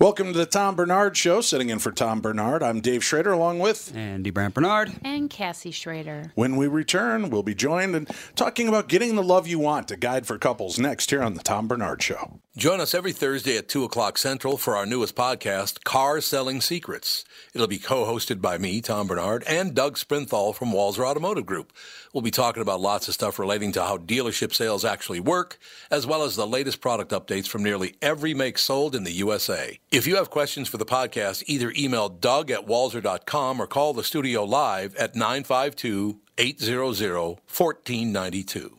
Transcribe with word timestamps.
Welcome 0.00 0.32
to 0.32 0.38
the 0.38 0.46
Tom 0.46 0.76
Barnard 0.76 1.16
Show. 1.16 1.40
Sitting 1.40 1.70
in 1.70 1.80
for 1.80 1.90
Tom 1.90 2.20
Barnard, 2.20 2.62
I'm 2.62 2.80
Dave 2.80 3.02
Schrader, 3.02 3.32
along 3.32 3.58
with 3.58 3.92
Andy 3.96 4.30
Brandt 4.30 4.54
Barnard 4.54 4.92
and 5.02 5.28
Cassie 5.28 5.72
Schrader. 5.72 6.30
When 6.36 6.54
we 6.54 6.68
return, 6.68 7.30
we'll 7.30 7.42
be 7.42 7.56
joined 7.56 7.96
and 7.96 8.08
talking 8.36 8.68
about 8.68 8.88
getting 8.88 9.16
the 9.16 9.24
love 9.24 9.48
you 9.48 9.58
want, 9.58 9.90
a 9.90 9.96
guide 9.96 10.24
for 10.24 10.38
couples, 10.38 10.78
next 10.78 11.10
here 11.10 11.20
on 11.20 11.34
the 11.34 11.42
Tom 11.42 11.66
Barnard 11.66 12.00
Show. 12.00 12.38
Join 12.58 12.80
us 12.80 12.92
every 12.92 13.12
Thursday 13.12 13.56
at 13.56 13.68
2 13.68 13.84
o'clock 13.84 14.18
Central 14.18 14.56
for 14.56 14.74
our 14.74 14.84
newest 14.84 15.14
podcast, 15.14 15.84
Car 15.84 16.20
Selling 16.20 16.60
Secrets. 16.60 17.24
It'll 17.54 17.68
be 17.68 17.78
co 17.78 18.04
hosted 18.04 18.40
by 18.40 18.58
me, 18.58 18.80
Tom 18.80 19.06
Barnard, 19.06 19.44
and 19.46 19.76
Doug 19.76 19.96
Sprinthal 19.96 20.52
from 20.52 20.72
Walser 20.72 21.06
Automotive 21.06 21.46
Group. 21.46 21.72
We'll 22.12 22.22
be 22.22 22.32
talking 22.32 22.60
about 22.60 22.80
lots 22.80 23.06
of 23.06 23.14
stuff 23.14 23.38
relating 23.38 23.70
to 23.72 23.84
how 23.84 23.96
dealership 23.96 24.52
sales 24.52 24.84
actually 24.84 25.20
work, 25.20 25.60
as 25.88 26.04
well 26.04 26.24
as 26.24 26.34
the 26.34 26.48
latest 26.48 26.80
product 26.80 27.12
updates 27.12 27.46
from 27.46 27.62
nearly 27.62 27.94
every 28.02 28.34
make 28.34 28.58
sold 28.58 28.96
in 28.96 29.04
the 29.04 29.12
USA. 29.12 29.78
If 29.92 30.08
you 30.08 30.16
have 30.16 30.28
questions 30.28 30.68
for 30.68 30.78
the 30.78 30.84
podcast, 30.84 31.44
either 31.46 31.72
email 31.78 32.08
doug 32.08 32.50
at 32.50 32.66
walser.com 32.66 33.62
or 33.62 33.68
call 33.68 33.94
the 33.94 34.02
studio 34.02 34.42
live 34.42 34.96
at 34.96 35.14
952 35.14 36.18
800 36.36 36.82
1492. 36.82 38.78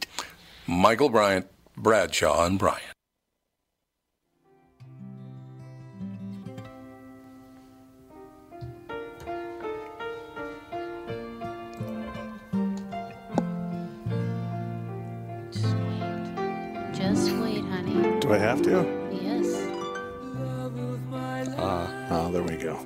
Michael 0.67 1.09
Bryant, 1.09 1.47
Bradshaw, 1.77 2.45
and 2.45 2.57
Bryant. 2.57 2.94
Just 15.55 15.65
wait. 15.67 16.91
Just 16.93 17.31
wait, 17.37 17.63
honey. 17.63 18.19
Do 18.19 18.33
I 18.33 18.37
have 18.37 18.61
to? 18.63 19.09
Yes. 19.11 19.45
Ah, 21.57 21.89
Oh, 22.11 22.31
there 22.31 22.43
we 22.43 22.57
go. 22.57 22.77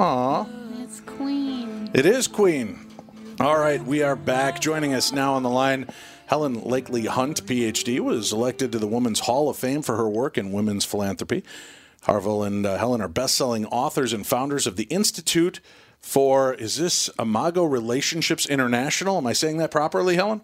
Aw. 0.00 0.46
It's 0.82 1.00
Queen. 1.00 1.88
It 1.94 2.04
is 2.06 2.26
Queen. 2.26 2.86
All 3.40 3.56
right, 3.58 3.80
we 3.84 4.02
are 4.02 4.16
back. 4.16 4.60
Joining 4.60 4.94
us 4.94 5.12
now 5.12 5.34
on 5.34 5.44
the 5.44 5.48
line, 5.48 5.88
Helen 6.26 6.60
LaKelly 6.62 7.06
Hunt, 7.06 7.46
PhD, 7.46 8.00
was 8.00 8.32
elected 8.32 8.72
to 8.72 8.80
the 8.80 8.88
Women's 8.88 9.20
Hall 9.20 9.48
of 9.48 9.56
Fame 9.56 9.82
for 9.82 9.96
her 9.96 10.08
work 10.08 10.36
in 10.36 10.50
women's 10.50 10.84
philanthropy. 10.84 11.44
Harville 12.02 12.42
and 12.42 12.66
uh, 12.66 12.78
Helen 12.78 13.00
are 13.00 13.06
best-selling 13.08 13.64
authors 13.66 14.12
and 14.12 14.26
founders 14.26 14.66
of 14.66 14.74
the 14.74 14.84
Institute 14.84 15.60
for 16.00 16.52
is 16.54 16.76
this 16.76 17.10
Imago 17.18 17.62
Relationships 17.64 18.44
International? 18.46 19.18
Am 19.18 19.26
I 19.26 19.32
saying 19.32 19.58
that 19.58 19.70
properly, 19.70 20.16
Helen? 20.16 20.40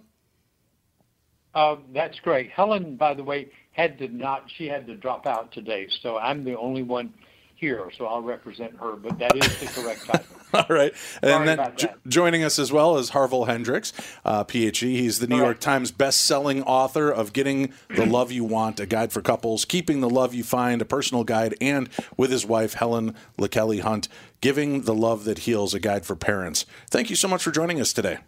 Uh, 1.54 1.76
that's 1.92 2.18
great. 2.20 2.50
Helen, 2.50 2.96
by 2.96 3.14
the 3.14 3.22
way, 3.22 3.48
had 3.72 3.98
to 3.98 4.08
not. 4.08 4.50
She 4.56 4.66
had 4.66 4.86
to 4.86 4.96
drop 4.96 5.26
out 5.26 5.52
today, 5.52 5.88
so 6.02 6.18
I'm 6.18 6.44
the 6.44 6.56
only 6.58 6.82
one 6.82 7.12
here. 7.54 7.90
So 7.96 8.06
I'll 8.06 8.22
represent 8.22 8.76
her. 8.78 8.96
But 8.96 9.18
that 9.18 9.36
is 9.36 9.60
the 9.60 9.66
correct 9.66 10.04
title. 10.06 10.26
All 10.54 10.66
right. 10.68 10.92
And 11.22 11.48
then 11.48 11.56
that. 11.58 11.96
joining 12.06 12.44
us 12.44 12.58
as 12.58 12.70
well 12.70 12.96
is 12.96 13.10
Harville 13.10 13.46
Hendrix, 13.46 13.92
uh, 14.24 14.44
PhD. 14.44 14.92
He's 14.92 15.18
the 15.18 15.26
New 15.26 15.36
York. 15.36 15.58
Times 15.58 15.90
best-selling 15.90 16.62
author 16.62 17.10
of 17.10 17.32
Getting 17.32 17.72
the 17.88 18.06
Love 18.06 18.30
You 18.30 18.44
Want, 18.44 18.78
a 18.78 18.86
guide 18.86 19.12
for 19.12 19.20
couples, 19.20 19.64
Keeping 19.64 20.00
the 20.00 20.10
Love 20.10 20.32
You 20.32 20.44
Find, 20.44 20.80
a 20.80 20.84
personal 20.84 21.24
guide, 21.24 21.56
and 21.60 21.88
with 22.16 22.30
his 22.30 22.46
wife, 22.46 22.74
Helen 22.74 23.16
LaKelly 23.36 23.80
Hunt, 23.80 24.08
Giving 24.40 24.82
the 24.82 24.94
Love 24.94 25.24
That 25.24 25.40
Heals, 25.40 25.74
a 25.74 25.80
guide 25.80 26.06
for 26.06 26.14
parents. 26.14 26.66
Thank 26.90 27.10
you 27.10 27.16
so 27.16 27.26
much 27.26 27.42
for 27.42 27.50
joining 27.50 27.80
us 27.80 27.92
today. 27.92 28.18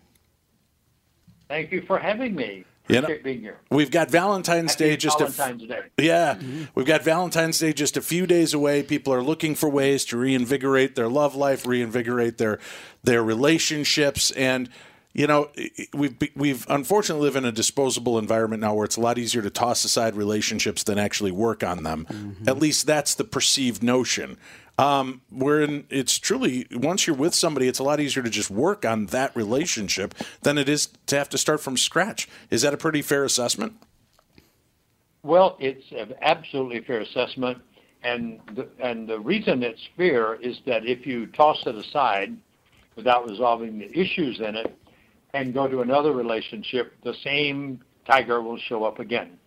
Thank 1.49 1.71
you 1.71 1.83
for 1.83 1.99
having 1.99 2.35
me. 2.35 2.65
You 2.89 3.01
know, 3.01 3.19
being 3.23 3.41
here. 3.41 3.59
We've 3.71 3.91
got 3.91 4.11
Valentine's 4.11 4.77
Day 4.77 4.97
just 4.97 5.21
a 5.21 5.25
f- 5.25 5.35
Valentine's 5.35 5.69
Day. 5.69 5.83
Yeah, 5.99 6.35
mm-hmm. 6.35 6.65
we've 6.75 6.87
got 6.87 7.03
Valentine's 7.03 7.59
Day 7.59 7.73
just 7.73 7.97
a 7.97 8.03
few 8.03 8.27
days 8.27 8.55
away. 8.55 8.83
People 8.83 9.13
are 9.13 9.23
looking 9.23 9.55
for 9.55 9.69
ways 9.69 10.05
to 10.07 10.17
reinvigorate 10.17 10.95
their 10.95 11.09
love 11.09 11.35
life, 11.35 11.67
reinvigorate 11.67 12.39
their 12.39 12.59
their 13.03 13.25
relationships, 13.25 14.31
and 14.33 14.69
you 15.13 15.27
know 15.27 15.51
we've 15.95 16.17
we've 16.37 16.65
unfortunately 16.69 17.25
live 17.25 17.37
in 17.37 17.45
a 17.45 17.53
disposable 17.53 18.19
environment 18.19 18.61
now 18.61 18.75
where 18.75 18.85
it's 18.85 18.97
a 18.97 19.01
lot 19.01 19.19
easier 19.19 19.43
to 19.43 19.51
toss 19.51 19.85
aside 19.85 20.15
relationships 20.15 20.85
than 20.85 20.99
actually 20.99 21.33
work 21.33 21.65
on 21.65 21.83
them. 21.83 22.07
Mm-hmm. 22.09 22.49
At 22.49 22.59
least 22.59 22.87
that's 22.87 23.17
the 23.17 23.25
perceived 23.25 23.83
notion. 23.83 24.37
Um, 24.79 25.23
we're. 25.31 25.83
It's 25.89 26.19
truly 26.19 26.67
once 26.71 27.07
you're 27.07 27.17
with 27.17 27.35
somebody, 27.35 27.67
it's 27.67 27.79
a 27.79 27.83
lot 27.83 27.99
easier 27.99 28.23
to 28.23 28.31
just 28.31 28.51
work 28.51 28.85
on 28.85 29.07
that 29.07 29.35
relationship 29.35 30.15
than 30.43 30.59
it 30.59 30.69
is 30.69 30.89
to 31.07 31.17
have 31.17 31.29
to 31.31 31.39
start 31.39 31.61
from 31.61 31.77
scratch. 31.77 32.29
Is 32.51 32.63
that 32.63 32.75
a 32.75 32.77
pretty 32.77 33.03
fair 33.03 33.25
assessment? 33.25 33.75
Well, 35.23 35.57
it's 35.59 35.85
an 35.93 36.15
absolutely 36.21 36.81
fair 36.83 37.01
assessment, 37.01 37.59
and 38.03 38.39
the, 38.55 38.69
and 38.79 39.09
the 39.09 39.19
reason 39.19 39.63
it's 39.63 39.81
fair 39.97 40.35
is 40.35 40.59
that 40.67 40.85
if 40.87 41.07
you 41.07 41.27
toss 41.27 41.59
it 41.67 41.75
aside 41.75 42.37
without 42.95 43.29
resolving 43.29 43.79
the 43.79 43.91
issues 43.99 44.39
in 44.41 44.55
it, 44.57 44.79
and 45.35 45.53
go 45.53 45.69
to 45.69 45.81
another 45.81 46.13
relationship, 46.13 46.95
the 47.03 47.15
same 47.23 47.81
tiger 48.07 48.41
will 48.41 48.59
show 48.59 48.85
up 48.85 48.99
again. 49.01 49.39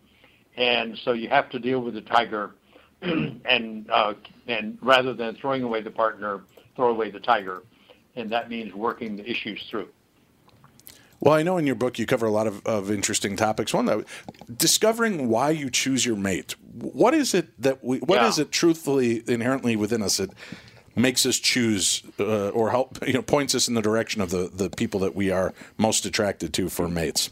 And 0.55 0.97
so 1.03 1.13
you 1.13 1.29
have 1.29 1.49
to 1.51 1.59
deal 1.59 1.79
with 1.79 1.93
the 1.93 2.01
tiger, 2.01 2.55
and 3.01 3.89
uh, 3.89 4.13
and 4.47 4.77
rather 4.81 5.13
than 5.13 5.35
throwing 5.35 5.63
away 5.63 5.81
the 5.81 5.91
partner, 5.91 6.41
throw 6.75 6.89
away 6.89 7.11
the 7.11 7.19
tiger, 7.19 7.63
and 8.15 8.29
that 8.31 8.49
means 8.49 8.73
working 8.73 9.15
the 9.15 9.29
issues 9.29 9.65
through. 9.69 9.87
Well, 11.21 11.33
I 11.33 11.43
know 11.43 11.57
in 11.57 11.65
your 11.65 11.75
book 11.75 11.99
you 11.99 12.05
cover 12.05 12.25
a 12.25 12.31
lot 12.31 12.47
of, 12.47 12.65
of 12.65 12.89
interesting 12.89 13.35
topics. 13.35 13.73
One 13.73 13.85
that 13.85 14.05
discovering 14.55 15.27
why 15.27 15.49
you 15.49 15.69
choose 15.69 16.05
your 16.05 16.15
mate. 16.15 16.55
What 16.73 17.13
is 17.13 17.33
it 17.33 17.49
that 17.61 17.83
we? 17.83 17.99
What 17.99 18.21
Yeah. 18.21 18.27
is 18.27 18.39
it 18.39 18.51
truthfully 18.51 19.23
inherently 19.27 19.75
within 19.75 20.01
us 20.01 20.17
that 20.17 20.31
makes 20.95 21.25
us 21.25 21.37
choose 21.37 22.03
uh, 22.19 22.49
or 22.49 22.71
help 22.71 23.05
you 23.07 23.13
know 23.13 23.21
points 23.21 23.55
us 23.55 23.67
in 23.67 23.73
the 23.75 23.81
direction 23.81 24.21
of 24.21 24.29
the 24.29 24.49
the 24.53 24.69
people 24.69 24.99
that 25.01 25.15
we 25.15 25.31
are 25.31 25.53
most 25.77 26.05
attracted 26.05 26.53
to 26.53 26.69
for 26.69 26.87
mates? 26.89 27.29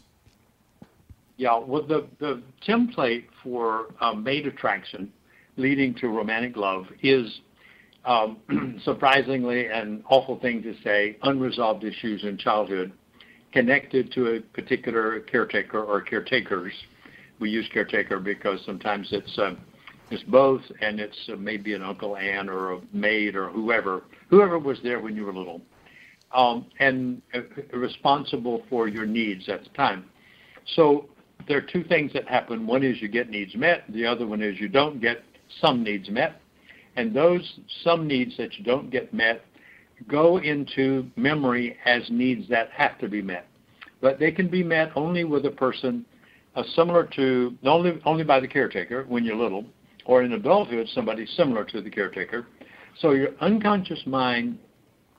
Yeah, 1.36 1.58
well, 1.58 1.82
the, 1.82 2.04
the 2.18 2.42
template 2.66 3.26
for 3.44 3.94
uh, 4.00 4.12
mate 4.12 4.46
attraction 4.46 5.12
leading 5.58 5.94
to 5.96 6.08
romantic 6.08 6.56
love 6.56 6.86
is 7.02 7.40
um, 8.04 8.38
surprisingly 8.84 9.66
an 9.66 10.02
awful 10.08 10.38
thing 10.38 10.62
to 10.62 10.74
say 10.82 11.18
unresolved 11.22 11.84
issues 11.84 12.24
in 12.24 12.38
childhood 12.38 12.92
connected 13.52 14.12
to 14.12 14.36
a 14.36 14.40
particular 14.40 15.20
caretaker 15.20 15.82
or 15.82 16.00
caretakers. 16.00 16.72
We 17.40 17.50
use 17.50 17.68
caretaker 17.72 18.18
because 18.18 18.60
sometimes 18.64 19.08
it's 19.12 19.38
uh, 19.38 19.54
it's 20.10 20.22
both, 20.24 20.62
and 20.80 20.98
it's 20.98 21.18
uh, 21.30 21.36
maybe 21.36 21.74
an 21.74 21.82
uncle, 21.82 22.16
aunt, 22.16 22.48
or 22.48 22.72
a 22.72 22.80
maid, 22.92 23.36
or 23.36 23.50
whoever 23.50 24.04
whoever 24.28 24.58
was 24.58 24.78
there 24.82 25.00
when 25.00 25.14
you 25.14 25.24
were 25.24 25.34
little, 25.34 25.60
um, 26.32 26.66
and 26.78 27.22
uh, 27.34 27.40
responsible 27.76 28.62
for 28.68 28.88
your 28.88 29.06
needs 29.06 29.48
at 29.48 29.64
the 29.64 29.70
time. 29.70 30.06
So 30.76 31.08
there 31.46 31.58
are 31.58 31.62
two 31.62 31.84
things 31.84 32.12
that 32.14 32.28
happen. 32.28 32.66
One 32.66 32.82
is 32.82 33.00
you 33.00 33.08
get 33.08 33.30
needs 33.30 33.54
met. 33.54 33.84
The 33.90 34.06
other 34.06 34.26
one 34.26 34.42
is 34.42 34.58
you 34.58 34.68
don't 34.68 35.00
get 35.00 35.22
some 35.60 35.82
needs 35.82 36.10
met. 36.10 36.40
And 36.96 37.14
those 37.14 37.60
some 37.84 38.06
needs 38.06 38.36
that 38.38 38.58
you 38.58 38.64
don't 38.64 38.90
get 38.90 39.14
met 39.14 39.44
go 40.06 40.38
into 40.38 41.08
memory 41.16 41.76
as 41.84 42.02
needs 42.10 42.48
that 42.48 42.70
have 42.70 42.98
to 42.98 43.08
be 43.08 43.22
met. 43.22 43.46
But 44.00 44.18
they 44.18 44.30
can 44.30 44.48
be 44.48 44.62
met 44.62 44.90
only 44.94 45.24
with 45.24 45.44
a 45.46 45.50
person 45.50 46.04
uh, 46.54 46.62
similar 46.74 47.04
to, 47.16 47.56
only, 47.64 48.00
only 48.04 48.24
by 48.24 48.40
the 48.40 48.48
caretaker 48.48 49.04
when 49.08 49.24
you're 49.24 49.36
little, 49.36 49.64
or 50.06 50.22
in 50.22 50.32
adulthood, 50.32 50.88
somebody 50.94 51.26
similar 51.26 51.64
to 51.64 51.80
the 51.80 51.90
caretaker. 51.90 52.46
So 53.00 53.12
your 53.12 53.30
unconscious 53.40 54.00
mind, 54.06 54.58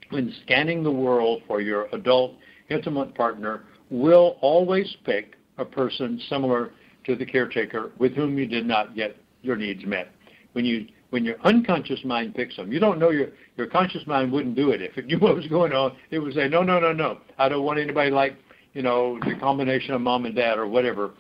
when 0.10 0.34
scanning 0.44 0.84
the 0.84 0.92
world 0.92 1.44
for 1.48 1.62
your 1.62 1.88
adult 1.94 2.34
intimate 2.70 3.16
partner, 3.16 3.64
will 3.90 4.38
always 4.42 4.96
pick 5.06 5.36
a 5.58 5.66
person 5.66 6.22
similar 6.30 6.72
to 7.06 7.16
the 7.16 7.26
caretaker 7.26 7.92
with 7.98 8.14
whom 8.14 8.38
you 8.38 8.46
did 8.46 8.66
not 8.66 8.96
get 8.96 9.18
your 9.42 9.56
needs 9.56 9.86
met. 9.86 10.10
When 10.54 10.66
you 10.66 10.88
when 11.12 11.26
your 11.26 11.36
unconscious 11.44 12.04
mind 12.04 12.36
picks 12.36 12.56
them, 12.56 12.72
you 12.72 12.80
don't 12.80 13.00
know 13.00 13.10
your 13.10 13.30
your 13.58 13.68
conscious 13.68 14.06
mind 14.08 14.32
wouldn't 14.32 14.56
do 14.56 14.72
it 14.72 14.82
if 14.82 14.98
it 14.98 15.06
knew 15.08 15.20
what 15.20 15.36
was 15.36 15.48
going 15.48 15.74
on. 15.74 15.96
It 16.12 16.20
would 16.20 16.34
say, 16.34 16.48
no, 16.48 16.64
no, 16.64 16.80
no, 16.80 16.92
no. 16.92 17.20
I 17.38 17.50
don't 17.50 17.64
want 17.64 17.80
anybody 17.80 18.12
like 18.12 18.36
you 18.74 18.82
know 18.82 19.20
the 19.26 19.36
combination 19.36 19.94
of 19.94 20.02
mom 20.02 20.26
and 20.26 20.36
dad 20.36 20.58
or 20.58 20.68
whatever. 20.68 21.12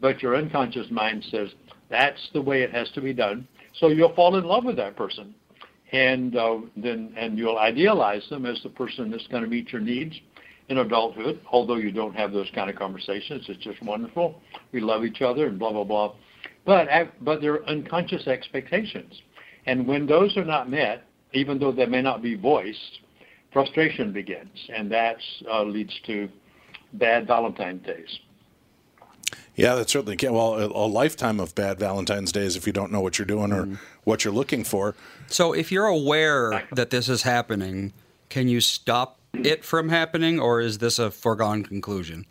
But 0.00 0.22
your 0.22 0.36
unconscious 0.36 0.86
mind 0.90 1.24
says 1.30 1.48
that's 1.90 2.28
the 2.32 2.42
way 2.42 2.62
it 2.62 2.72
has 2.72 2.90
to 2.92 3.00
be 3.00 3.12
done. 3.12 3.48
So 3.74 3.88
you'll 3.88 4.14
fall 4.14 4.36
in 4.36 4.44
love 4.44 4.64
with 4.64 4.76
that 4.76 4.96
person, 4.96 5.34
and 5.92 6.36
uh, 6.36 6.58
then 6.76 7.12
and 7.16 7.38
you'll 7.38 7.58
idealize 7.58 8.26
them 8.30 8.46
as 8.46 8.60
the 8.62 8.70
person 8.70 9.10
that's 9.10 9.26
going 9.28 9.42
to 9.42 9.48
meet 9.48 9.72
your 9.72 9.80
needs 9.82 10.14
in 10.68 10.78
adulthood, 10.78 11.40
although 11.50 11.76
you 11.76 11.90
don't 11.90 12.14
have 12.14 12.32
those 12.32 12.50
kind 12.54 12.68
of 12.68 12.76
conversations. 12.76 13.44
It's 13.48 13.62
just 13.62 13.82
wonderful. 13.82 14.40
We 14.72 14.80
love 14.80 15.04
each 15.04 15.22
other 15.22 15.46
and 15.46 15.58
blah, 15.58 15.72
blah, 15.72 15.84
blah. 15.84 16.14
But, 16.68 16.86
but 17.24 17.40
they're 17.40 17.66
unconscious 17.66 18.26
expectations. 18.26 19.22
And 19.64 19.86
when 19.86 20.04
those 20.04 20.36
are 20.36 20.44
not 20.44 20.68
met, 20.68 21.02
even 21.32 21.58
though 21.58 21.72
they 21.72 21.86
may 21.86 22.02
not 22.02 22.20
be 22.20 22.34
voiced, 22.34 23.00
frustration 23.54 24.12
begins. 24.12 24.68
And 24.68 24.92
that 24.92 25.16
uh, 25.50 25.62
leads 25.62 25.98
to 26.04 26.28
bad 26.92 27.26
Valentine's 27.26 27.86
days. 27.86 28.18
Yeah, 29.56 29.76
that 29.76 29.88
certainly 29.88 30.18
can. 30.18 30.34
Well, 30.34 30.60
a, 30.60 30.66
a 30.66 30.86
lifetime 30.86 31.40
of 31.40 31.54
bad 31.54 31.78
Valentine's 31.78 32.32
days 32.32 32.54
if 32.54 32.66
you 32.66 32.74
don't 32.74 32.92
know 32.92 33.00
what 33.00 33.18
you're 33.18 33.24
doing 33.24 33.50
or 33.50 33.78
what 34.04 34.26
you're 34.26 34.34
looking 34.34 34.62
for. 34.62 34.94
So 35.26 35.54
if 35.54 35.72
you're 35.72 35.86
aware 35.86 36.66
that 36.70 36.90
this 36.90 37.08
is 37.08 37.22
happening, 37.22 37.94
can 38.28 38.46
you 38.46 38.60
stop 38.60 39.18
it 39.32 39.64
from 39.64 39.88
happening, 39.88 40.38
or 40.38 40.60
is 40.60 40.78
this 40.78 40.98
a 40.98 41.10
foregone 41.10 41.62
conclusion? 41.62 42.26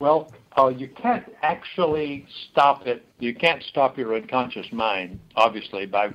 Well, 0.00 0.32
uh, 0.56 0.68
you 0.68 0.88
can't 0.88 1.24
actually 1.42 2.26
stop 2.50 2.86
it. 2.86 3.04
You 3.18 3.34
can't 3.34 3.62
stop 3.64 3.98
your 3.98 4.14
unconscious 4.14 4.66
mind, 4.72 5.18
obviously, 5.36 5.86
by 5.86 6.10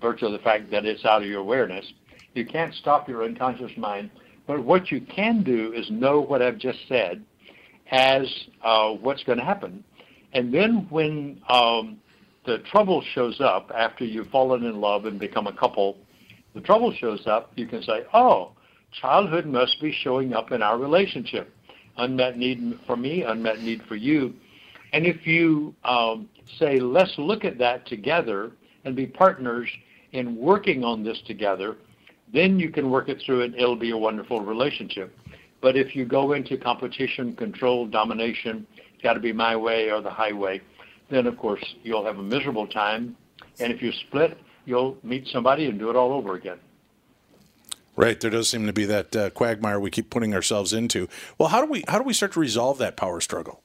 virtue 0.00 0.26
of 0.26 0.32
the 0.32 0.38
fact 0.38 0.70
that 0.70 0.84
it's 0.84 1.04
out 1.04 1.22
of 1.22 1.28
your 1.28 1.40
awareness. 1.40 1.84
You 2.34 2.44
can't 2.44 2.74
stop 2.74 3.08
your 3.08 3.24
unconscious 3.24 3.70
mind. 3.76 4.10
But 4.46 4.64
what 4.64 4.90
you 4.90 5.00
can 5.00 5.42
do 5.42 5.72
is 5.72 5.90
know 5.90 6.20
what 6.20 6.42
I've 6.42 6.58
just 6.58 6.78
said 6.88 7.24
as 7.90 8.32
uh, 8.62 8.90
what's 8.90 9.24
going 9.24 9.38
to 9.38 9.44
happen. 9.44 9.82
And 10.32 10.52
then 10.52 10.86
when 10.90 11.40
um, 11.48 11.98
the 12.44 12.58
trouble 12.70 13.02
shows 13.14 13.40
up 13.40 13.70
after 13.74 14.04
you've 14.04 14.28
fallen 14.28 14.64
in 14.64 14.80
love 14.80 15.04
and 15.04 15.18
become 15.18 15.46
a 15.46 15.52
couple, 15.52 15.96
the 16.54 16.60
trouble 16.60 16.92
shows 16.92 17.26
up, 17.26 17.52
you 17.56 17.66
can 17.66 17.82
say, 17.82 18.04
oh, 18.12 18.52
childhood 19.00 19.46
must 19.46 19.80
be 19.80 19.92
showing 19.92 20.32
up 20.32 20.52
in 20.52 20.62
our 20.62 20.78
relationship. 20.78 21.52
Unmet 21.98 22.36
need 22.36 22.78
for 22.86 22.96
me, 22.96 23.22
unmet 23.22 23.60
need 23.60 23.82
for 23.84 23.96
you. 23.96 24.34
And 24.92 25.06
if 25.06 25.26
you 25.26 25.74
um, 25.84 26.28
say, 26.58 26.78
let's 26.78 27.18
look 27.18 27.44
at 27.44 27.58
that 27.58 27.86
together 27.86 28.52
and 28.84 28.94
be 28.94 29.06
partners 29.06 29.68
in 30.12 30.36
working 30.36 30.84
on 30.84 31.02
this 31.02 31.20
together, 31.26 31.76
then 32.32 32.58
you 32.58 32.70
can 32.70 32.90
work 32.90 33.08
it 33.08 33.20
through 33.24 33.42
and 33.42 33.54
it'll 33.54 33.76
be 33.76 33.90
a 33.90 33.96
wonderful 33.96 34.40
relationship. 34.40 35.16
But 35.60 35.76
if 35.76 35.96
you 35.96 36.04
go 36.04 36.32
into 36.32 36.56
competition, 36.56 37.34
control, 37.34 37.86
domination, 37.86 38.66
it's 38.76 39.02
got 39.02 39.14
to 39.14 39.20
be 39.20 39.32
my 39.32 39.56
way 39.56 39.90
or 39.90 40.00
the 40.00 40.10
highway, 40.10 40.60
then 41.10 41.26
of 41.26 41.36
course 41.38 41.62
you'll 41.82 42.04
have 42.04 42.18
a 42.18 42.22
miserable 42.22 42.66
time. 42.66 43.16
And 43.58 43.72
if 43.72 43.82
you 43.82 43.92
split, 43.92 44.38
you'll 44.64 44.96
meet 45.02 45.26
somebody 45.28 45.66
and 45.66 45.78
do 45.78 45.90
it 45.90 45.96
all 45.96 46.12
over 46.12 46.34
again. 46.34 46.58
Right, 47.96 48.20
there 48.20 48.30
does 48.30 48.50
seem 48.50 48.66
to 48.66 48.74
be 48.74 48.84
that 48.84 49.16
uh, 49.16 49.30
quagmire 49.30 49.80
we 49.80 49.90
keep 49.90 50.10
putting 50.10 50.34
ourselves 50.34 50.74
into. 50.74 51.08
Well, 51.38 51.48
how 51.48 51.64
do 51.64 51.70
we 51.70 51.82
how 51.88 51.98
do 51.98 52.04
we 52.04 52.12
start 52.12 52.32
to 52.32 52.40
resolve 52.40 52.76
that 52.78 52.94
power 52.96 53.22
struggle? 53.22 53.62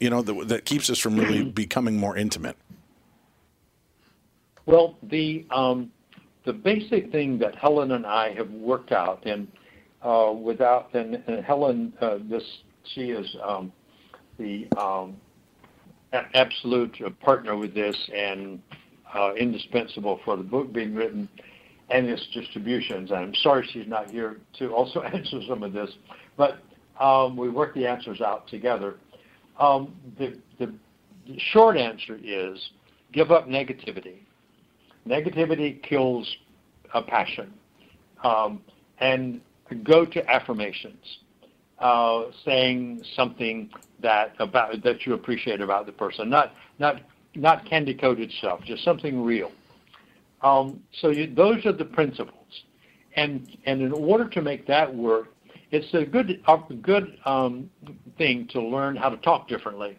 You 0.00 0.10
know, 0.10 0.22
that, 0.22 0.48
that 0.48 0.64
keeps 0.64 0.90
us 0.90 0.98
from 0.98 1.16
really 1.16 1.44
becoming 1.64 1.96
more 1.96 2.16
intimate. 2.16 2.56
Well, 4.66 4.96
the 5.04 5.46
um, 5.50 5.92
the 6.44 6.52
basic 6.52 7.12
thing 7.12 7.38
that 7.38 7.54
Helen 7.54 7.92
and 7.92 8.04
I 8.04 8.34
have 8.34 8.50
worked 8.50 8.90
out, 8.90 9.24
and 9.24 9.46
uh, 10.02 10.32
without 10.32 10.92
and, 10.94 11.22
and 11.28 11.44
Helen, 11.44 11.92
uh, 12.00 12.18
this 12.22 12.42
she 12.94 13.10
is 13.10 13.36
um, 13.40 13.72
the 14.36 14.66
um, 14.78 15.16
a- 16.12 16.26
absolute 16.34 16.96
partner 17.20 17.56
with 17.56 17.72
this 17.72 17.96
and 18.12 18.60
uh, 19.14 19.32
indispensable 19.34 20.18
for 20.24 20.36
the 20.36 20.42
book 20.42 20.72
being 20.72 20.92
written 20.94 21.28
and 21.90 22.08
its 22.08 22.26
distributions. 22.32 23.10
And 23.10 23.20
I'm 23.20 23.34
sorry 23.36 23.68
she's 23.72 23.86
not 23.86 24.10
here 24.10 24.38
to 24.58 24.72
also 24.72 25.02
answer 25.14 25.40
some 25.48 25.62
of 25.62 25.72
this, 25.72 25.90
but 26.36 26.58
um, 26.98 27.36
we 27.36 27.48
worked 27.48 27.74
the 27.74 27.86
answers 27.86 28.20
out 28.20 28.46
together. 28.48 28.96
Um, 29.58 29.94
the, 30.18 30.38
the, 30.58 30.72
the 31.26 31.38
short 31.38 31.76
answer 31.76 32.18
is 32.22 32.70
give 33.12 33.30
up 33.30 33.48
negativity. 33.48 34.18
Negativity 35.06 35.82
kills 35.82 36.36
a 36.94 37.02
passion. 37.02 37.52
Um, 38.22 38.60
and 39.00 39.40
go 39.82 40.04
to 40.04 40.30
affirmations, 40.30 41.18
uh, 41.78 42.24
saying 42.44 43.02
something 43.16 43.70
that 44.00 44.34
about 44.38 44.82
that 44.82 45.06
you 45.06 45.14
appreciate 45.14 45.60
about 45.60 45.86
the 45.86 45.92
person, 45.92 46.28
not 46.28 46.52
not 46.78 47.00
not 47.34 47.64
candy 47.68 47.94
coated 47.94 48.30
stuff, 48.38 48.60
just 48.64 48.84
something 48.84 49.22
real. 49.22 49.50
Um, 50.42 50.82
so 51.00 51.10
you, 51.10 51.32
those 51.34 51.64
are 51.66 51.72
the 51.72 51.84
principles, 51.84 52.64
and 53.16 53.56
and 53.66 53.82
in 53.82 53.92
order 53.92 54.28
to 54.28 54.42
make 54.42 54.66
that 54.66 54.94
work, 54.94 55.28
it's 55.70 55.92
a 55.94 56.04
good 56.04 56.42
a 56.48 56.74
good 56.74 57.18
um, 57.24 57.70
thing 58.16 58.48
to 58.52 58.60
learn 58.60 58.96
how 58.96 59.10
to 59.10 59.16
talk 59.18 59.48
differently. 59.48 59.98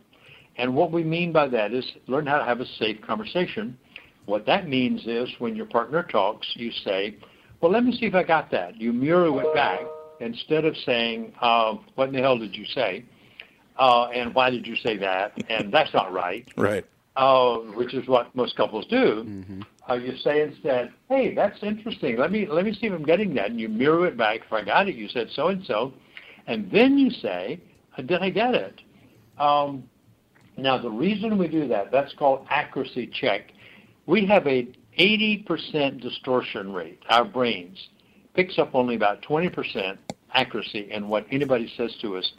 And 0.58 0.76
what 0.76 0.92
we 0.92 1.04
mean 1.04 1.32
by 1.32 1.48
that 1.48 1.74
is 1.74 1.86
learn 2.08 2.26
how 2.26 2.38
to 2.38 2.44
have 2.44 2.60
a 2.60 2.66
safe 2.66 3.02
conversation. 3.02 3.78
What 4.26 4.46
that 4.46 4.68
means 4.68 5.02
is 5.06 5.30
when 5.40 5.56
your 5.56 5.66
partner 5.66 6.04
talks, 6.04 6.48
you 6.56 6.72
say, 6.72 7.16
"Well, 7.60 7.72
let 7.72 7.84
me 7.84 7.92
see 7.98 8.06
if 8.06 8.16
I 8.16 8.24
got 8.24 8.52
that." 8.52 8.80
You 8.80 8.94
mirror 8.94 9.28
it 9.42 9.54
back 9.54 9.82
instead 10.20 10.66
of 10.66 10.76
saying, 10.78 11.34
uh, 11.42 11.76
"What 11.96 12.10
in 12.10 12.16
the 12.16 12.22
hell 12.22 12.38
did 12.38 12.56
you 12.56 12.66
say?" 12.66 13.06
Uh, 13.78 14.08
and 14.08 14.34
why 14.36 14.50
did 14.50 14.68
you 14.68 14.76
say 14.76 14.98
that? 14.98 15.34
And 15.50 15.72
that's 15.72 15.94
not 15.94 16.12
right 16.12 16.48
Right. 16.56 16.86
Uh, 17.16 17.58
which 17.76 17.94
is 17.94 18.08
what 18.08 18.34
most 18.36 18.56
couples 18.56 18.86
do, 18.88 19.44
uh, 19.90 19.94
you 19.96 20.16
say 20.18 20.42
instead, 20.42 20.94
"Hey, 21.10 21.34
that's 21.34 21.62
interesting. 21.62 22.18
Let 22.18 22.32
me 22.32 22.48
let 22.48 22.66
me 22.66 22.74
see 22.74 22.88
if 22.88 22.94
I'm 22.94 23.04
getting 23.04 23.34
that." 23.36 23.52
And 23.52 23.60
you 23.60 23.70
mirror 23.70 24.08
it 24.08 24.18
back. 24.18 24.42
If 24.46 24.54
I 24.54 24.64
got 24.64 24.88
it, 24.88 24.96
you 24.96 25.08
said 25.10 25.30
so 25.32 25.48
and 25.48 25.66
so, 25.66 25.94
And 26.48 26.72
then 26.72 26.98
you 26.98 27.12
say, 27.12 27.60
did 27.98 28.22
I 28.22 28.30
get 28.30 28.56
it? 28.56 28.82
Um, 29.38 29.84
now, 30.58 30.78
the 30.78 30.90
reason 30.90 31.38
we 31.38 31.48
do 31.48 31.68
that, 31.68 31.92
that's 31.92 32.14
called 32.14 32.46
accuracy 32.50 33.08
check. 33.08 33.52
We 34.06 34.26
have 34.26 34.46
a 34.48 34.68
80% 35.00 36.02
distortion 36.02 36.74
rate. 36.74 37.00
Our 37.10 37.26
brains 37.26 37.78
picks 38.34 38.58
up 38.60 38.76
only 38.76 38.96
about 38.96 39.22
20% 39.24 39.98
accuracy 40.34 40.90
in 40.92 41.08
what 41.08 41.26
anybody 41.32 41.72
says 41.78 41.96
to 42.02 42.18
us, 42.18 42.32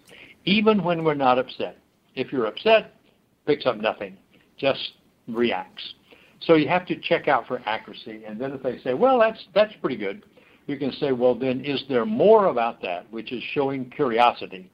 even 0.44 0.82
when 0.82 1.04
we're 1.04 1.14
not 1.14 1.38
upset. 1.38 1.78
If 2.14 2.32
you're 2.32 2.46
upset, 2.46 2.94
picks 3.46 3.66
up 3.66 3.76
nothing, 3.78 4.16
just 4.62 4.92
reacts. 5.26 5.94
So 6.40 6.54
you 6.54 6.68
have 6.68 6.86
to 6.86 6.96
check 6.96 7.28
out 7.28 7.46
for 7.46 7.60
accuracy. 7.66 8.22
And 8.26 8.40
then 8.40 8.52
if 8.52 8.62
they 8.62 8.78
say, 8.78 8.94
well, 8.94 9.18
that's, 9.18 9.44
that's 9.54 9.74
pretty 9.80 9.96
good, 9.96 10.24
you 10.66 10.78
can 10.78 10.92
say, 10.92 11.12
well, 11.12 11.34
then 11.34 11.64
is 11.64 11.84
there 11.88 12.06
more 12.06 12.46
about 12.46 12.80
that, 12.82 13.10
which 13.12 13.32
is 13.32 13.42
showing 13.52 13.90
curiosity. 13.90 14.70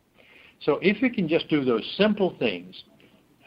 So 0.60 0.78
if 0.82 1.00
you 1.02 1.10
can 1.10 1.26
just 1.26 1.48
do 1.48 1.64
those 1.64 1.84
simple 1.96 2.36
things, 2.38 2.84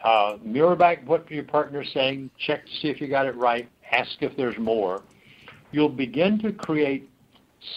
uh, 0.04 0.38
mirror 0.42 0.74
back 0.74 1.06
what 1.06 1.30
your 1.30 1.44
partner's 1.44 1.90
saying, 1.94 2.30
check 2.38 2.66
to 2.66 2.72
see 2.80 2.88
if 2.88 3.00
you 3.00 3.06
got 3.06 3.26
it 3.26 3.36
right, 3.36 3.68
ask 3.92 4.10
if 4.20 4.36
there's 4.36 4.58
more, 4.58 5.02
you'll 5.70 5.88
begin 5.88 6.38
to 6.40 6.52
create 6.52 7.08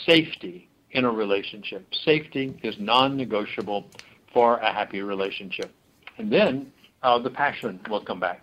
safety 0.05 0.67
in 0.91 1.05
a 1.05 1.12
relationship. 1.12 1.86
Safety 2.03 2.57
is 2.63 2.75
non-negotiable 2.79 3.86
for 4.34 4.57
a 4.57 4.74
happy 4.74 5.01
relationship. 5.01 5.72
And 6.17 6.31
then 6.31 6.72
uh, 7.03 7.19
the 7.19 7.29
passion 7.29 7.79
will 7.89 8.03
come 8.03 8.19
back. 8.19 8.41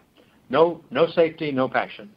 No, 0.53 0.85
no 0.91 1.09
safety, 1.09 1.51
no 1.51 1.67
passion. 1.67 2.11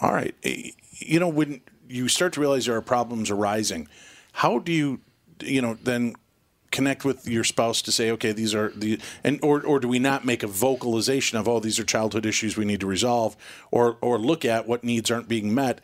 All 0.00 0.14
right. 0.14 0.34
Eh, 0.44 0.70
you 0.92 1.18
know, 1.18 1.28
when 1.28 1.60
you 1.88 2.06
start 2.06 2.32
to 2.34 2.40
realize 2.40 2.66
there 2.66 2.76
are 2.76 2.82
problems 2.82 3.30
arising, 3.30 3.88
how 4.32 4.60
do 4.60 4.72
you, 4.72 5.00
you 5.42 5.60
know, 5.60 5.76
then 5.82 6.14
connect 6.70 7.04
with 7.04 7.28
your 7.28 7.42
spouse 7.42 7.82
to 7.82 7.92
say, 7.92 8.12
okay, 8.12 8.30
these 8.30 8.54
are 8.54 8.70
the, 8.76 9.00
and 9.24 9.40
or 9.42 9.60
or 9.66 9.80
do 9.80 9.88
we 9.88 9.98
not 9.98 10.24
make 10.24 10.44
a 10.44 10.46
vocalization 10.46 11.36
of, 11.36 11.48
oh, 11.48 11.58
these 11.58 11.80
are 11.80 11.84
childhood 11.84 12.24
issues 12.24 12.56
we 12.56 12.64
need 12.64 12.80
to 12.80 12.86
resolve, 12.86 13.36
or 13.72 13.98
or 14.00 14.16
look 14.16 14.44
at 14.44 14.68
what 14.68 14.84
needs 14.84 15.10
aren't 15.10 15.28
being 15.28 15.52
met. 15.52 15.80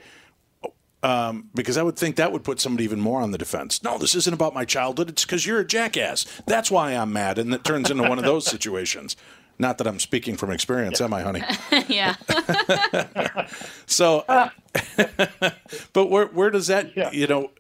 Um, 1.03 1.49
because 1.55 1.79
I 1.79 1.83
would 1.83 1.97
think 1.97 2.17
that 2.17 2.31
would 2.31 2.45
put 2.45 2.61
somebody 2.61 2.85
even 2.85 3.01
more 3.01 3.23
on 3.23 3.31
the 3.31 3.39
defense. 3.39 3.83
No, 3.83 3.97
this 3.97 4.15
isn't 4.15 4.35
about 4.35 4.53
my 4.53 4.67
childhood. 4.67 5.09
It's 5.09 5.25
because 5.25 5.47
you're 5.47 5.61
a 5.61 5.65
jackass. 5.65 6.27
That's 6.47 6.71
why 6.71 6.93
I'm 6.93 7.13
mad, 7.13 7.39
and 7.39 7.55
it 7.55 7.65
turns 7.65 7.91
into 7.91 8.03
one 8.07 8.19
of 8.19 8.25
those 8.25 8.47
situations. 8.57 9.17
Not 9.61 9.77
that 9.77 9.87
I'm 9.87 9.99
speaking 9.99 10.39
from 10.39 10.51
experience, 10.51 11.03
am 11.03 11.13
I, 11.13 11.21
honey? 11.21 11.43
yeah. 11.89 12.15
so, 13.87 14.25
but 15.93 16.07
where 16.07 16.27
where 16.29 16.49
does 16.49 16.69
that 16.69 16.97
yeah. 16.97 17.11
you 17.13 17.27
know 17.27 17.51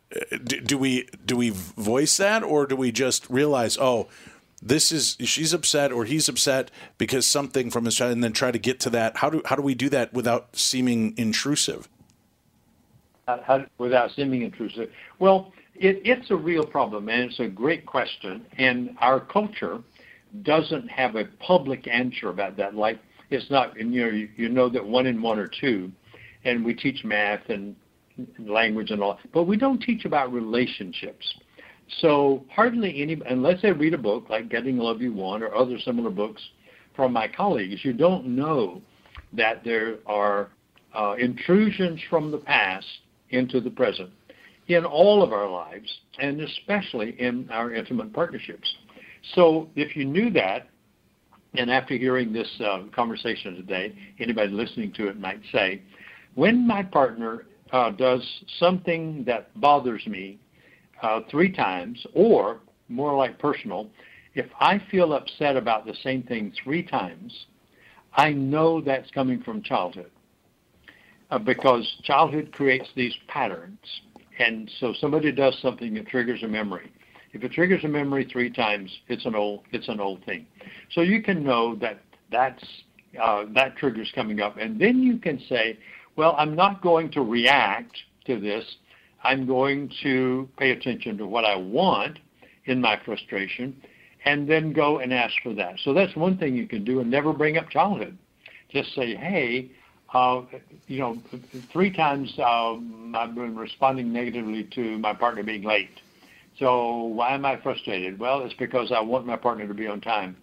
do, 0.42 0.61
do, 0.62 0.78
we 0.78 1.09
do 1.26 1.37
we 1.37 1.50
voice 1.50 2.16
that 2.16 2.42
or 2.42 2.66
do 2.66 2.75
we 2.75 2.90
just 2.90 3.28
realize 3.28 3.76
oh 3.78 4.09
this 4.62 4.90
is 4.90 5.19
she's 5.21 5.52
upset 5.52 5.92
or 5.92 6.07
he's 6.07 6.26
upset 6.26 6.71
because 6.97 7.26
something 7.26 7.71
from 7.71 7.85
his 7.85 7.97
child 7.97 8.12
and 8.12 8.25
then 8.25 8.33
try 8.33 8.50
to 8.50 8.59
get 8.59 8.80
to 8.80 8.88
that 8.88 9.19
how 9.19 9.28
do 9.28 9.42
how 9.45 9.54
do 9.54 9.62
we 9.62 9.75
do 9.75 9.90
that 9.90 10.11
without 10.14 10.57
seeming 10.57 11.12
intrusive? 11.19 11.87
How, 13.26 13.66
without 13.76 14.11
seeming 14.16 14.42
intrusive. 14.42 14.90
Well, 15.19 15.52
it, 15.76 16.00
it's 16.04 16.30
a 16.30 16.37
real 16.37 16.64
problem 16.64 17.11
and 17.11 17.30
it's 17.30 17.40
a 17.40 17.47
great 17.47 17.85
question 17.85 18.47
and 18.57 18.97
our 19.00 19.21
culture 19.21 19.83
doesn't 20.42 20.88
have 20.88 21.16
a 21.16 21.25
public 21.38 21.87
answer 21.88 22.28
about 22.28 22.56
that. 22.56 22.75
Like 22.75 22.99
it's 23.30 23.50
not, 23.50 23.78
and 23.78 23.94
you 23.94 24.04
know, 24.04 24.10
you, 24.10 24.28
you 24.37 24.49
know 24.49 24.68
that 24.68 24.84
one 24.84 25.06
in 25.06 25.20
one 25.20 25.38
or 25.38 25.49
two, 25.60 25.90
and 26.44 26.64
we 26.64 26.75
teach 26.75 27.04
math 27.04 27.49
and 27.49 27.76
language 28.38 28.90
and 28.90 29.02
all, 29.02 29.18
but 29.32 29.44
we 29.44 29.56
don't 29.56 29.80
teach 29.80 30.04
about 30.04 30.32
relationships. 30.32 31.34
So 32.00 32.44
hardly 32.50 33.02
any, 33.02 33.20
unless 33.28 33.62
they 33.62 33.72
read 33.72 33.94
a 33.94 33.99
book 33.99 34.28
like 34.28 34.49
Getting 34.49 34.78
Love 34.78 35.00
You 35.00 35.12
Want 35.12 35.42
or 35.42 35.54
other 35.54 35.78
similar 35.80 36.10
books 36.10 36.42
from 36.94 37.12
my 37.12 37.26
colleagues, 37.26 37.84
you 37.84 37.92
don't 37.92 38.26
know 38.26 38.80
that 39.32 39.64
there 39.64 39.96
are 40.06 40.50
uh, 40.94 41.14
intrusions 41.18 42.00
from 42.08 42.30
the 42.30 42.38
past 42.38 42.87
into 43.30 43.60
the 43.60 43.70
present 43.70 44.10
in 44.68 44.84
all 44.84 45.22
of 45.22 45.32
our 45.32 45.49
lives, 45.49 45.92
and 46.18 46.40
especially 46.40 47.20
in 47.20 47.49
our 47.50 47.75
intimate 47.75 48.12
partnerships. 48.12 48.72
So 49.34 49.68
if 49.76 49.96
you 49.96 50.04
knew 50.04 50.30
that, 50.30 50.68
and 51.54 51.70
after 51.70 51.94
hearing 51.94 52.32
this 52.32 52.48
uh, 52.64 52.82
conversation 52.94 53.56
today, 53.56 53.94
anybody 54.18 54.52
listening 54.52 54.92
to 54.92 55.08
it 55.08 55.18
might 55.18 55.40
say, 55.52 55.82
when 56.34 56.66
my 56.66 56.82
partner 56.82 57.46
uh, 57.72 57.90
does 57.90 58.22
something 58.58 59.24
that 59.24 59.58
bothers 59.60 60.06
me 60.06 60.38
uh, 61.02 61.20
three 61.30 61.50
times, 61.50 62.04
or 62.14 62.60
more 62.88 63.16
like 63.16 63.38
personal, 63.38 63.88
if 64.34 64.46
I 64.60 64.80
feel 64.90 65.12
upset 65.12 65.56
about 65.56 65.86
the 65.86 65.94
same 66.02 66.22
thing 66.22 66.52
three 66.62 66.82
times, 66.82 67.46
I 68.14 68.32
know 68.32 68.80
that's 68.80 69.10
coming 69.10 69.42
from 69.42 69.62
childhood. 69.62 70.10
Uh, 71.30 71.38
because 71.38 71.86
childhood 72.02 72.50
creates 72.52 72.88
these 72.96 73.14
patterns. 73.28 73.78
And 74.38 74.70
so 74.80 74.92
somebody 75.00 75.30
does 75.30 75.56
something 75.62 75.94
that 75.94 76.08
triggers 76.08 76.42
a 76.42 76.48
memory. 76.48 76.92
If 77.32 77.44
it 77.44 77.52
triggers 77.52 77.84
a 77.84 77.88
memory 77.88 78.25
three 78.30 78.50
times, 78.50 78.90
it's 79.08 79.25
an 79.25 79.34
old 79.34 79.62
it's 79.70 79.88
an 79.88 80.00
old 80.00 80.25
thing. 80.25 80.46
So 80.92 81.00
you 81.00 81.22
can 81.22 81.44
know 81.44 81.76
that 81.76 82.00
that's 82.30 82.64
uh, 83.20 83.44
that 83.54 83.76
trigger's 83.76 84.10
coming 84.14 84.40
up, 84.40 84.56
and 84.56 84.80
then 84.80 85.02
you 85.02 85.18
can 85.18 85.40
say, 85.49 85.78
well, 86.16 86.34
I'm 86.38 86.54
not 86.56 86.82
going 86.82 87.10
to 87.12 87.22
react 87.22 87.96
to 88.26 88.40
this. 88.40 88.64
I'm 89.22 89.46
going 89.46 89.92
to 90.02 90.49
pay 90.58 90.70
attention 90.70 91.18
to 91.18 91.26
what 91.26 91.44
I 91.44 91.56
want 91.56 92.18
in 92.64 92.80
my 92.80 93.00
frustration, 93.04 93.80
and 94.25 94.49
then 94.49 94.72
go 94.72 94.99
and 94.99 95.12
ask 95.12 95.34
for 95.42 95.54
that. 95.54 95.75
So 95.84 95.92
that's 95.92 96.14
one 96.16 96.37
thing 96.37 96.56
you 96.56 96.66
can 96.66 96.84
do, 96.84 97.00
and 97.00 97.10
never 97.10 97.32
bring 97.32 97.58
up 97.58 97.70
childhood. 97.70 98.16
Just 98.70 98.94
say, 98.94 99.14
hey. 99.14 99.70
Uh, 100.12 100.42
you 100.88 100.99
know, 100.99 101.16
three 101.72 101.88
times 101.88 102.37
um, 102.44 103.14
I've 103.16 103.32
been 103.32 103.54
responding 103.54 104.12
negatively 104.12 104.64
to 104.75 104.99
my 104.99 105.14
partner 105.14 105.44
being 105.44 105.62
late 105.62 106.00
so 106.59 107.04
why 107.04 107.35
am 107.35 107.45
I 107.45 107.61
frustrated? 107.61 108.19
Well, 108.19 108.42
it's 108.42 108.54
because 108.54 108.92
I 108.92 109.00
want 109.00 109.26
my 109.26 109.37
partner 109.37 109.66
to 109.66 109.75
be 109.75 109.87
on 109.87 110.00
time. 110.00 110.37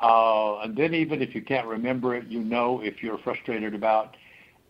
Uh, 0.00 0.60
and 0.60 0.76
then 0.76 0.94
even 0.94 1.22
if 1.22 1.34
you 1.34 1.42
can't 1.42 1.66
remember 1.66 2.14
it, 2.14 2.28
you 2.28 2.40
know 2.40 2.80
if 2.82 3.02
you're 3.02 3.18
frustrated 3.18 3.74
about 3.74 4.16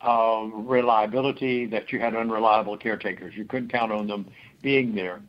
uh, 0.00 0.46
reliability 0.54 1.66
that 1.66 1.92
you 1.92 1.98
had 1.98 2.14
unreliable 2.14 2.76
caretakers. 2.76 3.34
You 3.36 3.44
couldn't 3.44 3.70
count 3.70 3.92
on 3.92 4.06
them 4.06 4.26
being 4.62 4.94
there. 4.94 5.20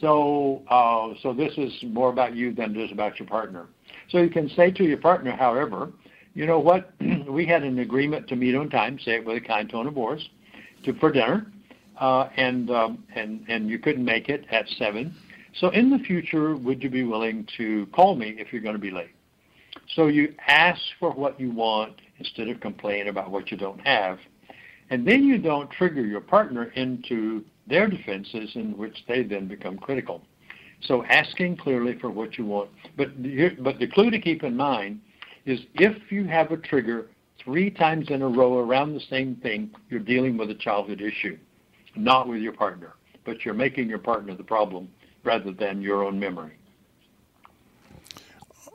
So, 0.00 0.62
uh, 0.68 1.14
so 1.22 1.32
this 1.32 1.52
is 1.56 1.72
more 1.84 2.10
about 2.10 2.34
you 2.34 2.52
than 2.52 2.76
it 2.76 2.84
is 2.84 2.92
about 2.92 3.18
your 3.18 3.28
partner. 3.28 3.66
So 4.10 4.18
you 4.18 4.28
can 4.28 4.48
say 4.50 4.70
to 4.72 4.84
your 4.84 4.98
partner, 4.98 5.32
however, 5.32 5.92
you 6.34 6.44
know 6.44 6.58
what, 6.58 6.92
we 7.28 7.46
had 7.46 7.62
an 7.62 7.78
agreement 7.78 8.28
to 8.28 8.36
meet 8.36 8.54
on 8.54 8.68
time, 8.68 8.98
say 8.98 9.12
it 9.12 9.24
with 9.24 9.36
a 9.36 9.46
kind 9.46 9.70
tone 9.70 9.86
of 9.86 9.94
voice, 9.94 10.28
to, 10.84 10.92
for 10.94 11.12
dinner 11.12 11.46
uh, 11.98 12.28
and 12.36 12.70
um, 12.70 13.04
and 13.14 13.44
and 13.48 13.68
you 13.68 13.78
couldn't 13.78 14.04
make 14.04 14.28
it 14.28 14.44
at 14.50 14.68
seven. 14.78 15.14
So 15.60 15.70
in 15.70 15.90
the 15.90 15.98
future, 15.98 16.54
would 16.54 16.82
you 16.82 16.90
be 16.90 17.02
willing 17.02 17.46
to 17.56 17.86
call 17.86 18.14
me 18.14 18.34
if 18.38 18.52
you're 18.52 18.62
going 18.62 18.74
to 18.74 18.80
be 18.80 18.90
late? 18.90 19.14
So 19.94 20.08
you 20.08 20.34
ask 20.46 20.80
for 21.00 21.10
what 21.12 21.40
you 21.40 21.50
want 21.50 21.94
instead 22.18 22.48
of 22.48 22.60
complain 22.60 23.08
about 23.08 23.30
what 23.30 23.50
you 23.50 23.56
don't 23.56 23.80
have, 23.86 24.18
and 24.90 25.06
then 25.06 25.24
you 25.24 25.38
don't 25.38 25.70
trigger 25.70 26.04
your 26.04 26.20
partner 26.20 26.64
into 26.74 27.44
their 27.66 27.88
defenses 27.88 28.50
in 28.54 28.76
which 28.76 29.04
they 29.08 29.22
then 29.22 29.48
become 29.48 29.78
critical. 29.78 30.22
So 30.82 31.04
asking 31.04 31.56
clearly 31.56 31.98
for 31.98 32.10
what 32.10 32.36
you 32.36 32.44
want, 32.44 32.70
but 32.96 33.08
but 33.62 33.78
the 33.78 33.86
clue 33.86 34.10
to 34.10 34.20
keep 34.20 34.44
in 34.44 34.56
mind 34.56 35.00
is 35.46 35.60
if 35.74 36.12
you 36.12 36.24
have 36.24 36.50
a 36.50 36.56
trigger 36.58 37.06
three 37.42 37.70
times 37.70 38.10
in 38.10 38.20
a 38.20 38.28
row 38.28 38.58
around 38.58 38.92
the 38.92 39.00
same 39.08 39.36
thing, 39.36 39.70
you're 39.88 40.00
dealing 40.00 40.36
with 40.36 40.50
a 40.50 40.54
childhood 40.54 41.00
issue 41.00 41.38
not 41.96 42.28
with 42.28 42.40
your 42.40 42.52
partner, 42.52 42.94
but 43.24 43.44
you're 43.44 43.54
making 43.54 43.88
your 43.88 43.98
partner 43.98 44.34
the 44.34 44.44
problem 44.44 44.88
rather 45.24 45.52
than 45.52 45.82
your 45.82 46.04
own 46.04 46.18
memory. 46.18 46.58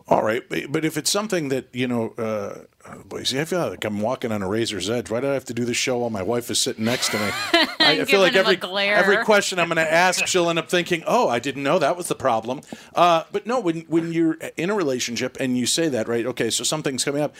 All 0.08 0.24
right, 0.24 0.44
but 0.50 0.84
if 0.84 0.98
it's 0.98 1.10
something 1.10 1.48
that 1.50 1.70
you 1.72 1.88
know, 1.88 2.10
uh, 2.18 2.96
boy, 3.06 3.24
see, 3.24 3.40
I 3.40 3.46
feel 3.46 3.70
like 3.70 3.86
I'm 3.86 4.01
walking 4.01 4.34
on 4.34 4.42
a 4.42 4.50
razor's 4.50 4.90
edge. 4.90 5.10
Why 5.10 5.22
do 5.22 5.30
I 5.30 5.34
have 5.34 5.46
to 5.46 5.54
do 5.54 5.63
this 5.63 5.78
show 5.78 6.00
while 6.00 6.10
my 6.10 6.22
wife 6.22 6.51
is 6.51 6.60
sitting 6.60 6.84
next 6.84 7.12
to 7.12 7.18
me? 7.18 7.30
I, 7.54 8.01
I 8.01 8.06
feel 8.06 8.20
like 8.20 8.36
every 8.36 8.58
every 8.90 9.24
question 9.24 9.58
I'm 9.58 9.70
going 9.70 9.78
to 9.78 9.90
ask, 9.90 10.28
she'll 10.28 10.50
end 10.50 10.60
up 10.60 10.70
thinking, 10.70 11.04
"Oh, 11.08 11.30
I 11.30 11.40
didn't 11.40 11.63
know 11.63 11.80
that 11.80 11.96
was 11.96 12.10
the 12.10 12.16
problem." 12.16 12.60
Uh, 12.94 13.24
but 13.32 13.48
no, 13.48 13.62
when 13.62 13.82
when 13.82 14.12
you're 14.12 14.38
in 14.58 14.70
a 14.70 14.75
relationship 14.75 15.38
and 15.40 15.58
you 15.58 15.66
say 15.66 15.88
that, 15.88 16.10
right? 16.10 16.25
Okay, 16.25 16.50
so 16.50 16.66
something's 16.66 17.06
coming 17.06 17.22
up. 17.22 17.34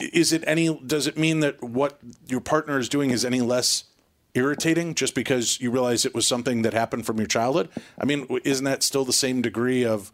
Is 0.00 0.32
it 0.32 0.42
any? 0.48 0.76
Does 0.84 1.06
it 1.06 1.16
mean 1.16 1.40
that 1.40 1.62
what 1.62 2.00
your 2.26 2.40
partner 2.40 2.76
is 2.76 2.88
doing 2.88 3.10
is 3.10 3.24
any 3.24 3.40
less 3.40 3.84
irritating 4.34 4.94
just 4.94 5.14
because 5.14 5.60
you 5.60 5.70
realize 5.70 6.04
it 6.04 6.14
was 6.14 6.26
something 6.26 6.62
that 6.62 6.72
happened 6.74 7.06
from 7.06 7.18
your 7.18 7.26
childhood? 7.26 7.68
I 7.98 8.04
mean, 8.04 8.26
isn't 8.44 8.64
that 8.64 8.82
still 8.82 9.04
the 9.04 9.12
same 9.12 9.42
degree 9.42 9.84
of 9.84 10.12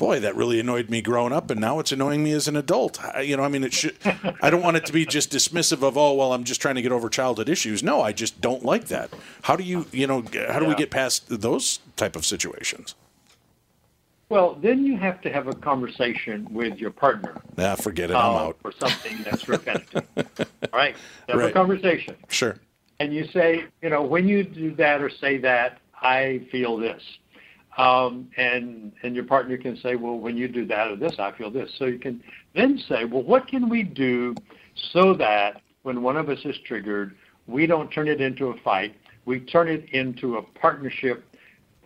boy, 0.00 0.18
that 0.18 0.34
really 0.34 0.58
annoyed 0.58 0.88
me 0.88 1.02
growing 1.02 1.30
up, 1.30 1.50
and 1.50 1.60
now 1.60 1.78
it's 1.78 1.92
annoying 1.92 2.24
me 2.24 2.32
as 2.32 2.48
an 2.48 2.56
adult. 2.56 2.98
I, 3.04 3.20
you 3.20 3.36
know, 3.36 3.44
I 3.44 3.48
mean, 3.48 3.62
it 3.62 3.74
should. 3.74 3.94
I 4.42 4.48
don't 4.48 4.62
want 4.62 4.78
it 4.78 4.86
to 4.86 4.94
be 4.94 5.04
just 5.04 5.30
dismissive 5.30 5.86
of, 5.86 5.98
oh, 5.98 6.14
well, 6.14 6.32
I'm 6.32 6.42
just 6.42 6.60
trying 6.60 6.76
to 6.76 6.82
get 6.82 6.90
over 6.90 7.10
childhood 7.10 7.50
issues. 7.50 7.82
No, 7.82 8.00
I 8.00 8.12
just 8.12 8.40
don't 8.40 8.64
like 8.64 8.86
that. 8.86 9.10
How 9.42 9.56
do 9.56 9.62
you, 9.62 9.86
you 9.92 10.06
know, 10.06 10.22
how 10.48 10.58
do 10.58 10.64
yeah. 10.64 10.68
we 10.68 10.74
get 10.74 10.90
past 10.90 11.28
those 11.28 11.80
type 11.96 12.16
of 12.16 12.24
situations? 12.24 12.94
Well, 14.30 14.54
then 14.54 14.86
you 14.86 14.96
have 14.96 15.20
to 15.20 15.30
have 15.30 15.48
a 15.48 15.54
conversation 15.54 16.48
with 16.50 16.78
your 16.78 16.92
partner. 16.92 17.42
Yeah, 17.58 17.74
forget 17.74 18.10
it. 18.10 18.14
I'm 18.14 18.36
uh, 18.36 18.38
out. 18.38 18.56
For 18.62 18.72
something 18.72 19.18
that's 19.22 19.48
repetitive. 19.48 20.06
All 20.16 20.24
right? 20.72 20.96
Have 21.28 21.38
Right. 21.38 21.50
a 21.50 21.52
conversation. 21.52 22.16
Sure. 22.28 22.56
And 23.00 23.14
you 23.14 23.26
say, 23.32 23.64
you 23.80 23.88
know, 23.88 24.02
when 24.02 24.28
you 24.28 24.44
do 24.44 24.74
that 24.76 25.00
or 25.00 25.08
say 25.10 25.38
that, 25.38 25.78
I 25.94 26.46
feel 26.52 26.76
this. 26.76 27.02
Um, 27.78 28.28
and 28.36 28.92
and 29.02 29.14
your 29.14 29.24
partner 29.24 29.56
can 29.56 29.76
say, 29.78 29.96
well, 29.96 30.18
when 30.18 30.36
you 30.36 30.48
do 30.48 30.66
that 30.66 30.88
or 30.88 30.96
this, 30.96 31.14
I 31.18 31.32
feel 31.32 31.50
this. 31.50 31.70
So 31.78 31.86
you 31.86 31.98
can 31.98 32.22
then 32.54 32.78
say, 32.88 33.06
well, 33.06 33.22
what 33.22 33.48
can 33.48 33.70
we 33.70 33.82
do 33.82 34.34
so 34.92 35.14
that 35.14 35.62
when 35.82 36.02
one 36.02 36.18
of 36.18 36.28
us 36.28 36.40
is 36.44 36.56
triggered, 36.66 37.16
we 37.46 37.66
don't 37.66 37.88
turn 37.90 38.06
it 38.06 38.20
into 38.20 38.48
a 38.48 38.56
fight. 38.58 38.94
We 39.24 39.40
turn 39.40 39.68
it 39.68 39.88
into 39.92 40.36
a 40.36 40.42
partnership, 40.42 41.24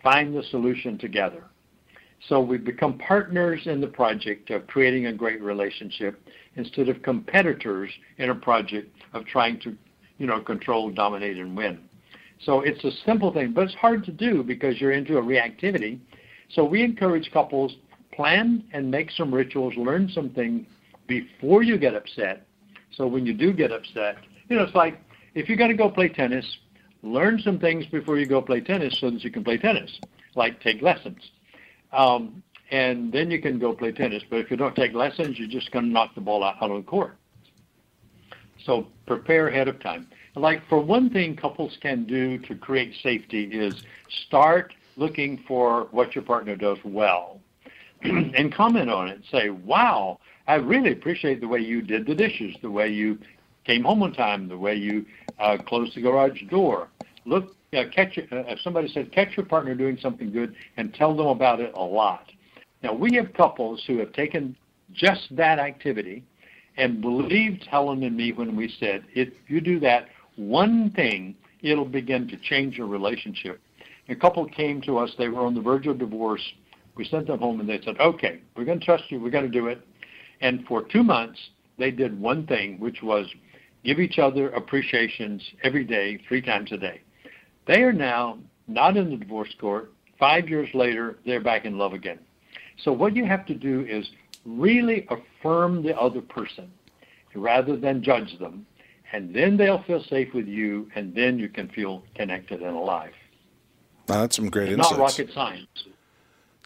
find 0.03 0.35
the 0.35 0.43
solution 0.43 0.97
together. 0.97 1.43
So 2.27 2.41
we 2.41 2.57
become 2.57 2.97
partners 2.97 3.61
in 3.65 3.79
the 3.79 3.87
project 3.87 4.49
of 4.49 4.67
creating 4.67 5.05
a 5.05 5.13
great 5.13 5.41
relationship 5.41 6.21
instead 6.55 6.89
of 6.89 7.01
competitors 7.03 7.91
in 8.17 8.31
a 8.31 8.35
project 8.35 8.91
of 9.13 9.25
trying 9.25 9.59
to, 9.61 9.77
you 10.17 10.27
know, 10.27 10.39
control, 10.39 10.89
dominate, 10.89 11.37
and 11.37 11.55
win. 11.55 11.79
So 12.43 12.61
it's 12.61 12.83
a 12.83 12.91
simple 13.05 13.31
thing, 13.33 13.53
but 13.53 13.65
it's 13.65 13.75
hard 13.75 14.03
to 14.05 14.11
do 14.11 14.43
because 14.43 14.79
you're 14.79 14.91
into 14.91 15.17
a 15.17 15.21
reactivity. 15.21 15.99
So 16.49 16.63
we 16.63 16.83
encourage 16.83 17.31
couples 17.31 17.75
plan 18.11 18.63
and 18.71 18.89
make 18.89 19.11
some 19.11 19.33
rituals, 19.33 19.75
learn 19.75 20.09
some 20.09 20.29
things 20.29 20.67
before 21.07 21.63
you 21.63 21.77
get 21.77 21.95
upset. 21.95 22.45
So 22.91 23.07
when 23.07 23.25
you 23.25 23.33
do 23.33 23.51
get 23.53 23.71
upset, 23.71 24.17
you 24.49 24.55
know, 24.55 24.63
it's 24.63 24.75
like 24.75 24.99
if 25.33 25.49
you're 25.49 25.57
going 25.57 25.71
to 25.71 25.77
go 25.77 25.89
play 25.89 26.09
tennis, 26.09 26.45
learn 27.03 27.39
some 27.39 27.59
things 27.59 27.85
before 27.87 28.17
you 28.17 28.25
go 28.25 28.41
play 28.41 28.61
tennis 28.61 28.97
so 28.99 29.09
that 29.09 29.23
you 29.23 29.31
can 29.31 29.43
play 29.43 29.57
tennis, 29.57 29.99
like 30.35 30.61
take 30.61 30.81
lessons. 30.81 31.31
Um, 31.91 32.41
and 32.71 33.11
then 33.11 33.29
you 33.29 33.41
can 33.41 33.59
go 33.59 33.73
play 33.73 33.91
tennis. 33.91 34.23
But 34.29 34.39
if 34.39 34.49
you 34.49 34.57
don't 34.57 34.75
take 34.75 34.93
lessons, 34.93 35.37
you're 35.37 35.47
just 35.47 35.71
going 35.71 35.85
to 35.85 35.91
knock 35.91 36.15
the 36.15 36.21
ball 36.21 36.43
out, 36.43 36.55
out 36.61 36.71
on 36.71 36.77
the 36.77 36.83
court. 36.83 37.17
So 38.65 38.87
prepare 39.05 39.47
ahead 39.47 39.67
of 39.67 39.79
time. 39.81 40.07
Like 40.35 40.61
for 40.67 40.81
one 40.81 41.09
thing, 41.09 41.35
couples 41.35 41.77
can 41.81 42.05
do 42.05 42.37
to 42.39 42.55
create 42.55 42.93
safety 43.03 43.45
is 43.45 43.75
start 44.27 44.73
looking 44.97 45.43
for 45.47 45.87
what 45.91 46.15
your 46.15 46.23
partner 46.23 46.55
does 46.55 46.77
well, 46.83 47.39
and 48.03 48.53
comment 48.53 48.89
on 48.89 49.07
it. 49.07 49.21
Say, 49.31 49.49
"Wow, 49.49 50.19
I 50.47 50.55
really 50.55 50.91
appreciate 50.91 51.41
the 51.41 51.47
way 51.47 51.59
you 51.59 51.81
did 51.81 52.05
the 52.05 52.15
dishes, 52.15 52.55
the 52.61 52.71
way 52.71 52.89
you 52.89 53.19
came 53.65 53.83
home 53.83 54.03
on 54.03 54.13
time, 54.13 54.47
the 54.47 54.57
way 54.57 54.75
you 54.75 55.05
uh, 55.39 55.57
closed 55.67 55.95
the 55.95 56.01
garage 56.01 56.41
door." 56.49 56.89
Look, 57.25 57.55
uh, 57.73 57.83
catch. 57.93 58.17
Uh, 58.17 58.55
somebody 58.63 58.87
said, 58.89 59.11
"Catch 59.11 59.37
your 59.37 59.45
partner 59.45 59.75
doing 59.75 59.97
something 60.01 60.31
good," 60.31 60.55
and 60.77 60.93
tell 60.93 61.15
them 61.15 61.27
about 61.27 61.59
it 61.59 61.73
a 61.75 61.83
lot. 61.83 62.31
Now 62.81 62.93
we 62.93 63.15
have 63.15 63.31
couples 63.33 63.83
who 63.85 63.99
have 63.99 64.11
taken 64.13 64.55
just 64.93 65.35
that 65.35 65.59
activity 65.59 66.23
and 66.77 67.01
believed 67.01 67.65
Helen 67.69 68.03
and 68.03 68.15
me 68.15 68.31
when 68.31 68.55
we 68.55 68.73
said, 68.79 69.05
if 69.13 69.29
you 69.47 69.61
do 69.61 69.79
that 69.81 70.07
one 70.35 70.91
thing, 70.91 71.35
it'll 71.61 71.85
begin 71.85 72.27
to 72.27 72.37
change 72.37 72.77
your 72.77 72.87
relationship. 72.87 73.61
A 74.09 74.15
couple 74.15 74.45
came 74.45 74.81
to 74.81 74.97
us, 74.97 75.11
they 75.17 75.29
were 75.29 75.45
on 75.45 75.55
the 75.55 75.61
verge 75.61 75.87
of 75.87 75.97
divorce. 75.97 76.43
We 76.95 77.05
sent 77.05 77.27
them 77.27 77.39
home 77.39 77.59
and 77.59 77.67
they 77.67 77.81
said, 77.81 77.99
okay, 77.99 78.41
we're 78.55 78.65
going 78.65 78.79
to 78.79 78.85
trust 78.85 79.05
you, 79.09 79.19
we're 79.19 79.31
going 79.31 79.51
to 79.51 79.59
do 79.59 79.67
it. 79.67 79.85
And 80.41 80.65
for 80.67 80.83
two 80.83 81.03
months, 81.03 81.39
they 81.77 81.91
did 81.91 82.19
one 82.19 82.45
thing, 82.45 82.79
which 82.79 83.01
was 83.01 83.25
give 83.83 83.99
each 83.99 84.19
other 84.19 84.49
appreciations 84.49 85.41
every 85.63 85.83
day, 85.83 86.19
three 86.27 86.41
times 86.41 86.71
a 86.71 86.77
day. 86.77 87.01
They 87.67 87.81
are 87.81 87.93
now 87.93 88.39
not 88.67 88.97
in 88.97 89.09
the 89.09 89.17
divorce 89.17 89.53
court. 89.59 89.91
Five 90.19 90.47
years 90.49 90.69
later, 90.73 91.17
they're 91.25 91.41
back 91.41 91.65
in 91.65 91.77
love 91.77 91.93
again. 91.93 92.19
So 92.83 92.91
what 92.91 93.15
you 93.15 93.25
have 93.25 93.45
to 93.47 93.53
do 93.53 93.85
is 93.89 94.09
really 94.45 95.07
affirm 95.09 95.83
the 95.83 95.97
other 95.99 96.21
person 96.21 96.71
rather 97.33 97.75
than 97.75 98.01
judge 98.03 98.37
them. 98.39 98.65
And 99.11 99.33
then 99.33 99.57
they'll 99.57 99.83
feel 99.83 100.03
safe 100.03 100.33
with 100.33 100.47
you, 100.47 100.89
and 100.95 101.13
then 101.13 101.37
you 101.39 101.47
can 101.47 101.69
feel 101.69 102.03
connected 102.15 102.61
and 102.61 102.75
alive. 102.75 103.13
Wow, 104.07 104.21
that's 104.21 104.35
some 104.35 104.49
great 104.49 104.69
It's 104.69 104.77
insights. 104.77 104.91
not 104.91 104.99
rocket 104.99 105.29
science. 105.33 105.67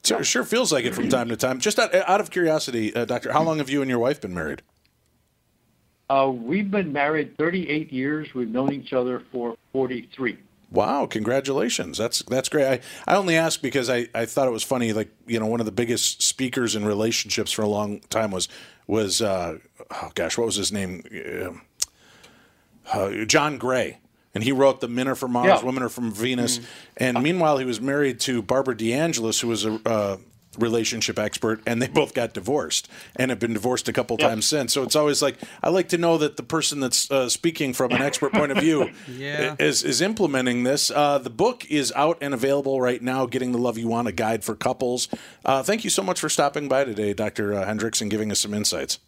Sure, 0.03 0.23
sure 0.23 0.43
feels 0.43 0.71
like 0.71 0.85
it 0.85 0.95
from 0.95 1.09
time 1.09 1.29
to 1.29 1.35
time. 1.35 1.59
Just 1.59 1.77
out, 1.77 1.93
out 1.93 2.21
of 2.21 2.31
curiosity, 2.31 2.95
uh, 2.95 3.05
Doctor, 3.05 3.33
how 3.33 3.43
long 3.43 3.57
have 3.57 3.69
you 3.69 3.81
and 3.81 3.89
your 3.89 3.99
wife 3.99 4.21
been 4.21 4.33
married? 4.33 4.61
Uh, 6.09 6.31
we've 6.33 6.71
been 6.71 6.91
married 6.91 7.37
38 7.37 7.91
years. 7.93 8.33
We've 8.33 8.49
known 8.49 8.73
each 8.73 8.93
other 8.93 9.21
for 9.31 9.55
43. 9.73 10.37
Wow, 10.71 11.07
congratulations. 11.07 11.97
That's 11.97 12.21
that's 12.23 12.47
great. 12.49 12.65
I, 13.07 13.11
I 13.11 13.15
only 13.15 13.35
asked 13.35 13.61
because 13.61 13.89
I, 13.89 14.07
I 14.13 14.25
thought 14.25 14.47
it 14.47 14.51
was 14.51 14.63
funny, 14.63 14.93
like, 14.93 15.09
you 15.25 15.39
know, 15.39 15.47
one 15.47 15.59
of 15.59 15.65
the 15.65 15.71
biggest 15.71 16.21
speakers 16.21 16.75
in 16.75 16.85
relationships 16.85 17.51
for 17.51 17.63
a 17.63 17.67
long 17.67 18.01
time 18.09 18.31
was 18.31 18.47
was 18.85 19.21
uh, 19.21 19.57
oh 19.89 20.11
gosh, 20.13 20.37
what 20.37 20.45
was 20.45 20.55
his 20.55 20.71
name? 20.71 21.03
Uh, 22.91 23.25
John 23.25 23.57
Gray. 23.57 23.97
And 24.35 24.43
he 24.43 24.51
wrote 24.51 24.79
The 24.79 24.87
Men 24.87 25.07
Are 25.07 25.15
From 25.15 25.31
Mars, 25.31 25.47
Yeah. 25.47 25.63
Women 25.63 25.81
Are 25.81 25.89
From 25.89 26.11
Venus. 26.11 26.59
And 26.97 27.21
meanwhile, 27.23 27.57
he 27.57 27.65
was 27.65 27.81
married 27.81 28.19
to 28.21 28.43
Barbara 28.43 28.75
DeAngelis, 28.75 29.41
who 29.41 29.47
was 29.47 29.65
a 29.65 29.81
uh, 29.87 30.17
relationship 30.61 31.17
expert, 31.17 31.61
and 31.65 31.81
they 31.81 31.87
both 31.87 32.13
got 32.13 32.33
divorced 32.33 32.87
and 33.15 33.31
have 33.31 33.39
been 33.39 33.53
divorced 33.53 33.87
a 33.89 33.93
couple 33.93 34.17
times 34.17 34.45
since. 34.45 34.73
So 34.73 34.83
it's 34.83 34.95
always 34.95 35.21
like, 35.21 35.37
I 35.63 35.69
like 35.69 35.89
to 35.89 35.97
know 35.97 36.17
that 36.17 36.37
the 36.37 36.43
person 36.43 36.79
that's 36.79 37.09
uh, 37.09 37.29
speaking 37.29 37.73
from 37.73 37.91
an 37.91 38.01
expert 38.01 38.33
point 38.33 38.51
of 38.51 38.57
view 38.59 38.91
Yeah. 39.07 39.55
is, 39.59 39.83
is 39.83 40.01
implementing 40.01 40.63
this. 40.63 40.91
Uh, 40.91 41.17
the 41.17 41.29
book 41.29 41.65
is 41.69 41.91
out 41.95 42.17
and 42.21 42.33
available 42.33 42.79
right 42.81 43.01
now, 43.01 43.25
Getting 43.25 43.51
the 43.51 43.57
Love 43.57 43.77
You 43.77 43.87
Want, 43.87 44.07
a 44.07 44.11
guide 44.11 44.43
for 44.43 44.55
couples. 44.55 45.07
Uh, 45.45 45.63
thank 45.63 45.83
you 45.83 45.89
so 45.89 46.03
much 46.03 46.19
for 46.19 46.29
stopping 46.29 46.67
by 46.67 46.83
today, 46.83 47.13
Dr. 47.13 47.53
uh, 47.53 47.65
Hendrix, 47.65 48.01
and 48.01 48.11
giving 48.11 48.31
us 48.31 48.39
some 48.39 48.53
insights. 48.53 48.99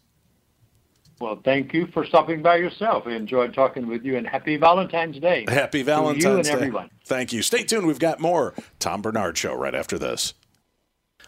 Well, 1.20 1.38
thank 1.44 1.72
you 1.72 1.86
for 1.94 2.04
stopping 2.04 2.42
by 2.42 2.56
yourself. 2.56 3.04
I 3.06 3.12
enjoyed 3.12 3.54
talking 3.54 3.86
with 3.86 4.04
you, 4.04 4.16
and 4.16 4.26
happy 4.26 4.56
Valentine's 4.56 5.20
Day. 5.20 5.44
Happy 5.46 5.78
to 5.78 5.84
Valentine's 5.84 6.24
you 6.24 6.34
and 6.34 6.44
Day. 6.44 6.50
everyone. 6.50 6.90
Thank 7.04 7.32
you. 7.32 7.42
Stay 7.42 7.62
tuned. 7.62 7.86
We've 7.86 8.00
got 8.00 8.18
more 8.18 8.54
Tom 8.80 9.02
Barnard 9.02 9.38
Show 9.38 9.54
right 9.54 9.74
after 9.74 10.00
this. 10.00 10.34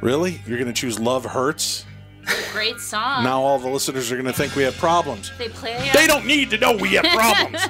Really? 0.00 0.40
You're 0.46 0.58
going 0.58 0.72
to 0.72 0.78
choose 0.78 0.98
Love 0.98 1.24
Hurts? 1.24 1.84
Great 2.52 2.78
song. 2.80 3.24
Now 3.24 3.42
all 3.42 3.58
the 3.58 3.68
listeners 3.68 4.10
are 4.12 4.16
going 4.16 4.26
to 4.26 4.32
think 4.32 4.54
we 4.54 4.62
have 4.62 4.76
problems. 4.76 5.32
They 5.38 5.48
play. 5.48 5.90
They 5.94 6.06
don't 6.06 6.26
need 6.26 6.50
to 6.50 6.58
know 6.58 6.76
we 6.76 6.94
have 6.94 7.04
problems. 7.04 7.66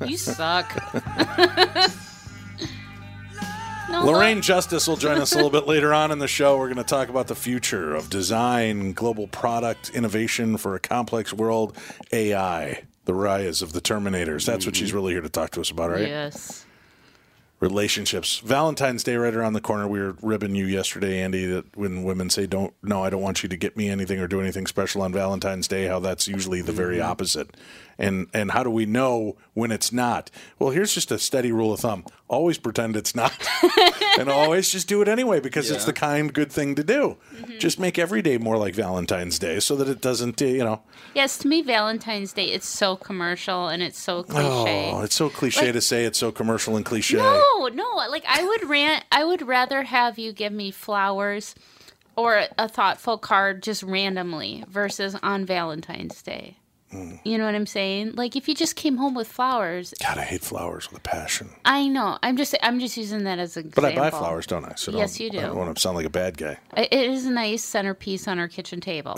You 0.06 0.16
suck. 0.16 0.72
no, 3.90 4.04
Lorraine 4.04 4.40
Justice 4.40 4.86
will 4.88 4.96
join 4.96 5.18
us 5.18 5.32
a 5.32 5.36
little 5.36 5.50
bit 5.50 5.66
later 5.66 5.92
on 5.92 6.10
in 6.10 6.18
the 6.18 6.28
show. 6.28 6.56
We're 6.56 6.66
going 6.66 6.76
to 6.78 6.84
talk 6.84 7.08
about 7.08 7.26
the 7.26 7.34
future 7.34 7.94
of 7.94 8.08
design, 8.08 8.92
global 8.92 9.26
product 9.28 9.90
innovation 9.90 10.56
for 10.56 10.74
a 10.74 10.80
complex 10.80 11.32
world, 11.32 11.76
AI, 12.12 12.84
the 13.04 13.14
rise 13.14 13.60
of 13.60 13.72
the 13.72 13.80
Terminators. 13.80 14.46
That's 14.46 14.66
what 14.66 14.76
she's 14.76 14.92
mm. 14.92 14.94
really 14.94 15.12
here 15.12 15.22
to 15.22 15.28
talk 15.28 15.50
to 15.52 15.60
us 15.60 15.70
about, 15.70 15.90
right? 15.90 16.08
Yes. 16.08 16.64
Relationships. 17.60 18.38
Valentine's 18.38 19.02
Day 19.02 19.16
right 19.16 19.34
around 19.34 19.54
the 19.54 19.60
corner. 19.60 19.88
We 19.88 20.00
were 20.00 20.16
ribbing 20.22 20.54
you 20.54 20.66
yesterday, 20.66 21.20
Andy, 21.20 21.46
that 21.46 21.76
when 21.76 22.04
women 22.04 22.30
say, 22.30 22.46
"Don't, 22.46 22.72
no, 22.82 23.02
I 23.02 23.10
don't 23.10 23.22
want 23.22 23.42
you 23.42 23.48
to 23.48 23.56
get 23.56 23.76
me 23.76 23.88
anything 23.88 24.20
or 24.20 24.28
do 24.28 24.40
anything 24.40 24.66
special 24.66 25.02
on 25.02 25.12
Valentine's 25.12 25.68
Day," 25.68 25.86
how 25.86 25.98
that's 25.98 26.28
usually 26.28 26.62
the 26.62 26.72
very 26.72 26.98
mm-hmm. 26.98 27.10
opposite. 27.10 27.56
And 28.00 28.28
and 28.32 28.52
how 28.52 28.62
do 28.62 28.70
we 28.70 28.86
know 28.86 29.36
when 29.54 29.72
it's 29.72 29.92
not? 29.92 30.30
Well, 30.60 30.70
here's 30.70 30.94
just 30.94 31.10
a 31.10 31.18
steady 31.18 31.50
rule 31.50 31.72
of 31.72 31.80
thumb: 31.80 32.04
always 32.28 32.56
pretend 32.56 32.94
it's 32.94 33.12
not, 33.16 33.32
and 34.18 34.28
always 34.28 34.70
just 34.70 34.86
do 34.86 35.02
it 35.02 35.08
anyway 35.08 35.40
because 35.40 35.68
it's 35.70 35.84
the 35.84 35.92
kind, 35.92 36.32
good 36.32 36.52
thing 36.52 36.76
to 36.76 36.84
do. 36.84 37.16
Just 37.58 37.80
make 37.80 37.98
every 37.98 38.22
day 38.22 38.38
more 38.38 38.56
like 38.56 38.76
Valentine's 38.76 39.40
Day, 39.40 39.58
so 39.58 39.74
that 39.74 39.88
it 39.88 40.00
doesn't, 40.00 40.40
uh, 40.40 40.44
you 40.44 40.62
know. 40.62 40.82
Yes, 41.12 41.38
to 41.38 41.48
me, 41.48 41.60
Valentine's 41.60 42.32
Day, 42.32 42.44
it's 42.46 42.68
so 42.68 42.94
commercial 42.94 43.66
and 43.66 43.82
it's 43.82 43.98
so 43.98 44.22
cliche. 44.22 44.92
Oh, 44.94 45.00
it's 45.02 45.16
so 45.16 45.28
cliche 45.28 45.66
Like- 45.66 45.72
to 45.72 45.80
say. 45.80 46.04
It's 46.04 46.18
so 46.18 46.30
commercial 46.30 46.76
and 46.76 46.84
cliche. 46.84 47.16
No, 47.16 47.68
no. 47.74 47.96
Like 47.96 48.24
I 48.28 48.44
would 48.44 48.68
rant. 48.68 49.04
I 49.10 49.24
would 49.24 49.42
rather 49.42 49.82
have 49.82 50.20
you 50.20 50.32
give 50.32 50.52
me 50.52 50.70
flowers 50.70 51.56
or 52.14 52.44
a 52.56 52.68
thoughtful 52.68 53.18
card 53.18 53.62
just 53.64 53.82
randomly 53.82 54.64
versus 54.68 55.16
on 55.20 55.44
Valentine's 55.44 56.22
Day. 56.22 56.58
Mm. 56.92 57.20
You 57.24 57.36
know 57.38 57.44
what 57.44 57.54
I'm 57.54 57.66
saying? 57.66 58.12
Like 58.14 58.36
if 58.36 58.48
you 58.48 58.54
just 58.54 58.76
came 58.76 58.96
home 58.96 59.14
with 59.14 59.28
flowers, 59.28 59.92
God, 60.02 60.18
I 60.18 60.22
hate 60.22 60.42
flowers 60.42 60.90
with 60.90 60.98
a 60.98 61.02
passion. 61.02 61.50
I 61.64 61.86
know. 61.88 62.18
I'm 62.22 62.36
just. 62.36 62.54
I'm 62.62 62.80
just 62.80 62.96
using 62.96 63.24
that 63.24 63.38
as 63.38 63.56
an 63.56 63.72
But. 63.74 63.84
I 63.84 63.94
buy 63.94 64.10
flowers, 64.10 64.46
don't 64.46 64.64
I? 64.64 64.74
So 64.76 64.92
Yes, 64.92 65.20
you 65.20 65.30
do. 65.30 65.38
I 65.38 65.42
don't 65.42 65.56
want 65.56 65.74
to 65.74 65.80
sound 65.80 65.96
like 65.96 66.06
a 66.06 66.10
bad 66.10 66.36
guy. 66.38 66.58
It 66.76 66.88
it 66.92 67.10
is 67.10 67.26
a 67.26 67.30
nice 67.30 67.62
centerpiece 67.62 68.26
on 68.26 68.38
our 68.38 68.48
kitchen 68.48 68.80
table. 68.80 69.16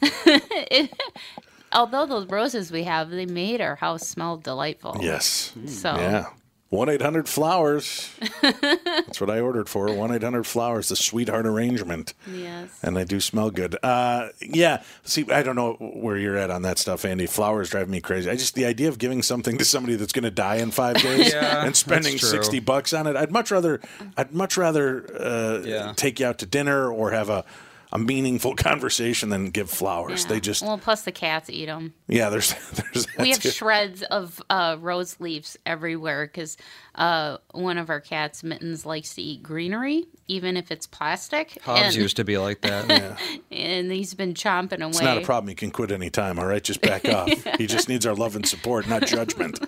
It- 0.00 0.92
although 1.72 2.06
those 2.06 2.26
roses 2.28 2.70
we 2.70 2.84
have, 2.84 3.10
they 3.10 3.26
made 3.26 3.60
our 3.60 3.76
house 3.76 4.06
smell 4.08 4.36
delightful. 4.36 4.98
Yes. 5.00 5.52
So 5.66 5.94
Yeah. 5.94 6.26
1 6.72 6.88
800 6.88 7.28
Flowers. 7.28 8.10
That's 8.40 9.20
what 9.20 9.28
I 9.28 9.40
ordered 9.40 9.68
for. 9.68 9.92
1 9.94 10.10
800 10.10 10.44
Flowers, 10.46 10.88
the 10.88 10.96
sweetheart 10.96 11.46
arrangement. 11.46 12.14
yes. 12.26 12.70
And 12.82 12.96
they 12.96 13.04
do 13.04 13.20
smell 13.20 13.50
good. 13.50 13.76
Uh, 13.82 14.28
yeah. 14.40 14.82
See, 15.04 15.30
I 15.30 15.42
don't 15.42 15.54
know 15.54 15.74
where 15.74 16.16
you're 16.16 16.38
at 16.38 16.50
on 16.50 16.62
that 16.62 16.78
stuff, 16.78 17.04
Andy. 17.04 17.26
Flowers 17.26 17.68
drive 17.68 17.90
me 17.90 18.00
crazy. 18.00 18.30
I 18.30 18.36
just, 18.36 18.54
the 18.54 18.64
idea 18.64 18.88
of 18.88 18.96
giving 18.96 19.20
something 19.20 19.58
to 19.58 19.66
somebody 19.66 19.96
that's 19.96 20.14
going 20.14 20.24
to 20.24 20.30
die 20.30 20.56
in 20.56 20.70
five 20.70 20.96
days 21.02 21.30
Yeah, 21.34 21.66
and 21.66 21.76
spending 21.76 22.16
60 22.16 22.58
bucks 22.60 22.94
on 22.94 23.06
it, 23.06 23.16
I'd 23.16 23.30
much 23.30 23.50
rather, 23.50 23.78
I'd 24.16 24.32
much 24.32 24.56
rather 24.56 25.04
uh, 25.20 25.60
Yeah. 25.66 25.92
take 25.94 26.20
you 26.20 26.26
out 26.26 26.38
to 26.38 26.46
dinner 26.46 26.90
or 26.90 27.10
have 27.10 27.28
a, 27.28 27.44
a 27.92 27.98
meaningful 27.98 28.54
conversation 28.56 29.28
than 29.28 29.50
give 29.50 29.70
flowers. 29.70 30.22
Yeah. 30.22 30.28
They 30.30 30.40
just, 30.40 30.62
well, 30.62 30.78
plus 30.78 31.02
the 31.02 31.12
cats 31.12 31.50
eat 31.50 31.66
them. 31.66 31.92
yeah, 32.08 32.30
there's, 32.30 32.54
there's 32.72 33.06
that 33.06 33.18
We 33.18 33.30
have 33.30 33.40
too. 33.40 33.50
shreds 33.50 34.02
of 34.02 34.40
uh, 34.50 34.76
rose 34.80 35.20
leaves 35.20 35.58
everywhere 35.66 36.26
because 36.26 36.56
uh, 36.94 37.36
one 37.52 37.78
of 37.78 37.90
our 37.90 38.00
cats, 38.00 38.42
Mittens, 38.42 38.86
likes 38.86 39.14
to 39.16 39.22
eat 39.22 39.42
greenery, 39.42 40.06
even 40.26 40.56
if 40.56 40.70
it's 40.70 40.86
plastic. 40.86 41.58
Hobbs 41.62 41.80
and, 41.80 41.94
used 41.96 42.16
to 42.16 42.24
be 42.24 42.38
like 42.38 42.62
that. 42.62 42.72
Yeah. 42.92 43.16
and 43.50 43.92
he's 43.92 44.14
been 44.14 44.34
chomping 44.34 44.80
away. 44.80 44.88
It's 44.90 45.02
not 45.02 45.18
a 45.18 45.22
problem. 45.22 45.48
He 45.48 45.54
can 45.54 45.70
quit 45.70 45.92
any 45.92 46.10
time. 46.10 46.38
All 46.38 46.46
right, 46.46 46.62
just 46.62 46.80
back 46.80 47.06
off. 47.08 47.28
He 47.58 47.66
just 47.66 47.88
needs 47.88 48.06
our 48.06 48.14
love 48.14 48.34
and 48.36 48.46
support, 48.46 48.88
not 48.88 49.06
judgment. 49.06 49.60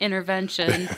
Intervention. 0.00 0.88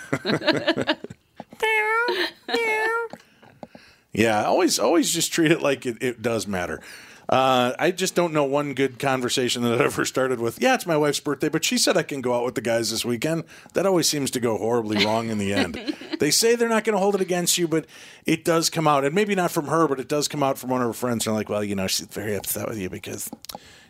Yeah, 4.17 4.45
always, 4.45 4.79
always 4.79 5.13
just 5.13 5.31
treat 5.31 5.53
it 5.53 5.61
like 5.61 5.85
it, 5.85 5.99
it 6.03 6.23
does 6.23 6.47
matter. 6.47 6.81
Uh, 7.29 7.75
I 7.79 7.91
just 7.91 8.15
don't 8.15 8.33
know 8.33 8.45
one 8.45 8.73
good 8.73 8.99
conversation 8.99 9.63
that 9.63 9.79
I 9.79 9.85
ever 9.85 10.07
started 10.07 10.41
with. 10.41 10.63
Yeah, 10.63 10.75
it's 10.75 10.87
my 10.87 10.97
wife's 10.97 11.21
birthday, 11.21 11.51
but 11.51 11.65
she 11.65 11.77
said 11.77 11.99
I 11.99 12.03
can 12.03 12.23
go 12.23 12.35
out 12.35 12.45
with 12.45 12.55
the 12.55 12.63
guys 12.63 12.91
this 12.91 13.05
weekend. 13.05 13.45
That 13.75 13.85
always 13.85 14.09
seems 14.09 14.31
to 14.31 14.41
go 14.41 14.57
horribly 14.57 15.05
wrong 15.05 15.29
in 15.29 15.37
the 15.37 15.53
end. 15.53 15.75
they 16.19 16.31
say 16.31 16.55
they're 16.55 16.69
not 16.69 16.85
going 16.85 16.95
to 16.95 17.01
hold 17.01 17.15
it 17.15 17.21
against 17.21 17.59
you, 17.59 17.69
but 17.69 17.85
it 18.25 18.43
does 18.43 18.71
come 18.71 18.89
out, 18.89 19.05
and 19.05 19.15
maybe 19.15 19.35
not 19.35 19.51
from 19.51 19.67
her, 19.67 19.87
but 19.87 20.01
it 20.01 20.09
does 20.09 20.29
come 20.29 20.43
out 20.43 20.57
from 20.57 20.71
one 20.71 20.81
of 20.81 20.87
her 20.87 20.95
friends. 20.95 21.27
They're 21.27 21.35
like, 21.35 21.51
"Well, 21.51 21.65
you 21.65 21.75
know, 21.75 21.87
she's 21.87 22.07
very 22.07 22.37
upset 22.37 22.69
with 22.69 22.79
you 22.79 22.89
because 22.89 23.29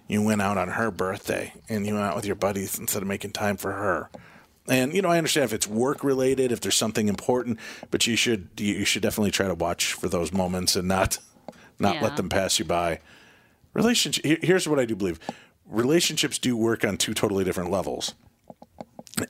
you 0.09 0.23
went 0.23 0.43
out 0.43 0.59
on 0.59 0.69
her 0.71 0.91
birthday 0.91 1.53
and 1.69 1.87
you 1.87 1.95
went 1.95 2.07
out 2.07 2.17
with 2.17 2.27
your 2.27 2.37
buddies 2.37 2.79
instead 2.81 3.03
of 3.03 3.07
making 3.07 3.31
time 3.31 3.59
for 3.59 3.73
her." 3.73 4.11
And 4.69 4.95
you 4.95 5.03
know, 5.03 5.09
I 5.09 5.19
understand 5.19 5.45
if 5.45 5.53
it's 5.53 5.67
work 5.67 6.03
related, 6.03 6.53
if 6.53 6.61
there's 6.61 6.75
something 6.77 7.09
important, 7.09 7.59
but 7.91 8.07
you 8.07 8.17
should 8.17 8.49
you 8.57 8.85
should 8.85 9.03
definitely 9.03 9.31
try 9.31 9.47
to 9.47 9.55
watch 9.55 9.93
for 9.93 10.09
those 10.09 10.33
moments 10.33 10.77
and 10.77 10.89
not 10.89 11.19
not 11.79 11.97
Yeah. 11.97 12.03
let 12.03 12.17
them 12.17 12.29
pass 12.29 12.59
you 12.59 12.65
by. 12.65 13.01
Relationship. 13.75 14.43
Here's 14.43 14.67
what 14.67 14.79
I 14.79 14.85
do 14.85 14.97
believe: 14.97 15.21
relationships 15.67 16.39
do 16.39 16.57
work 16.57 16.85
on 16.85 16.97
two 16.97 17.15
totally 17.15 17.45
different 17.45 17.71
levels, 17.71 18.15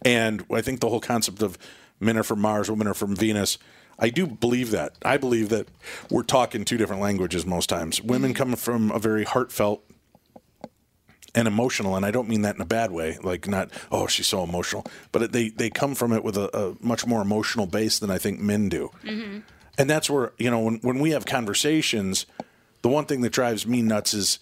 and 0.04 0.44
I 0.52 0.62
think 0.62 0.80
the 0.80 0.88
whole 0.88 1.00
concept 1.00 1.42
of 1.42 1.58
men 2.00 2.16
are 2.16 2.22
from 2.22 2.40
Mars, 2.40 2.70
women 2.70 2.86
are 2.86 2.94
from 2.94 3.16
Venus. 3.16 3.58
I 3.98 4.10
do 4.10 4.26
believe 4.26 4.70
that. 4.72 4.92
I 5.02 5.16
believe 5.16 5.48
that 5.48 5.68
we're 6.10 6.22
talking 6.22 6.64
two 6.64 6.76
different 6.76 7.00
languages 7.00 7.46
most 7.46 7.68
times. 7.68 8.02
Women 8.02 8.32
mm. 8.32 8.36
come 8.36 8.54
from 8.54 8.90
a 8.90 8.98
very 8.98 9.24
heartfelt 9.24 9.82
and 11.36 11.46
emotional, 11.46 11.94
and 11.94 12.04
I 12.04 12.10
don't 12.10 12.28
mean 12.28 12.42
that 12.42 12.56
in 12.56 12.62
a 12.62 12.66
bad 12.66 12.90
way, 12.90 13.18
like 13.22 13.46
not 13.46 13.70
oh 13.92 14.08
she's 14.08 14.26
so 14.26 14.42
emotional, 14.42 14.84
but 15.12 15.30
they 15.32 15.50
they 15.50 15.70
come 15.70 15.94
from 15.94 16.12
it 16.12 16.24
with 16.24 16.36
a, 16.36 16.48
a 16.58 16.74
much 16.80 17.06
more 17.06 17.22
emotional 17.22 17.66
base 17.66 18.00
than 18.00 18.10
I 18.10 18.18
think 18.18 18.40
men 18.40 18.68
do, 18.68 18.90
and 19.78 19.88
that's 19.88 20.10
where 20.10 20.32
you 20.38 20.50
know 20.50 20.58
when 20.58 20.76
when 20.82 20.98
we 20.98 21.10
have 21.10 21.26
conversations, 21.26 22.26
the 22.82 22.88
one 22.88 23.04
thing 23.04 23.20
that 23.20 23.32
drives 23.32 23.66
me 23.66 23.82
nuts 23.82 24.14
is. 24.14 24.38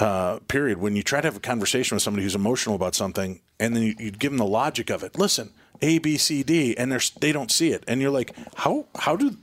Uh, 0.00 0.38
period. 0.46 0.78
When 0.78 0.94
you 0.94 1.02
try 1.02 1.20
to 1.20 1.26
have 1.26 1.36
a 1.36 1.40
conversation 1.40 1.96
with 1.96 2.04
somebody 2.04 2.22
who's 2.22 2.36
emotional 2.36 2.76
about 2.76 2.94
something, 2.94 3.40
and 3.58 3.74
then 3.74 3.82
you, 3.82 3.96
you 3.98 4.10
give 4.12 4.30
them 4.30 4.38
the 4.38 4.46
logic 4.46 4.90
of 4.90 5.02
it. 5.02 5.18
Listen, 5.18 5.50
A, 5.82 5.98
B, 5.98 6.16
C, 6.16 6.44
D, 6.44 6.76
and 6.78 6.92
they're, 6.92 7.00
they 7.20 7.32
don't 7.32 7.50
see 7.50 7.72
it, 7.72 7.82
and 7.88 8.00
you're 8.00 8.12
like, 8.12 8.32
how 8.54 8.86
how 8.94 9.16
do 9.16 9.36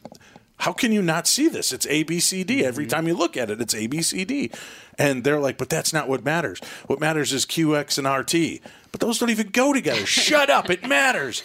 how 0.57 0.71
can 0.71 0.93
you 0.93 1.01
not 1.01 1.27
see 1.27 1.49
this? 1.49 1.73
It's 1.73 1.85
A, 1.87 2.03
B, 2.03 2.21
C, 2.21 2.45
D. 2.45 2.63
Every 2.63 2.87
time 2.87 3.05
you 3.05 3.15
look 3.15 3.35
at 3.35 3.51
it, 3.51 3.59
it's 3.59 3.75
A, 3.75 3.87
B, 3.87 4.01
C, 4.01 4.23
D. 4.23 4.49
And 4.97 5.23
they're 5.23 5.39
like, 5.39 5.57
but 5.57 5.69
that's 5.69 5.91
not 5.93 6.07
what 6.07 6.23
matters. 6.23 6.59
What 6.87 6.99
matters 6.99 7.33
is 7.33 7.45
Q, 7.45 7.75
X, 7.75 7.97
and 7.97 8.07
RT. 8.07 8.61
But 8.91 9.01
those 9.01 9.19
don't 9.19 9.29
even 9.29 9.49
go 9.49 9.73
together. 9.73 10.05
Shut 10.05 10.49
up. 10.49 10.69
It 10.69 10.87
matters. 10.87 11.43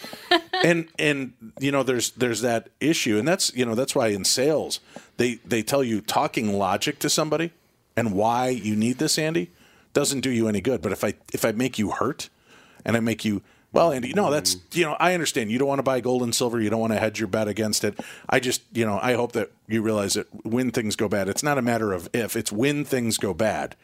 And 0.63 0.87
and 0.97 1.33
you 1.59 1.71
know, 1.71 1.83
there's 1.83 2.11
there's 2.11 2.41
that 2.41 2.69
issue. 2.79 3.17
And 3.17 3.27
that's 3.27 3.53
you 3.53 3.65
know, 3.65 3.75
that's 3.75 3.93
why 3.93 4.07
in 4.07 4.23
sales 4.23 4.79
they 5.17 5.35
they 5.45 5.61
tell 5.61 5.83
you 5.83 6.01
talking 6.01 6.53
logic 6.53 6.99
to 6.99 7.09
somebody 7.09 7.51
and 7.97 8.13
why 8.13 8.49
you 8.49 8.75
need 8.75 8.99
this, 8.99 9.17
Andy, 9.17 9.51
doesn't 9.93 10.21
do 10.21 10.29
you 10.29 10.47
any 10.47 10.61
good. 10.61 10.81
But 10.81 10.93
if 10.93 11.03
I 11.03 11.15
if 11.33 11.43
I 11.43 11.51
make 11.51 11.77
you 11.77 11.91
hurt 11.91 12.29
and 12.85 12.95
I 12.95 12.99
make 13.01 13.25
you 13.25 13.41
well, 13.73 13.91
Andy, 13.93 14.13
no, 14.13 14.29
that's 14.29 14.57
you 14.73 14.85
know, 14.85 14.97
I 14.99 15.13
understand 15.13 15.51
you 15.51 15.57
don't 15.57 15.67
want 15.67 15.79
to 15.79 15.83
buy 15.83 16.01
gold 16.01 16.23
and 16.23 16.35
silver, 16.35 16.59
you 16.59 16.69
don't 16.69 16.79
want 16.79 16.93
to 16.93 16.99
hedge 16.99 17.19
your 17.19 17.27
bet 17.27 17.47
against 17.47 17.83
it. 17.83 17.99
I 18.27 18.39
just, 18.39 18.63
you 18.73 18.85
know, 18.85 18.99
I 19.01 19.13
hope 19.13 19.31
that 19.31 19.51
you 19.67 19.81
realize 19.81 20.15
that 20.15 20.27
when 20.45 20.71
things 20.71 20.95
go 20.95 21.07
bad, 21.07 21.29
it's 21.29 21.43
not 21.43 21.57
a 21.57 21.61
matter 21.61 21.93
of 21.93 22.09
if, 22.13 22.35
it's 22.35 22.51
when 22.51 22.83
things 22.83 23.17
go 23.17 23.33
bad. 23.33 23.75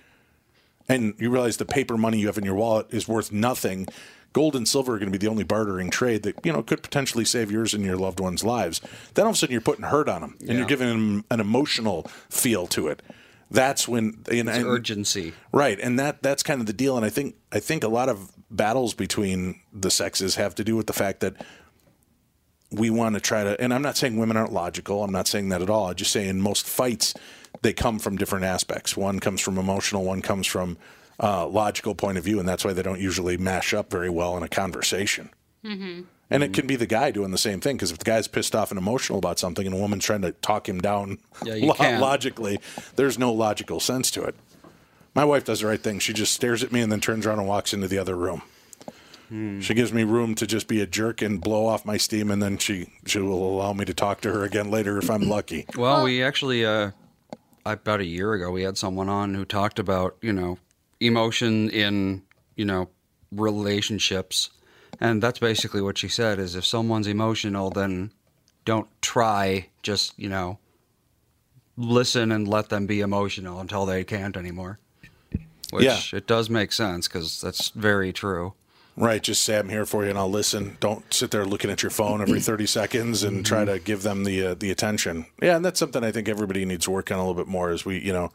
And 0.89 1.15
you 1.17 1.29
realize 1.29 1.57
the 1.57 1.65
paper 1.65 1.97
money 1.97 2.19
you 2.19 2.27
have 2.27 2.37
in 2.37 2.45
your 2.45 2.55
wallet 2.55 2.87
is 2.91 3.07
worth 3.07 3.31
nothing. 3.31 3.87
Gold 4.33 4.55
and 4.55 4.67
silver 4.67 4.95
are 4.95 4.99
going 4.99 5.11
to 5.11 5.17
be 5.17 5.25
the 5.25 5.31
only 5.31 5.43
bartering 5.43 5.89
trade 5.89 6.23
that 6.23 6.45
you 6.45 6.51
know 6.51 6.61
could 6.61 6.83
potentially 6.83 7.25
save 7.25 7.49
yours 7.49 7.73
and 7.73 7.83
your 7.83 7.97
loved 7.97 8.19
ones' 8.19 8.43
lives. 8.43 8.81
Then 9.13 9.25
all 9.25 9.31
of 9.31 9.35
a 9.35 9.37
sudden 9.37 9.53
you're 9.53 9.61
putting 9.61 9.85
hurt 9.85 10.09
on 10.09 10.21
them, 10.21 10.37
and 10.41 10.57
you're 10.57 10.67
giving 10.67 10.87
them 10.87 11.25
an 11.31 11.39
emotional 11.39 12.03
feel 12.29 12.67
to 12.67 12.87
it. 12.87 13.01
That's 13.49 13.87
when 13.87 14.19
and- 14.29 14.49
urgency. 14.49 15.33
Right, 15.51 15.79
and 15.79 15.97
that 15.97 16.21
that's 16.21 16.43
kind 16.43 16.59
of 16.59 16.67
the 16.67 16.73
deal. 16.73 16.97
And 16.97 17.05
I 17.05 17.09
think 17.09 17.35
I 17.51 17.59
think 17.59 17.83
a 17.83 17.87
lot 17.87 18.09
of 18.09 18.31
battles 18.49 18.93
between 18.93 19.59
the 19.73 19.91
sexes 19.91 20.35
have 20.35 20.55
to 20.55 20.63
do 20.63 20.75
with 20.75 20.87
the 20.87 20.93
fact 20.93 21.19
that 21.21 21.35
we 22.71 22.89
want 22.89 23.15
to 23.15 23.21
try 23.21 23.43
to. 23.43 23.59
And 23.61 23.73
I'm 23.73 23.81
not 23.81 23.97
saying 23.97 24.17
women 24.17 24.35
aren't 24.37 24.51
logical. 24.53 25.03
I'm 25.03 25.11
not 25.11 25.27
saying 25.27 25.49
that 25.49 25.61
at 25.61 25.69
all. 25.69 25.87
I 25.87 25.93
just 25.93 26.11
say 26.11 26.27
in 26.27 26.41
most 26.41 26.65
fights 26.67 27.13
they 27.61 27.73
come 27.73 27.97
from 27.99 28.17
different 28.17 28.45
aspects. 28.45 28.95
One 28.97 29.19
comes 29.19 29.41
from 29.41 29.57
emotional. 29.57 30.03
One 30.03 30.21
comes 30.21 30.47
from 30.47 30.77
uh, 31.21 31.47
logical 31.47 31.95
point 31.95 32.17
of 32.17 32.23
view, 32.23 32.39
and 32.39 32.47
that's 32.47 32.63
why 32.65 32.73
they 32.73 32.83
don't 32.83 32.99
usually 32.99 33.37
mash 33.37 33.73
up 33.73 33.89
very 33.89 34.09
well 34.09 34.37
in 34.37 34.43
a 34.43 34.49
conversation. 34.49 35.29
And 35.63 36.05
Mm-hmm. 36.29 36.43
it 36.43 36.53
can 36.53 36.67
be 36.67 36.75
the 36.75 36.85
guy 36.85 37.09
doing 37.11 37.31
the 37.31 37.37
same 37.37 37.59
thing 37.61 37.77
because 37.77 37.91
if 37.91 37.97
the 37.97 38.05
guy's 38.05 38.27
pissed 38.27 38.53
off 38.55 38.69
and 38.71 38.77
emotional 38.77 39.17
about 39.17 39.39
something 39.39 39.65
and 39.65 39.73
a 39.75 39.79
woman's 39.79 40.03
trying 40.05 40.21
to 40.21 40.31
talk 40.33 40.67
him 40.69 40.79
down 40.79 41.17
Yeah, 41.43 41.55
lo- 41.79 41.99
logically, 41.99 42.59
there's 42.95 43.17
no 43.17 43.31
logical 43.33 43.79
sense 43.79 44.11
to 44.11 44.23
it. 44.23 44.35
My 45.17 45.25
wife 45.25 45.45
does 45.45 45.61
the 45.61 45.65
right 45.65 45.81
thing. 45.81 45.97
She 45.97 46.13
just 46.13 46.31
stares 46.31 46.63
at 46.63 46.71
me 46.71 46.79
and 46.79 46.91
then 46.91 47.01
turns 47.01 47.25
around 47.25 47.39
and 47.39 47.47
walks 47.47 47.73
into 47.73 47.87
the 47.87 47.97
other 47.97 48.15
room. 48.15 48.43
Hmm. 49.29 49.59
She 49.61 49.73
gives 49.73 49.91
me 49.91 50.03
room 50.03 50.35
to 50.35 50.45
just 50.45 50.67
be 50.67 50.79
a 50.79 50.85
jerk 50.85 51.23
and 51.23 51.41
blow 51.41 51.65
off 51.65 51.85
my 51.85 51.97
steam, 51.97 52.29
and 52.29 52.39
then 52.39 52.59
she 52.59 52.91
she 53.07 53.17
will 53.17 53.43
allow 53.43 53.73
me 53.73 53.83
to 53.85 53.95
talk 53.95 54.21
to 54.21 54.31
her 54.31 54.43
again 54.43 54.69
later 54.69 54.99
if 54.99 55.09
I'm 55.09 55.23
lucky. 55.23 55.65
Well, 55.75 56.03
we 56.03 56.21
actually, 56.21 56.63
uh, 56.63 56.91
about 57.65 57.99
a 57.99 58.05
year 58.05 58.33
ago, 58.33 58.51
we 58.51 58.61
had 58.61 58.77
someone 58.77 59.09
on 59.09 59.33
who 59.33 59.43
talked 59.43 59.79
about, 59.79 60.17
you 60.21 60.31
know, 60.31 60.59
emotion 60.99 61.71
in, 61.71 62.21
you 62.55 62.65
know, 62.65 62.89
relationships. 63.31 64.51
And 64.99 65.23
that's 65.23 65.39
basically 65.39 65.81
what 65.81 65.97
she 65.97 66.09
said 66.09 66.37
is 66.37 66.55
if 66.55 66.63
someone's 66.63 67.07
emotional, 67.07 67.71
then 67.71 68.11
don't 68.65 68.87
try, 69.01 69.69
just, 69.81 70.13
you 70.19 70.29
know, 70.29 70.59
listen 71.75 72.31
and 72.31 72.47
let 72.47 72.69
them 72.69 72.85
be 72.85 73.01
emotional 73.01 73.59
until 73.59 73.87
they 73.87 74.03
can't 74.03 74.37
anymore. 74.37 74.77
Which 75.71 75.83
Yeah. 75.85 75.99
it 76.13 76.27
does 76.27 76.49
make 76.49 76.71
sense 76.71 77.07
because 77.07 77.41
that's 77.41 77.69
very 77.69 78.13
true. 78.13 78.53
Right, 78.95 79.21
just 79.21 79.43
say 79.43 79.59
I'm 79.59 79.69
here 79.69 79.85
for 79.85 80.03
you 80.03 80.09
and 80.09 80.17
I'll 80.17 80.29
listen. 80.29 80.77
Don't 80.79 81.13
sit 81.13 81.29
there 81.29 81.45
looking 81.45 81.69
at 81.69 81.83
your 81.83 81.91
phone 81.91 82.19
every 82.19 82.39
30 82.41 82.65
seconds 82.79 83.21
and 83.21 83.45
try 83.45 83.63
to 83.63 83.77
give 83.77 84.01
them 84.01 84.23
the 84.23 84.43
uh, 84.47 84.53
the 84.55 84.71
attention. 84.71 85.27
Yeah, 85.39 85.55
and 85.55 85.63
that's 85.63 85.79
something 85.79 86.03
I 86.03 86.11
think 86.11 86.27
everybody 86.27 86.65
needs 86.65 86.85
to 86.85 86.91
work 86.91 87.11
on 87.11 87.17
a 87.19 87.21
little 87.21 87.35
bit 87.35 87.47
more. 87.47 87.69
Is 87.71 87.85
we, 87.85 87.99
you 87.99 88.11
know, 88.11 88.31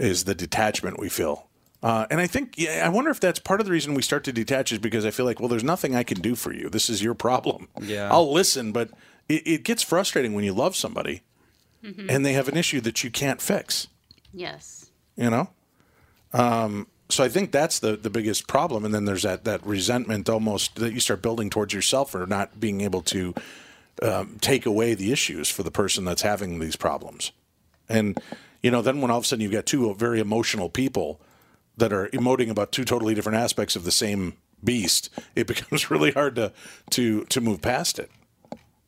is 0.00 0.24
the 0.24 0.34
detachment 0.34 0.98
we 0.98 1.10
feel. 1.10 1.48
Uh, 1.82 2.06
and 2.10 2.18
I 2.18 2.26
think, 2.26 2.54
yeah, 2.56 2.82
I 2.82 2.88
wonder 2.88 3.10
if 3.10 3.20
that's 3.20 3.38
part 3.38 3.60
of 3.60 3.66
the 3.66 3.72
reason 3.72 3.92
we 3.92 4.00
start 4.00 4.24
to 4.24 4.32
detach 4.32 4.72
is 4.72 4.78
because 4.78 5.04
I 5.04 5.10
feel 5.10 5.26
like, 5.26 5.38
well, 5.38 5.50
there's 5.50 5.62
nothing 5.62 5.94
I 5.94 6.02
can 6.02 6.18
do 6.22 6.34
for 6.34 6.50
you. 6.50 6.70
This 6.70 6.88
is 6.88 7.02
your 7.02 7.12
problem. 7.12 7.68
Yeah. 7.78 8.08
I'll 8.10 8.32
listen, 8.32 8.72
but 8.72 8.88
it, 9.28 9.46
it 9.46 9.64
gets 9.64 9.82
frustrating 9.82 10.32
when 10.32 10.44
you 10.44 10.54
love 10.54 10.76
somebody 10.76 11.24
and 12.08 12.24
they 12.24 12.32
have 12.32 12.48
an 12.48 12.56
issue 12.56 12.80
that 12.80 13.04
you 13.04 13.10
can't 13.10 13.42
fix. 13.42 13.88
Yes. 14.32 14.86
You 15.14 15.28
know. 15.28 15.50
Um, 16.34 16.88
so 17.08 17.22
I 17.22 17.28
think 17.28 17.52
that's 17.52 17.78
the 17.78 17.96
the 17.96 18.10
biggest 18.10 18.48
problem, 18.48 18.84
and 18.84 18.92
then 18.92 19.04
there's 19.04 19.22
that 19.22 19.44
that 19.44 19.64
resentment 19.64 20.28
almost 20.28 20.76
that 20.76 20.92
you 20.92 21.00
start 21.00 21.22
building 21.22 21.48
towards 21.48 21.72
yourself 21.72 22.10
for 22.10 22.26
not 22.26 22.58
being 22.58 22.80
able 22.80 23.02
to 23.02 23.34
um, 24.02 24.38
take 24.40 24.66
away 24.66 24.94
the 24.94 25.12
issues 25.12 25.48
for 25.48 25.62
the 25.62 25.70
person 25.70 26.04
that's 26.04 26.22
having 26.22 26.58
these 26.58 26.76
problems, 26.76 27.30
and 27.88 28.20
you 28.62 28.70
know 28.70 28.82
then 28.82 29.00
when 29.00 29.10
all 29.10 29.18
of 29.18 29.24
a 29.24 29.26
sudden 29.26 29.42
you've 29.42 29.52
got 29.52 29.64
two 29.64 29.94
very 29.94 30.18
emotional 30.18 30.68
people 30.68 31.20
that 31.76 31.92
are 31.92 32.08
emoting 32.08 32.50
about 32.50 32.72
two 32.72 32.84
totally 32.84 33.14
different 33.14 33.38
aspects 33.38 33.76
of 33.76 33.84
the 33.84 33.92
same 33.92 34.34
beast, 34.62 35.10
it 35.36 35.46
becomes 35.46 35.90
really 35.90 36.10
hard 36.10 36.34
to 36.34 36.52
to 36.90 37.24
to 37.26 37.40
move 37.40 37.62
past 37.62 37.98
it. 37.98 38.10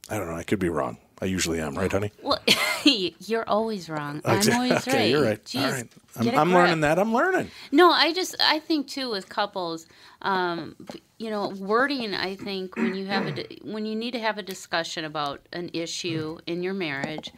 I 0.08 0.18
don't 0.18 0.28
know. 0.28 0.36
I 0.36 0.42
could 0.44 0.58
be 0.58 0.68
wrong. 0.68 0.98
I 1.20 1.24
usually 1.24 1.60
am, 1.60 1.74
right, 1.74 1.90
honey? 1.90 2.12
Well, 2.22 2.38
you're 2.84 3.48
always 3.48 3.88
wrong. 3.88 4.20
I'm 4.24 4.52
always 4.52 4.72
okay, 4.72 4.98
right. 4.98 5.10
you're 5.10 5.22
right. 5.22 5.44
Jeez, 5.44 5.64
All 5.64 5.70
right. 5.70 5.88
I'm, 6.16 6.38
I'm 6.38 6.52
learning 6.52 6.80
that. 6.82 6.98
I'm 6.98 7.12
learning. 7.12 7.50
No, 7.72 7.90
I 7.90 8.12
just 8.12 8.36
I 8.40 8.58
think 8.58 8.86
too 8.88 9.10
with 9.10 9.28
couples, 9.28 9.86
um, 10.22 10.76
you 11.18 11.30
know, 11.30 11.48
wording. 11.48 12.14
I 12.14 12.36
think 12.36 12.76
when 12.76 12.94
you 12.94 13.06
have 13.06 13.26
a 13.26 13.46
when 13.62 13.86
you 13.86 13.96
need 13.96 14.12
to 14.12 14.20
have 14.20 14.36
a 14.36 14.42
discussion 14.42 15.04
about 15.04 15.46
an 15.52 15.70
issue 15.72 16.38
in 16.46 16.62
your 16.62 16.74
marriage, 16.74 17.32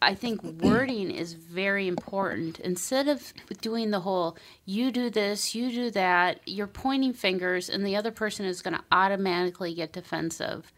I 0.00 0.14
think 0.14 0.42
wording 0.42 1.10
is 1.10 1.32
very 1.32 1.88
important. 1.88 2.60
Instead 2.60 3.08
of 3.08 3.34
doing 3.60 3.90
the 3.90 4.00
whole 4.00 4.36
"you 4.64 4.92
do 4.92 5.10
this, 5.10 5.52
you 5.52 5.72
do 5.72 5.90
that," 5.90 6.40
you're 6.46 6.68
pointing 6.68 7.12
fingers, 7.12 7.68
and 7.68 7.84
the 7.84 7.96
other 7.96 8.12
person 8.12 8.46
is 8.46 8.62
going 8.62 8.74
to 8.76 8.84
automatically 8.92 9.74
get 9.74 9.92
defensive 9.92 10.72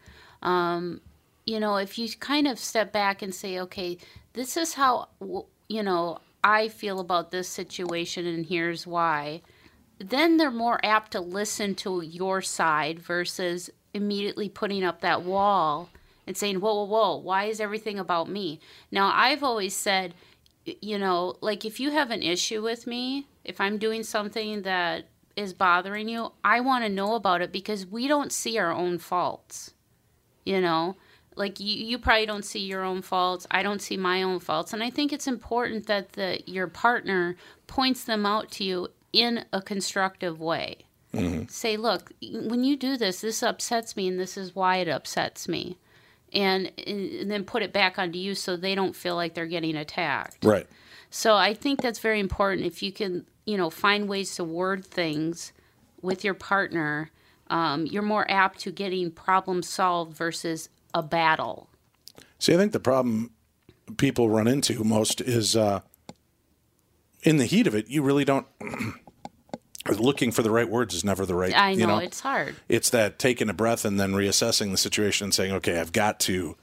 you 1.47 1.61
know, 1.61 1.77
if 1.77 1.97
you 1.97 2.09
kind 2.19 2.47
of 2.47 2.59
step 2.59 2.93
back 2.93 3.23
and 3.23 3.35
say, 3.35 3.59
okay, 3.61 3.99
this 4.33 4.57
is 4.57 4.75
how, 4.75 5.09
you 5.69 5.83
know, 5.83 6.19
I 6.43 6.69
feel 6.69 7.01
about 7.01 7.31
this 7.31 7.49
situation 7.49 8.27
and 8.27 8.45
here's 8.45 8.87
why, 8.87 9.43
then 9.99 10.37
they're 10.37 10.51
more 10.51 10.85
apt 10.85 11.13
to 11.13 11.21
listen 11.21 11.75
to 11.77 12.03
your 12.03 12.43
side 12.43 12.99
versus 12.99 13.71
immediately 13.95 14.49
putting 14.49 14.85
up 14.85 15.01
that 15.01 15.23
wall 15.23 15.89
and 16.27 16.37
saying, 16.37 16.61
whoa, 16.61 16.75
whoa, 16.75 16.85
whoa, 16.85 17.17
why 17.17 17.45
is 17.45 17.61
everything 17.61 17.99
about 17.99 18.29
me? 18.29 18.61
Now, 18.91 19.13
I've 19.15 19.45
always 19.45 19.75
said, 19.75 20.15
you 20.65 20.99
know, 20.99 21.37
like 21.41 21.65
if 21.65 21.79
you 21.79 21.93
have 21.93 22.11
an 22.11 22.23
issue 22.23 22.61
with 22.61 22.87
me, 22.87 23.27
if 23.45 23.61
I'm 23.61 23.79
doing 23.79 24.03
something 24.03 24.63
that 24.63 25.07
is 25.37 25.53
bothering 25.53 26.09
you, 26.09 26.33
I 26.45 26.61
want 26.61 26.85
to 26.85 26.91
know 26.91 27.15
about 27.15 27.41
it 27.41 27.53
because 27.53 27.87
we 27.87 28.09
don't 28.09 28.33
see 28.33 28.59
our 28.59 28.73
own 28.73 28.99
faults 28.99 29.73
you 30.47 30.61
know 30.61 30.97
like 31.37 31.61
you, 31.61 31.85
you 31.85 31.99
probably 31.99 32.27
don't 32.27 32.45
see 32.45 32.61
your 32.61 32.83
own 32.83 33.03
faults. 33.03 33.47
I 33.51 33.63
don't 33.63 33.81
see 33.81 33.97
my 33.97 34.23
own 34.23 34.41
faults. 34.41 34.73
And 34.73 34.83
i 34.83 34.91
think 34.91 35.13
it's 35.13 35.27
important 35.27 35.87
that 35.87 36.13
the 36.13 36.43
your 36.47 36.67
partner 36.67 37.37
points 37.67 38.05
them 38.05 38.27
out 38.27 38.51
to 38.53 38.65
you 38.65 38.89
in 39.13 39.45
a 39.53 39.63
constructive 39.63 40.41
way. 40.41 40.79
Say 41.49 41.77
look 41.77 42.13
when 42.21 42.65
you 42.65 42.77
do 42.77 42.97
this 42.97 43.21
this 43.21 43.43
upsets 43.43 43.97
me 43.97 44.09
and 44.09 44.19
this 44.19 44.37
is 44.37 44.55
why 44.55 44.77
it 44.77 44.89
upsets 44.89 45.49
me. 45.49 45.79
And, 46.33 46.73
and 46.87 47.31
then 47.31 47.45
put 47.45 47.63
it 47.63 47.73
back 47.73 47.99
onto 47.99 48.19
you 48.19 48.35
so 48.35 48.57
they 48.57 48.75
don't 48.75 48.97
feel 48.97 49.15
like 49.15 49.35
they're 49.35 49.47
getting 49.47 49.77
attacked. 49.77 50.45
Right. 50.45 50.67
so 51.09 51.35
I 51.37 51.55
think 51.55 51.81
that's 51.81 52.01
very 52.01 52.21
important. 52.21 52.67
If 52.67 52.83
you 52.83 52.93
can, 52.93 53.25
you 53.47 53.57
know, 53.57 53.71
find 53.71 54.09
ways 54.09 54.35
to 54.35 54.45
word 54.45 54.85
things 54.85 55.53
with 56.03 56.25
your 56.25 56.35
partner, 56.35 57.11
um, 57.49 57.87
you're 57.87 58.03
more 58.03 58.29
apt 58.31 58.59
to 58.61 58.73
getting 58.73 59.11
problems 59.11 59.69
solved 59.69 60.17
versus 60.17 60.69
a 60.97 61.03
battle. 61.03 61.69
See, 62.39 62.55
I 62.55 62.57
think 62.57 62.73
the 62.73 62.81
problem 62.81 63.31
people 63.99 64.31
run 64.31 64.49
into 64.49 64.83
most 64.83 65.21
is 65.21 65.55
uh, 65.55 65.81
in 67.23 67.37
the 67.37 67.45
heat 67.45 67.67
of 67.67 67.75
it, 67.75 67.89
you 67.89 68.03
really 68.03 68.25
don't. 68.25 68.47
looking 69.99 70.33
for 70.33 70.43
the 70.43 70.51
right 70.51 70.69
words 70.69 70.95
is 70.95 71.05
never 71.05 71.25
the 71.25 71.35
right. 71.35 71.55
I 71.55 71.71
you 71.71 71.87
know, 71.87 71.99
it's 71.99 72.19
hard. 72.19 72.57
It's 72.69 72.91
that 72.91 73.21
taking 73.21 73.49
a 73.49 73.55
breath 73.55 73.85
and 73.85 74.01
then 74.01 74.15
reassessing 74.15 74.73
the 74.73 74.77
situation 74.77 75.27
and 75.27 75.35
saying, 75.35 75.53
okay, 75.53 75.79
I've 75.79 75.93
got 75.93 76.19
to. 76.21 76.57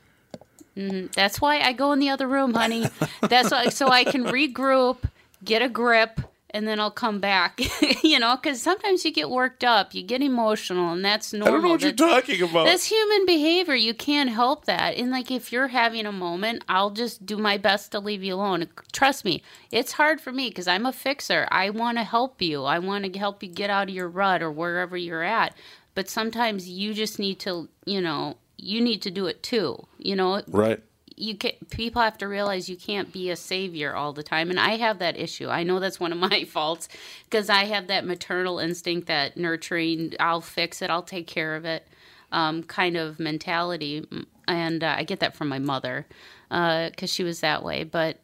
That's 0.75 1.39
why 1.39 1.59
I 1.59 1.71
go 1.71 1.91
in 1.93 1.99
the 1.99 2.09
other 2.09 2.27
room, 2.27 2.53
honey. 2.53 2.87
That's 3.21 3.51
why, 3.51 3.69
so 3.69 3.87
I 3.87 4.03
can 4.03 4.25
regroup, 4.25 4.97
get 5.43 5.61
a 5.61 5.69
grip, 5.69 6.19
and 6.53 6.67
then 6.67 6.79
I'll 6.79 6.91
come 6.91 7.19
back. 7.19 7.59
you 8.03 8.19
know, 8.19 8.35
because 8.35 8.61
sometimes 8.61 9.03
you 9.03 9.11
get 9.11 9.29
worked 9.29 9.63
up, 9.63 9.93
you 9.93 10.03
get 10.03 10.21
emotional, 10.21 10.93
and 10.93 11.03
that's 11.03 11.33
normal. 11.33 11.47
I 11.47 11.51
don't 11.51 11.63
know 11.63 11.69
what 11.71 11.81
you're 11.81 11.91
talking 11.91 12.41
about. 12.41 12.65
That's 12.65 12.85
human 12.85 13.25
behavior. 13.25 13.75
You 13.75 13.93
can't 13.93 14.29
help 14.29 14.65
that. 14.65 14.95
And 14.95 15.11
like 15.11 15.31
if 15.31 15.51
you're 15.51 15.69
having 15.69 16.05
a 16.05 16.11
moment, 16.11 16.63
I'll 16.69 16.91
just 16.91 17.25
do 17.25 17.37
my 17.37 17.57
best 17.57 17.91
to 17.93 17.99
leave 17.99 18.23
you 18.23 18.35
alone. 18.35 18.67
Trust 18.91 19.25
me, 19.25 19.41
it's 19.71 19.93
hard 19.93 20.21
for 20.21 20.31
me 20.31 20.49
because 20.49 20.67
I'm 20.67 20.85
a 20.85 20.93
fixer. 20.93 21.47
I 21.51 21.71
want 21.71 21.97
to 21.97 22.03
help 22.03 22.41
you. 22.41 22.63
I 22.63 22.79
want 22.79 23.11
to 23.11 23.19
help 23.19 23.41
you 23.41 23.49
get 23.49 23.69
out 23.69 23.89
of 23.89 23.95
your 23.95 24.07
rut 24.07 24.43
or 24.43 24.51
wherever 24.51 24.95
you're 24.95 25.23
at. 25.23 25.55
But 25.95 26.09
sometimes 26.09 26.67
you 26.69 26.93
just 26.93 27.19
need 27.19 27.39
to, 27.39 27.69
you 27.85 28.01
know, 28.01 28.37
you 28.57 28.81
need 28.81 29.01
to 29.03 29.11
do 29.11 29.25
it 29.27 29.43
too. 29.43 29.87
You 29.97 30.15
know, 30.15 30.41
Right. 30.47 30.81
You 31.15 31.35
can 31.35 31.51
people 31.69 32.01
have 32.01 32.17
to 32.19 32.27
realize 32.27 32.69
you 32.69 32.77
can't 32.77 33.11
be 33.13 33.29
a 33.29 33.35
savior 33.35 33.95
all 33.95 34.13
the 34.13 34.23
time. 34.23 34.49
And 34.49 34.59
i 34.59 34.77
have 34.77 34.99
that 34.99 35.17
issue. 35.17 35.49
I 35.49 35.63
know 35.63 35.79
that's 35.79 35.99
one 35.99 36.11
of 36.11 36.19
my 36.31 36.45
faults 36.45 36.89
because 37.25 37.49
i 37.49 37.65
have 37.65 37.87
that 37.87 38.05
maternal 38.05 38.59
instinct 38.59 39.07
that 39.07 39.37
nurturing 39.37 40.13
i'll 40.19 40.41
fix 40.41 40.81
it 40.81 40.89
i'll 40.89 41.03
take 41.03 41.27
care 41.27 41.55
of 41.55 41.65
it 41.65 41.87
um, 42.31 42.63
kind 42.63 42.97
of 42.97 43.19
mentality. 43.19 44.07
And 44.47 44.83
uh, 44.83 44.95
i 44.97 45.03
get 45.03 45.19
that 45.21 45.35
from 45.35 45.49
my 45.49 45.59
mother 45.59 46.07
because 46.49 47.11
she 47.11 47.23
was 47.23 47.39
that 47.41 47.63
way. 47.63 47.83
But 47.83 48.19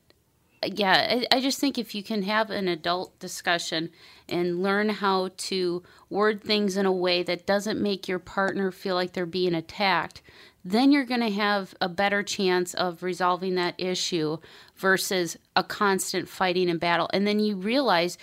yeah, 0.65 1.23
I, 1.31 1.37
I 1.37 1.41
just 1.41 1.59
think 1.59 1.77
if 1.77 1.95
you 1.95 2.03
can 2.03 2.23
have 2.23 2.49
an 2.49 2.67
adult 2.67 3.17
discussion 3.19 3.89
and 4.27 4.61
learn 4.61 4.89
how 4.89 5.29
to 5.37 5.83
word 6.09 6.43
things 6.43 6.75
in 6.75 6.85
a 6.85 6.91
way 6.91 7.23
that 7.23 7.45
doesn't 7.45 7.81
make 7.81 8.07
your 8.07 8.19
partner 8.19 8.71
feel 8.71 8.95
like 8.95 9.13
they're 9.13 9.25
being 9.25 9.55
attacked, 9.55 10.21
then 10.63 10.91
you're 10.91 11.05
going 11.05 11.21
to 11.21 11.31
have 11.31 11.73
a 11.79 11.89
better 11.89 12.23
chance 12.23 12.73
of 12.73 13.01
resolving 13.03 13.55
that 13.55 13.75
issue 13.77 14.37
versus 14.75 15.37
a 15.55 15.63
constant 15.63 16.27
fighting 16.27 16.69
and 16.69 16.79
battle. 16.79 17.09
And 17.13 17.25
then 17.25 17.39
you 17.39 17.55
realize 17.55 18.17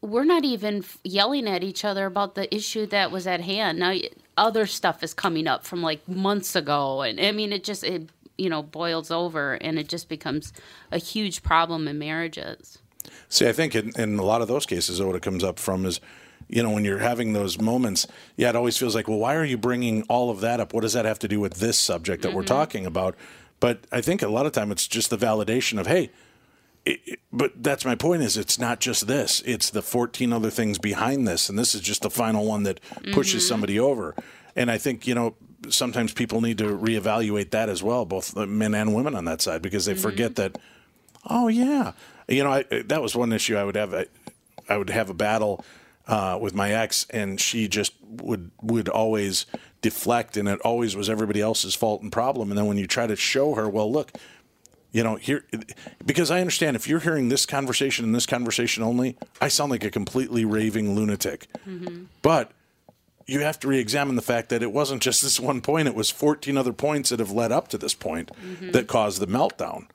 we're 0.00 0.24
not 0.24 0.44
even 0.44 0.84
yelling 1.02 1.48
at 1.48 1.64
each 1.64 1.84
other 1.84 2.06
about 2.06 2.34
the 2.34 2.54
issue 2.54 2.86
that 2.86 3.10
was 3.10 3.26
at 3.26 3.40
hand. 3.40 3.78
Now, 3.78 3.94
other 4.36 4.66
stuff 4.66 5.02
is 5.02 5.14
coming 5.14 5.46
up 5.46 5.64
from 5.64 5.82
like 5.82 6.06
months 6.08 6.54
ago. 6.54 7.02
And 7.02 7.20
I 7.20 7.32
mean, 7.32 7.52
it 7.52 7.64
just, 7.64 7.82
it, 7.82 8.10
you 8.36 8.48
know, 8.48 8.62
boils 8.62 9.10
over 9.10 9.54
and 9.54 9.78
it 9.78 9.88
just 9.88 10.08
becomes 10.08 10.52
a 10.92 10.98
huge 10.98 11.42
problem 11.42 11.88
in 11.88 11.98
marriages. 11.98 12.78
See, 13.28 13.48
I 13.48 13.52
think 13.52 13.74
in, 13.74 13.92
in 13.98 14.18
a 14.18 14.24
lot 14.24 14.42
of 14.42 14.48
those 14.48 14.66
cases, 14.66 15.02
what 15.02 15.16
it 15.16 15.22
comes 15.22 15.42
up 15.42 15.58
from 15.58 15.84
is, 15.84 16.00
you 16.48 16.62
know, 16.62 16.70
when 16.70 16.84
you're 16.84 16.98
having 16.98 17.32
those 17.32 17.60
moments, 17.60 18.06
yeah, 18.36 18.48
it 18.48 18.56
always 18.56 18.76
feels 18.76 18.94
like, 18.94 19.08
well, 19.08 19.18
why 19.18 19.34
are 19.36 19.44
you 19.44 19.58
bringing 19.58 20.02
all 20.04 20.30
of 20.30 20.40
that 20.40 20.60
up? 20.60 20.72
What 20.72 20.82
does 20.82 20.94
that 20.94 21.04
have 21.04 21.18
to 21.20 21.28
do 21.28 21.40
with 21.40 21.54
this 21.54 21.78
subject 21.78 22.22
that 22.22 22.32
we're 22.32 22.42
mm-hmm. 22.42 22.54
talking 22.54 22.86
about? 22.86 23.14
But 23.60 23.84
I 23.90 24.00
think 24.00 24.22
a 24.22 24.28
lot 24.28 24.46
of 24.46 24.52
time 24.52 24.70
it's 24.70 24.86
just 24.86 25.10
the 25.10 25.18
validation 25.18 25.78
of, 25.78 25.86
hey, 25.86 26.10
it, 26.84 27.00
it- 27.04 27.20
but 27.32 27.62
that's 27.62 27.84
my 27.84 27.94
point 27.94 28.22
is 28.22 28.38
it's 28.38 28.58
not 28.58 28.80
just 28.80 29.06
this 29.06 29.42
it's 29.44 29.68
the 29.68 29.82
14 29.82 30.32
other 30.32 30.48
things 30.48 30.78
behind 30.78 31.28
this 31.28 31.50
and 31.50 31.58
this 31.58 31.74
is 31.74 31.82
just 31.82 32.00
the 32.00 32.08
final 32.08 32.46
one 32.46 32.62
that 32.62 32.80
pushes 33.12 33.42
mm-hmm. 33.42 33.48
somebody 33.48 33.78
over 33.78 34.14
and 34.56 34.70
I 34.70 34.78
think 34.78 35.06
you 35.06 35.14
know 35.14 35.34
sometimes 35.68 36.12
people 36.12 36.40
need 36.40 36.58
to 36.58 36.64
reevaluate 36.64 37.50
that 37.50 37.68
as 37.68 37.82
well, 37.82 38.04
both 38.04 38.36
men 38.36 38.74
and 38.74 38.94
women 38.94 39.14
on 39.14 39.24
that 39.26 39.40
side, 39.40 39.62
because 39.62 39.86
they 39.86 39.92
mm-hmm. 39.92 40.02
forget 40.02 40.36
that. 40.36 40.58
Oh 41.24 41.48
yeah, 41.48 41.92
you 42.28 42.42
know 42.44 42.52
I, 42.52 42.64
that 42.86 43.02
was 43.02 43.16
one 43.16 43.32
issue 43.32 43.56
I 43.56 43.64
would 43.64 43.76
have. 43.76 43.94
I, 43.94 44.06
I 44.68 44.76
would 44.76 44.90
have 44.90 45.08
a 45.10 45.14
battle 45.14 45.64
uh, 46.08 46.38
with 46.40 46.54
my 46.54 46.72
ex, 46.72 47.06
and 47.10 47.40
she 47.40 47.68
just 47.68 47.92
would 48.02 48.50
would 48.62 48.88
always 48.88 49.46
deflect, 49.82 50.36
and 50.36 50.48
it 50.48 50.60
always 50.62 50.96
was 50.96 51.08
everybody 51.08 51.40
else's 51.40 51.74
fault 51.74 52.02
and 52.02 52.10
problem. 52.10 52.50
And 52.50 52.58
then 52.58 52.66
when 52.66 52.78
you 52.78 52.86
try 52.86 53.06
to 53.06 53.14
show 53.14 53.54
her, 53.54 53.68
well, 53.68 53.92
look, 53.92 54.12
you 54.90 55.04
know, 55.04 55.16
here 55.16 55.44
because 56.04 56.30
I 56.30 56.40
understand 56.40 56.76
if 56.76 56.88
you're 56.88 57.00
hearing 57.00 57.28
this 57.28 57.44
conversation 57.44 58.04
and 58.06 58.14
this 58.14 58.26
conversation 58.26 58.82
only, 58.82 59.16
I 59.40 59.48
sound 59.48 59.70
like 59.70 59.84
a 59.84 59.90
completely 59.90 60.44
raving 60.44 60.94
lunatic. 60.94 61.46
But 62.22 62.52
you 63.26 63.40
have 63.40 63.60
to 63.60 63.68
re-examine 63.68 64.16
the 64.16 64.22
fact 64.22 64.48
that 64.48 64.62
it 64.62 64.72
wasn't 64.72 65.02
just 65.02 65.20
this 65.20 65.38
one 65.38 65.60
point; 65.60 65.88
it 65.88 65.94
was 65.94 66.10
14 66.10 66.56
other 66.56 66.72
points 66.72 67.10
that 67.10 67.18
have 67.18 67.30
led 67.30 67.52
up 67.52 67.68
to 67.68 67.78
this 67.78 67.92
point 67.92 68.30
that 68.72 68.86
caused 68.86 69.20
the 69.20 69.26
meltdown. 69.26 69.88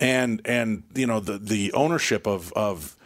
And 0.00 0.42
and 0.44 0.82
you 0.94 1.06
know 1.06 1.20
the 1.20 1.38
the 1.38 1.72
ownership 1.72 2.26
of 2.26 2.52
of 2.54 2.96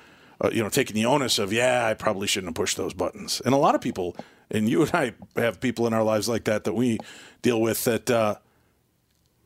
uh, 0.43 0.51
you 0.53 0.63
know 0.63 0.69
taking 0.69 0.95
the 0.95 1.07
onus 1.07 1.39
of 1.39 1.53
yeah, 1.53 1.87
I 1.87 1.95
probably 1.95 2.27
shouldn't 2.27 2.51
have 2.51 2.55
pushed 2.55 2.77
those 2.77 2.95
buttons. 2.95 3.41
And 3.45 3.55
a 3.55 3.59
lot 3.59 3.75
of 3.75 3.81
people, 3.81 4.17
and 4.51 4.69
you 4.69 4.83
and 4.83 4.91
I 4.95 5.15
have 5.37 5.61
people 5.61 5.87
in 5.87 5.93
our 5.93 6.03
lives 6.03 6.29
like 6.29 6.45
that 6.45 6.65
that 6.65 6.75
we 6.75 6.99
deal 7.43 7.61
with 7.61 7.85
that. 7.85 8.11
Uh, 8.11 8.37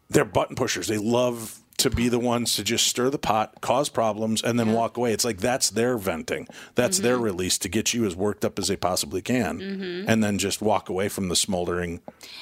they're 0.09 0.25
button 0.25 0.57
pushers. 0.57 0.89
They 0.89 0.99
love 0.99 1.60
to 1.81 1.91
be 1.91 2.09
the 2.09 2.19
ones 2.19 2.55
to 2.57 2.65
just 2.65 2.87
stir 2.87 3.11
the 3.11 3.19
pot, 3.19 3.61
cause 3.61 3.89
problems, 3.89 4.43
and 4.43 4.59
then 4.59 4.73
walk 4.73 4.97
away. 4.97 5.13
It's 5.13 5.25
like 5.25 5.39
that's 5.39 5.71
their 5.71 5.97
venting. 5.99 6.47
That's 6.75 6.99
their 6.99 7.19
release 7.19 7.59
to 7.59 7.69
get 7.69 7.93
you 7.95 8.07
as 8.07 8.15
worked 8.15 8.45
up 8.45 8.59
as 8.59 8.69
they 8.69 8.77
possibly 8.77 9.23
can, 9.23 10.05
and 10.07 10.23
then 10.23 10.39
just 10.39 10.63
walk 10.63 10.89
away 10.89 11.09
from 11.09 11.29
the 11.29 11.37
smoldering. 11.37 12.01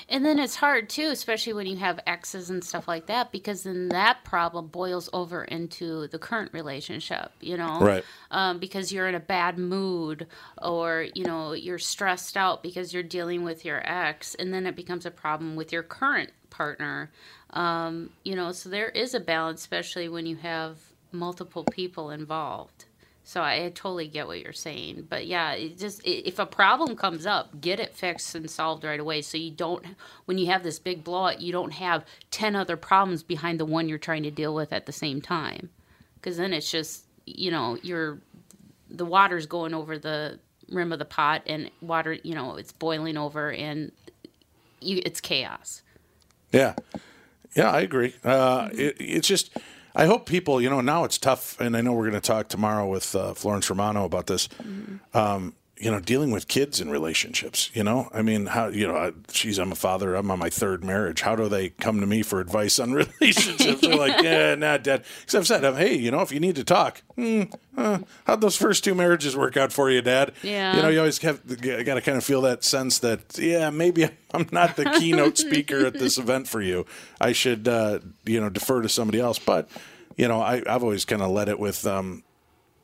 And 0.09 0.25
then 0.25 0.39
it's 0.39 0.57
hard 0.57 0.89
too, 0.89 1.09
especially 1.11 1.53
when 1.53 1.67
you 1.67 1.77
have 1.77 2.01
exes 2.07 2.51
and 2.51 2.63
stuff 2.63 2.89
like 2.89 3.07
that, 3.07 3.33
because 3.33 3.63
then 3.63 3.89
that 3.89 4.25
problem 4.25 4.69
boils 4.69 5.09
over 5.13 5.45
into 5.45 6.09
the 6.09 6.19
current 6.19 6.53
relationship, 6.53 7.33
you 7.41 7.57
know? 7.57 7.81
Right. 7.81 8.05
Um, 8.31 8.59
because 8.59 8.93
you're 8.93 9.09
in 9.09 9.15
a 9.15 9.21
bad 9.21 9.59
mood 9.59 10.27
or, 10.61 11.07
you 11.15 11.25
know, 11.25 11.53
you're 11.53 11.79
stressed 11.79 12.37
out 12.37 12.63
because 12.63 12.93
you're 12.93 13.03
dealing 13.03 13.45
with 13.45 13.65
your 13.65 13.81
ex, 13.85 14.35
and 14.35 14.53
then 14.53 14.67
it 14.67 14.77
becomes 14.77 15.07
a 15.07 15.11
problem 15.11 15.57
with 15.57 15.73
your 15.73 15.83
current 15.83 16.31
partner. 16.51 17.11
Um, 17.51 18.11
you 18.25 18.35
know, 18.37 18.53
so 18.53 18.69
there 18.69 18.89
is 18.91 19.15
a 19.15 19.21
balance, 19.21 19.61
especially 19.61 20.09
when 20.09 20.27
you 20.27 20.37
have 20.37 20.79
multiple 21.13 21.65
people 21.65 22.11
involved. 22.11 22.85
So 23.25 23.43
I, 23.43 23.67
I 23.67 23.69
totally 23.69 24.09
get 24.09 24.27
what 24.27 24.41
you're 24.41 24.55
saying, 24.55 25.07
but 25.11 25.27
yeah, 25.27 25.53
it 25.53 25.77
just 25.79 26.01
i 26.07 26.23
if 26.25 26.39
a 26.39 26.47
problem 26.47 26.97
comes 26.97 27.27
up, 27.27 27.61
get 27.61 27.79
it 27.79 27.95
fixed 27.95 28.35
and 28.35 28.51
solved 28.51 28.85
right 28.85 29.01
away. 29.01 29.21
So 29.21 29.37
you 29.37 29.51
don't, 29.51 29.85
when 30.25 30.39
you 30.39 30.47
have 30.47 30.63
this 30.63 30.79
big 30.79 31.05
blowout, 31.05 31.43
you 31.43 31.53
don't 31.53 31.73
have 31.73 32.07
ten 32.31 32.57
other 32.57 32.79
problems 32.79 33.23
behind 33.23 33.61
the 33.61 33.67
one 33.67 33.89
you're 33.89 33.99
trying 33.99 34.23
to 34.23 34.31
deal 34.31 34.55
with 34.55 34.73
at 34.73 34.87
the 34.87 34.93
same 34.93 35.21
time, 35.21 35.69
because 36.15 36.39
then 36.39 36.55
it's 36.55 36.71
just 36.71 37.05
you 37.27 37.51
know 37.51 37.77
you're 37.83 38.19
the 38.89 39.05
water's 39.05 39.45
going 39.45 39.75
over 39.75 39.99
the 39.99 40.39
rim 40.71 40.91
of 40.93 40.99
the 40.99 41.05
pot 41.05 41.43
and 41.47 41.71
water 41.83 42.15
you 42.23 42.35
know 42.35 42.57
it's 42.57 42.73
boiling 42.73 43.19
over 43.19 43.53
and 43.53 43.93
you, 44.81 45.03
it's 45.05 45.21
chaos. 45.21 45.83
Yeah, 46.53 46.75
yeah, 47.55 47.71
I 47.71 47.81
agree. 47.81 48.15
Uh, 48.25 48.69
it, 48.73 48.97
it's 48.99 49.29
just, 49.29 49.57
I 49.95 50.07
hope 50.07 50.27
people, 50.27 50.61
you 50.61 50.71
know, 50.71 50.81
now 50.81 51.05
it's 51.05 51.19
tough, 51.19 51.61
and 51.61 51.77
I 51.77 51.81
know 51.81 51.93
we're 51.93 52.09
going 52.09 52.21
to 52.21 52.27
talk 52.27 52.49
tomorrow 52.49 52.87
with 52.89 53.15
uh, 53.15 53.35
Florence 53.35 53.69
Romano 53.69 54.05
about 54.05 54.27
this. 54.27 54.49
Um, 55.15 55.55
you 55.81 55.91
know, 55.91 56.01
dealing 56.01 56.31
with 56.31 56.49
kids 56.49 56.81
in 56.81 56.91
relationships. 56.91 57.71
You 57.73 57.85
know, 57.85 58.09
I 58.13 58.23
mean, 58.23 58.47
how 58.47 58.69
you 58.69 58.87
know, 58.87 58.97
I, 58.97 59.13
geez, 59.31 59.59
I'm 59.59 59.73
a 59.73 59.77
father. 59.77 60.15
I'm 60.15 60.31
on 60.31 60.39
my 60.39 60.51
third 60.51 60.83
marriage. 60.83 61.21
How 61.21 61.37
do 61.37 61.49
they 61.49 61.71
come 61.71 62.01
to 62.01 62.07
me 62.07 62.23
for 62.23 62.41
advice 62.41 62.79
on 62.79 62.93
relationships? 63.21 63.81
They're 63.81 63.97
like, 63.97 64.23
yeah, 64.23 64.55
nah, 64.57 64.79
dad. 64.79 65.05
Because 65.21 65.35
I've 65.35 65.47
said, 65.47 65.63
hey, 65.77 65.95
you 65.95 66.11
know, 66.11 66.21
if 66.21 66.33
you 66.33 66.41
need 66.41 66.57
to 66.57 66.65
talk, 66.65 67.03
uh, 67.77 67.99
how'd 68.27 68.41
those 68.41 68.57
first 68.57 68.83
two 68.83 68.95
marriages 68.95 69.37
work 69.37 69.57
out 69.57 69.73
for 69.73 69.91
you, 69.91 70.03
Dad? 70.03 70.33
Yeah. 70.43 70.77
You 70.77 70.83
know, 70.83 70.89
you 70.89 70.99
always 70.99 71.19
have 71.19 71.41
I 71.49 71.83
got 71.83 71.95
to 71.95 72.01
kind 72.01 72.19
of 72.19 72.25
feel 72.25 72.43
that 72.43 72.65
sense 72.65 72.99
that, 73.01 73.39
yeah, 73.39 73.71
maybe 73.71 74.09
I'm 74.35 74.49
not 74.51 74.77
the 74.77 74.85
keynote 74.99 75.39
speaker 75.39 75.87
at 75.87 75.95
this 75.95 76.19
event 76.19 76.49
for 76.49 76.61
you. 76.61 76.87
I 77.21 77.33
should, 77.33 77.69
uh, 77.69 78.01
you 78.25 78.41
know, 78.41 78.49
defer 78.49 78.83
to 78.83 78.89
somebody 78.89 79.21
else. 79.21 79.39
But, 79.39 79.69
you 80.17 80.27
know, 80.27 80.41
I, 80.41 80.63
I've 80.67 80.83
always 80.83 81.05
kind 81.05 81.23
of 81.23 81.31
led 81.31 81.49
it 81.49 81.61
with, 81.61 81.87
um, 81.87 82.25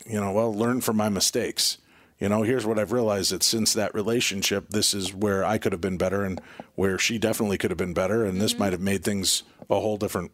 you 0.07 0.21
know, 0.21 0.33
well, 0.33 0.55
learn 0.55 0.81
from 0.81 0.97
my 0.97 1.09
mistakes. 1.09 1.79
You 2.25 2.31
know, 2.31 2.41
here's 2.43 2.65
what 2.65 2.79
I've 2.79 2.91
realized 2.91 3.33
that 3.33 3.43
since 3.43 3.75
that 3.75 3.95
relationship, 3.95 4.71
this 4.71 4.95
is 4.95 5.13
where 5.13 5.45
I 5.45 5.59
could 5.59 5.73
have 5.73 5.83
been 5.83 5.99
better 5.99 6.25
and 6.25 6.41
where 6.75 6.99
she 6.99 7.19
definitely 7.19 7.59
could 7.59 7.71
have 7.71 7.77
been 7.77 7.93
better. 7.93 8.25
And 8.25 8.41
this 8.41 8.59
might 8.59 8.73
have 8.73 8.81
made 8.81 9.05
things 9.05 9.43
a 9.69 9.79
whole 9.79 9.99
different 9.99 10.33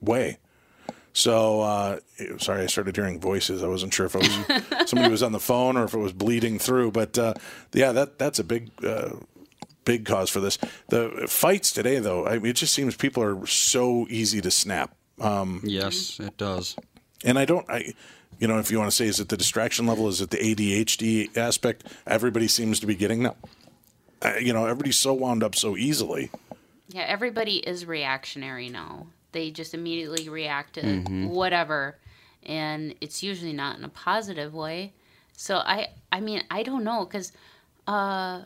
way. 0.00 0.38
So, 1.12 1.60
uh, 1.60 2.00
sorry, 2.38 2.62
I 2.62 2.66
started 2.68 2.96
hearing 2.96 3.20
voices. 3.20 3.62
I 3.62 3.68
wasn't 3.68 3.92
sure 3.92 4.06
if 4.06 4.14
it 4.14 4.22
was 4.22 4.88
somebody 4.88 5.10
was 5.10 5.22
on 5.22 5.32
the 5.32 5.40
phone 5.40 5.76
or 5.76 5.84
if 5.84 5.92
it 5.92 5.98
was 5.98 6.14
bleeding 6.14 6.58
through. 6.58 6.92
But 6.92 7.18
uh, 7.18 7.34
yeah, 7.74 7.92
that 7.92 8.18
that's 8.18 8.38
a 8.38 8.44
big, 8.44 8.70
uh, 8.82 9.10
big 9.84 10.06
cause 10.06 10.30
for 10.30 10.40
this. 10.40 10.56
The 10.88 11.26
fights 11.28 11.70
today, 11.70 11.98
though, 11.98 12.26
I 12.26 12.38
mean, 12.38 12.46
it 12.46 12.56
just 12.56 12.72
seems 12.72 12.96
people 12.96 13.22
are 13.22 13.46
so 13.46 14.06
easy 14.08 14.40
to 14.40 14.50
snap. 14.50 14.96
Um, 15.20 15.60
Yes, 15.64 16.18
it 16.18 16.38
does. 16.38 16.76
and 17.26 17.38
I 17.38 17.44
don't, 17.44 17.68
I, 17.68 17.92
you 18.40 18.48
know, 18.48 18.58
if 18.58 18.70
you 18.70 18.78
want 18.78 18.90
to 18.90 18.96
say, 18.96 19.06
is 19.06 19.20
it 19.20 19.28
the 19.28 19.36
distraction 19.36 19.86
level? 19.86 20.08
Is 20.08 20.22
it 20.22 20.30
the 20.30 20.38
ADHD 20.38 21.36
aspect? 21.36 21.84
Everybody 22.06 22.48
seems 22.48 22.80
to 22.80 22.86
be 22.86 22.94
getting 22.94 23.22
now. 23.22 23.36
Uh, 24.22 24.34
you 24.40 24.52
know, 24.52 24.64
everybody's 24.64 24.98
so 24.98 25.12
wound 25.12 25.42
up 25.42 25.54
so 25.54 25.76
easily. 25.76 26.30
Yeah, 26.88 27.02
everybody 27.02 27.58
is 27.58 27.86
reactionary 27.86 28.70
now. 28.70 29.06
They 29.32 29.50
just 29.50 29.74
immediately 29.74 30.28
react 30.28 30.74
to 30.74 31.00
whatever, 31.28 31.98
and 32.42 32.94
it's 33.00 33.22
usually 33.22 33.52
not 33.52 33.78
in 33.78 33.84
a 33.84 33.88
positive 33.88 34.54
way. 34.54 34.94
So 35.36 35.56
I, 35.56 35.88
I 36.10 36.20
mean, 36.20 36.42
I 36.50 36.62
don't 36.62 36.82
know 36.82 37.04
because 37.04 37.32
uh, 37.86 38.42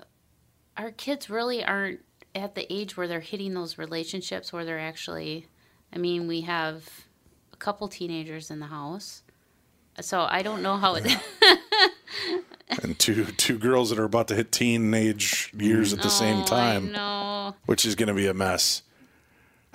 our 0.77 0.91
kids 0.97 1.31
really 1.31 1.65
aren't 1.65 2.01
at 2.35 2.55
the 2.55 2.71
age 2.73 2.97
where 2.97 3.09
they're 3.09 3.21
hitting 3.21 3.55
those 3.55 3.79
relationships 3.79 4.53
where 4.53 4.65
they're 4.65 4.79
actually. 4.79 5.47
I 5.93 5.99
mean, 5.99 6.27
we 6.27 6.43
have 6.43 6.89
a 7.53 7.57
couple 7.57 7.87
teenagers 7.89 8.51
in 8.51 8.59
the 8.59 8.67
house, 8.67 9.23
so 10.01 10.27
I 10.29 10.43
don't 10.43 10.63
know 10.63 10.77
how 10.77 10.95
it. 10.97 11.07
And 12.83 12.99
two 12.99 13.27
two 13.27 13.59
girls 13.59 13.91
that 13.91 13.99
are 13.99 14.05
about 14.05 14.29
to 14.29 14.35
hit 14.35 14.51
teenage 14.51 15.53
years 15.57 15.93
at 15.93 16.03
the 16.03 16.09
same 16.09 16.45
time, 16.45 16.93
No, 16.93 17.55
which 17.67 17.85
is 17.85 17.95
going 17.95 18.09
to 18.09 18.15
be 18.15 18.27
a 18.27 18.35
mess. 18.35 18.83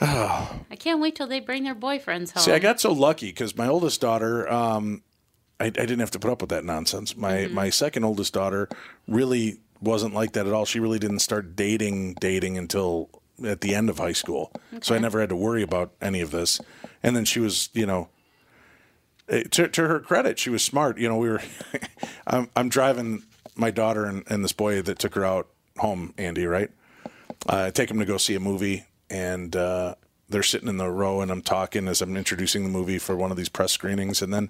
I 0.01 0.75
can't 0.77 0.99
wait 0.99 1.15
till 1.15 1.27
they 1.27 1.39
bring 1.39 1.63
their 1.63 1.75
boyfriends 1.75 2.31
home. 2.31 2.41
See, 2.43 2.51
I 2.51 2.59
got 2.59 2.79
so 2.79 2.91
lucky 2.91 3.27
because 3.27 3.57
my 3.57 3.67
oldest 3.67 3.99
daughter, 3.99 4.49
um, 4.51 5.03
I, 5.59 5.65
I 5.65 5.69
didn't 5.69 5.99
have 5.99 6.11
to 6.11 6.19
put 6.19 6.31
up 6.31 6.41
with 6.41 6.49
that 6.51 6.63
nonsense. 6.63 7.15
My 7.17 7.47
my 7.47 7.69
second 7.69 8.03
oldest 8.03 8.33
daughter 8.33 8.69
really 9.07 9.59
wasn't 9.81 10.13
like 10.13 10.33
that 10.33 10.47
at 10.47 10.53
all. 10.53 10.65
She 10.65 10.79
really 10.79 10.99
didn't 10.99 11.19
start 11.19 11.55
dating 11.55 12.15
dating 12.15 12.57
until 12.57 13.09
at 13.45 13.61
the 13.61 13.75
end 13.75 13.89
of 13.89 13.97
high 13.99 14.13
school, 14.13 14.51
so 14.81 14.95
I 14.95 14.99
never 14.99 15.19
had 15.19 15.29
to 15.29 15.35
worry 15.35 15.61
about 15.63 15.91
any 16.01 16.21
of 16.21 16.31
this. 16.31 16.59
And 17.03 17.15
then 17.15 17.23
she 17.25 17.39
was, 17.39 17.69
you 17.73 17.85
know, 17.85 18.09
to, 19.29 19.67
to 19.67 19.87
her 19.87 19.99
credit, 19.99 20.39
she 20.39 20.49
was 20.49 20.63
smart. 20.63 20.97
You 20.97 21.09
know, 21.09 21.17
we 21.17 21.29
were, 21.29 21.41
I'm, 22.27 22.49
I'm 22.55 22.69
driving 22.69 23.23
my 23.55 23.71
daughter 23.71 24.05
and, 24.05 24.23
and 24.27 24.43
this 24.43 24.53
boy 24.53 24.81
that 24.81 24.99
took 24.99 25.15
her 25.15 25.25
out 25.25 25.47
home, 25.77 26.13
Andy, 26.17 26.45
right? 26.45 26.71
I 27.47 27.71
take 27.71 27.89
him 27.89 27.99
to 27.99 28.05
go 28.05 28.17
see 28.17 28.35
a 28.35 28.39
movie, 28.39 28.85
and 29.09 29.55
uh, 29.55 29.95
they're 30.27 30.43
sitting 30.43 30.67
in 30.67 30.77
the 30.77 30.89
row, 30.89 31.21
and 31.21 31.31
I'm 31.31 31.41
talking 31.41 31.87
as 31.87 32.01
I'm 32.01 32.17
introducing 32.17 32.63
the 32.63 32.69
movie 32.69 32.99
for 32.99 33.15
one 33.15 33.31
of 33.31 33.37
these 33.37 33.49
press 33.49 33.71
screenings, 33.71 34.21
and 34.21 34.33
then 34.33 34.49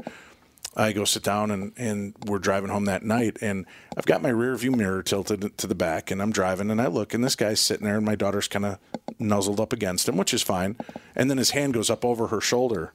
I 0.76 0.92
go 0.92 1.06
sit 1.06 1.24
down, 1.24 1.52
and, 1.52 1.74
and 1.78 2.16
we're 2.26 2.40
driving 2.40 2.70
home 2.70 2.86
that 2.86 3.04
night, 3.04 3.38
and 3.42 3.66
I've 3.98 4.06
got 4.06 4.22
my 4.22 4.30
rear 4.30 4.56
view 4.56 4.72
mirror 4.72 5.04
tilted 5.04 5.58
to 5.58 5.68
the 5.68 5.76
back, 5.76 6.10
and 6.10 6.22
I'm 6.22 6.32
driving, 6.32 6.72
and 6.72 6.82
I 6.82 6.88
look, 6.88 7.14
and 7.14 7.24
this 7.24 7.36
guy's 7.36 7.60
sitting 7.60 7.86
there, 7.86 7.98
and 7.98 8.06
my 8.06 8.16
daughter's 8.16 8.48
kind 8.48 8.66
of 8.66 8.80
nuzzled 9.20 9.60
up 9.60 9.74
against 9.74 10.10
him, 10.10 10.18
which 10.18 10.34
is 10.34 10.42
fine, 10.42 10.76
and 11.16 11.30
then 11.30 11.38
his 11.38 11.52
hand 11.52 11.74
goes 11.74 11.90
up 11.90 12.04
over 12.04 12.28
her 12.28 12.42
shoulder, 12.42 12.94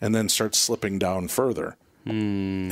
and 0.00 0.14
then 0.14 0.28
starts 0.28 0.58
slipping 0.58 0.98
down 0.98 1.28
further. 1.28 1.76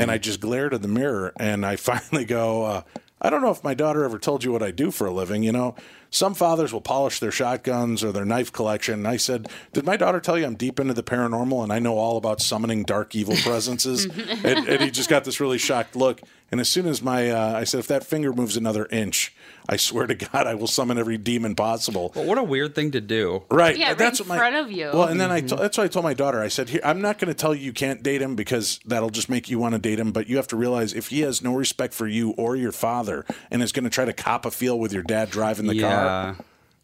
And 0.00 0.10
I 0.10 0.18
just 0.18 0.40
glared 0.40 0.74
at 0.74 0.82
the 0.82 0.88
mirror 0.88 1.32
and 1.36 1.66
I 1.66 1.76
finally 1.90 2.24
go, 2.24 2.64
uh, 2.64 2.82
I 3.20 3.30
don't 3.30 3.40
know 3.40 3.50
if 3.50 3.64
my 3.64 3.74
daughter 3.74 4.04
ever 4.04 4.18
told 4.18 4.44
you 4.44 4.52
what 4.52 4.62
I 4.62 4.70
do 4.70 4.90
for 4.90 5.06
a 5.06 5.10
living. 5.10 5.42
You 5.42 5.52
know, 5.52 5.74
some 6.10 6.34
fathers 6.34 6.72
will 6.72 6.82
polish 6.82 7.20
their 7.20 7.30
shotguns 7.30 8.04
or 8.04 8.12
their 8.12 8.26
knife 8.26 8.52
collection. 8.52 8.94
And 8.94 9.08
I 9.08 9.16
said, 9.16 9.48
Did 9.72 9.86
my 9.86 9.96
daughter 9.96 10.20
tell 10.20 10.38
you 10.38 10.44
I'm 10.44 10.56
deep 10.56 10.78
into 10.78 10.94
the 10.94 11.02
paranormal 11.02 11.62
and 11.62 11.72
I 11.72 11.78
know 11.78 11.96
all 11.96 12.18
about 12.18 12.42
summoning 12.42 12.84
dark 12.84 13.14
evil 13.14 13.34
presences? 13.36 14.04
and, 14.44 14.68
and 14.68 14.82
he 14.82 14.90
just 14.90 15.08
got 15.08 15.24
this 15.24 15.40
really 15.40 15.58
shocked 15.58 15.96
look. 15.96 16.20
And 16.54 16.60
as 16.60 16.68
soon 16.68 16.86
as 16.86 17.02
my, 17.02 17.32
uh, 17.32 17.58
I 17.58 17.64
said, 17.64 17.80
If 17.80 17.88
that 17.88 18.06
finger 18.06 18.32
moves 18.32 18.56
another 18.56 18.86
inch, 18.86 19.34
I 19.68 19.76
swear 19.76 20.06
to 20.06 20.14
God, 20.14 20.46
I 20.46 20.54
will 20.54 20.68
summon 20.68 20.98
every 20.98 21.18
demon 21.18 21.56
possible. 21.56 22.12
But 22.14 22.26
what 22.26 22.38
a 22.38 22.44
weird 22.44 22.76
thing 22.76 22.92
to 22.92 23.00
do. 23.00 23.42
Right. 23.50 23.76
Yeah, 23.76 23.88
right 23.88 23.98
that's 23.98 24.20
in 24.20 24.28
what 24.28 24.34
my, 24.34 24.38
front 24.38 24.54
of 24.54 24.70
you. 24.70 24.88
Well, 24.94 25.08
and 25.08 25.20
then 25.20 25.32
I 25.32 25.40
to, 25.40 25.56
that's 25.56 25.76
what 25.76 25.82
I 25.82 25.88
told 25.88 26.04
my 26.04 26.14
daughter. 26.14 26.40
I 26.40 26.46
said, 26.46 26.68
Here, 26.68 26.80
I'm 26.84 27.00
not 27.00 27.18
going 27.18 27.26
to 27.26 27.34
tell 27.34 27.56
you 27.56 27.62
you 27.64 27.72
can't 27.72 28.04
date 28.04 28.22
him 28.22 28.36
because 28.36 28.78
that'll 28.86 29.10
just 29.10 29.28
make 29.28 29.50
you 29.50 29.58
want 29.58 29.72
to 29.74 29.80
date 29.80 29.98
him. 29.98 30.12
But 30.12 30.28
you 30.28 30.36
have 30.36 30.46
to 30.46 30.56
realize 30.56 30.92
if 30.92 31.08
he 31.08 31.22
has 31.22 31.42
no 31.42 31.56
respect 31.56 31.92
for 31.92 32.06
you 32.06 32.30
or 32.36 32.54
your 32.54 32.70
father 32.70 33.26
and 33.50 33.60
is 33.60 33.72
going 33.72 33.82
to 33.82 33.90
try 33.90 34.04
to 34.04 34.12
cop 34.12 34.46
a 34.46 34.52
feel 34.52 34.78
with 34.78 34.92
your 34.92 35.02
dad 35.02 35.30
driving 35.30 35.66
the 35.66 35.74
Yeah. 35.74 35.88
car, 35.88 36.36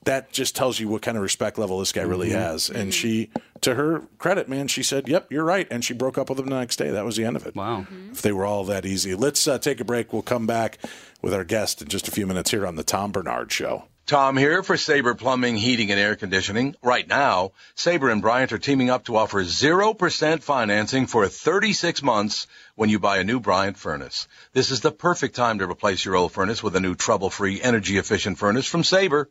that 0.05 0.32
just 0.32 0.57
tells 0.57 0.80
you 0.80 0.88
what 0.88 1.03
kind 1.03 1.16
of 1.16 1.22
respect 1.22 1.59
level 1.59 1.78
this 1.78 1.92
guy 1.92 2.03
really 2.03 2.28
mm-hmm. 2.28 2.38
has. 2.38 2.70
And 2.70 2.84
mm-hmm. 2.84 2.90
she, 2.90 3.30
to 3.61 3.74
her 3.74 4.03
credit, 4.18 4.48
man, 4.48 4.68
she 4.68 4.82
said, 4.82 5.09
"Yep, 5.09 5.30
you're 5.30 5.44
right," 5.44 5.66
and 5.70 5.84
she 5.84 5.94
broke 5.94 6.18
up 6.18 6.30
with 6.30 6.38
him 6.38 6.46
the 6.46 6.59
next 6.59 6.76
day. 6.76 6.90
That 6.90 7.05
was 7.05 7.16
the 7.16 7.24
end 7.24 7.36
of 7.36 7.46
it. 7.46 7.55
Wow. 7.55 7.82
Mm-hmm. 7.82 8.12
If 8.12 8.22
they 8.22 8.32
were 8.32 8.46
all 8.46 8.64
that 8.64 8.86
easy, 8.86 9.14
let's 9.14 9.46
uh, 9.46 9.59
take 9.59 9.80
a 9.80 9.84
break. 9.84 10.12
We'll 10.12 10.22
come 10.22 10.46
back 10.46 10.78
with 11.22 11.34
our 11.34 11.44
guest 11.44 11.82
in 11.82 11.88
just 11.88 12.09
a 12.09 12.11
few 12.11 12.26
minutes 12.26 12.51
here 12.51 12.66
on 12.66 12.76
the 12.76 12.84
Tom 12.84 13.12
Barnard 13.12 13.53
Show. 13.53 13.84
Tom 14.11 14.36
here 14.36 14.64
for 14.64 14.76
Sabre 14.76 15.14
Plumbing, 15.14 15.57
Heating, 15.57 15.92
and 15.92 16.01
Air 16.01 16.16
Conditioning. 16.16 16.74
Right 16.82 17.07
now, 17.07 17.53
Sabre 17.76 18.11
and 18.11 18.20
Bryant 18.20 18.51
are 18.51 18.59
teaming 18.59 18.90
up 18.90 19.05
to 19.05 19.16
offer 19.16 19.44
0% 19.44 20.42
financing 20.42 21.07
for 21.07 21.28
36 21.28 22.03
months 22.03 22.48
when 22.74 22.90
you 22.90 22.98
buy 22.98 23.18
a 23.18 23.24
new 23.24 23.38
Bryant 23.38 23.76
furnace. 23.76 24.26
This 24.53 24.72
is 24.72 24.80
the 24.80 24.90
perfect 24.90 25.36
time 25.36 25.61
to 25.61 25.70
replace 25.70 26.05
your 26.05 26.16
old 26.16 26.32
furnace 26.32 26.61
with 26.61 26.74
a 26.74 26.80
new 26.80 26.96
trouble-free, 26.96 27.62
energy-efficient 27.62 28.36
furnace 28.36 28.66
from 28.66 28.82
Sabre. 28.82 29.30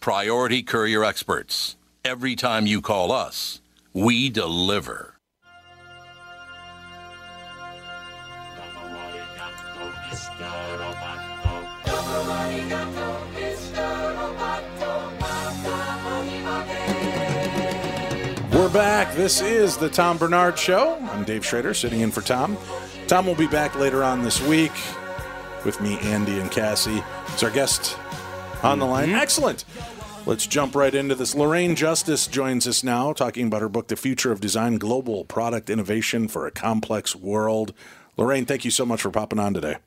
Priority 0.00 0.62
Courier 0.62 1.04
Experts. 1.04 1.76
Every 2.04 2.34
time 2.34 2.66
you 2.66 2.80
call 2.80 3.12
us, 3.12 3.60
we 3.92 4.28
deliver. 4.28 5.12
We're 18.52 18.68
back. 18.68 19.14
This 19.14 19.40
is 19.40 19.76
the 19.76 19.88
Tom 19.88 20.18
Barnard 20.18 20.58
Show. 20.58 20.96
I'm 21.10 21.24
Dave 21.24 21.44
Schrader, 21.44 21.74
sitting 21.74 22.00
in 22.00 22.10
for 22.10 22.20
Tom. 22.20 22.56
Tom 23.06 23.26
will 23.26 23.34
be 23.34 23.46
back 23.46 23.74
later 23.76 24.04
on 24.04 24.22
this 24.22 24.40
week 24.46 24.72
with 25.64 25.80
me, 25.80 25.98
Andy, 26.00 26.38
and 26.38 26.50
Cassie. 26.50 27.02
It's 27.28 27.42
our 27.42 27.50
guest 27.50 27.96
on 28.62 28.78
the 28.78 28.86
line. 28.86 29.10
Excellent. 29.10 29.64
Let's 30.24 30.46
jump 30.46 30.76
right 30.76 30.94
into 30.94 31.16
this. 31.16 31.34
Lorraine 31.34 31.74
Justice 31.74 32.28
joins 32.28 32.68
us 32.68 32.84
now, 32.84 33.12
talking 33.12 33.48
about 33.48 33.60
her 33.60 33.68
book, 33.68 33.88
The 33.88 33.96
Future 33.96 34.30
of 34.30 34.40
Design 34.40 34.76
Global 34.76 35.24
Product 35.24 35.68
Innovation 35.68 36.28
for 36.28 36.46
a 36.46 36.52
Complex 36.52 37.16
World. 37.16 37.74
Lorraine, 38.16 38.46
thank 38.46 38.64
you 38.64 38.70
so 38.70 38.86
much 38.86 39.02
for 39.02 39.10
popping 39.10 39.40
on 39.40 39.52
today. 39.52 39.78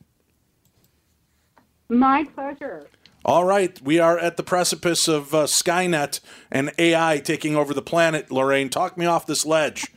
My 1.88 2.26
pleasure. 2.26 2.88
All 3.24 3.46
right, 3.46 3.82
we 3.82 3.98
are 3.98 4.20
at 4.20 4.38
the 4.38 4.44
precipice 4.44 5.08
of 5.08 5.34
uh, 5.34 5.46
Skynet 5.46 6.20
and 6.52 6.72
AI 6.78 7.20
taking 7.20 7.56
over 7.56 7.74
the 7.74 7.82
planet. 7.82 8.30
Lorraine, 8.30 8.70
talk 8.70 8.98
me 8.98 9.06
off 9.06 9.26
this 9.26 9.46
ledge. 9.46 9.88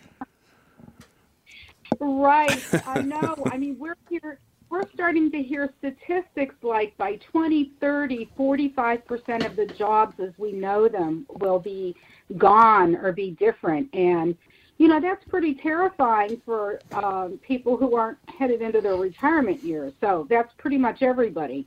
Right. 1.99 2.65
I 2.87 3.03
know. 3.03 3.37
I 3.47 3.59
mean, 3.59 3.77
we're 3.79 3.97
here. 4.09 4.39
We're 4.71 4.89
starting 4.91 5.31
to 5.33 5.43
hear 5.43 5.73
statistics 5.79 6.28
like 6.69 6.97
by 6.97 7.17
2030, 7.17 8.31
45% 8.39 9.47
of 9.47 9.57
the 9.57 9.67
jobs 9.67 10.21
as 10.21 10.31
we 10.39 10.53
know 10.53 10.89
them 10.89 11.27
will 11.41 11.59
be 11.59 11.97
gone 12.37 12.95
or 12.97 13.13
be 13.13 13.33
different. 13.33 13.93
And, 13.95 14.37
you 14.77 14.87
know, 14.87 15.01
that's 15.01 15.25
pretty 15.25 15.55
terrifying 15.55 16.41
for 16.45 16.81
um, 16.93 17.41
people 17.43 17.77
who 17.77 17.97
aren't 17.97 18.19
headed 18.39 18.63
into 18.63 18.81
their 18.81 18.97
retirement 18.97 19.65
years. 19.65 19.93
So 20.01 20.27
that's 20.29 20.53
pretty 20.59 20.79
much 20.79 21.03
everybody. 21.03 21.67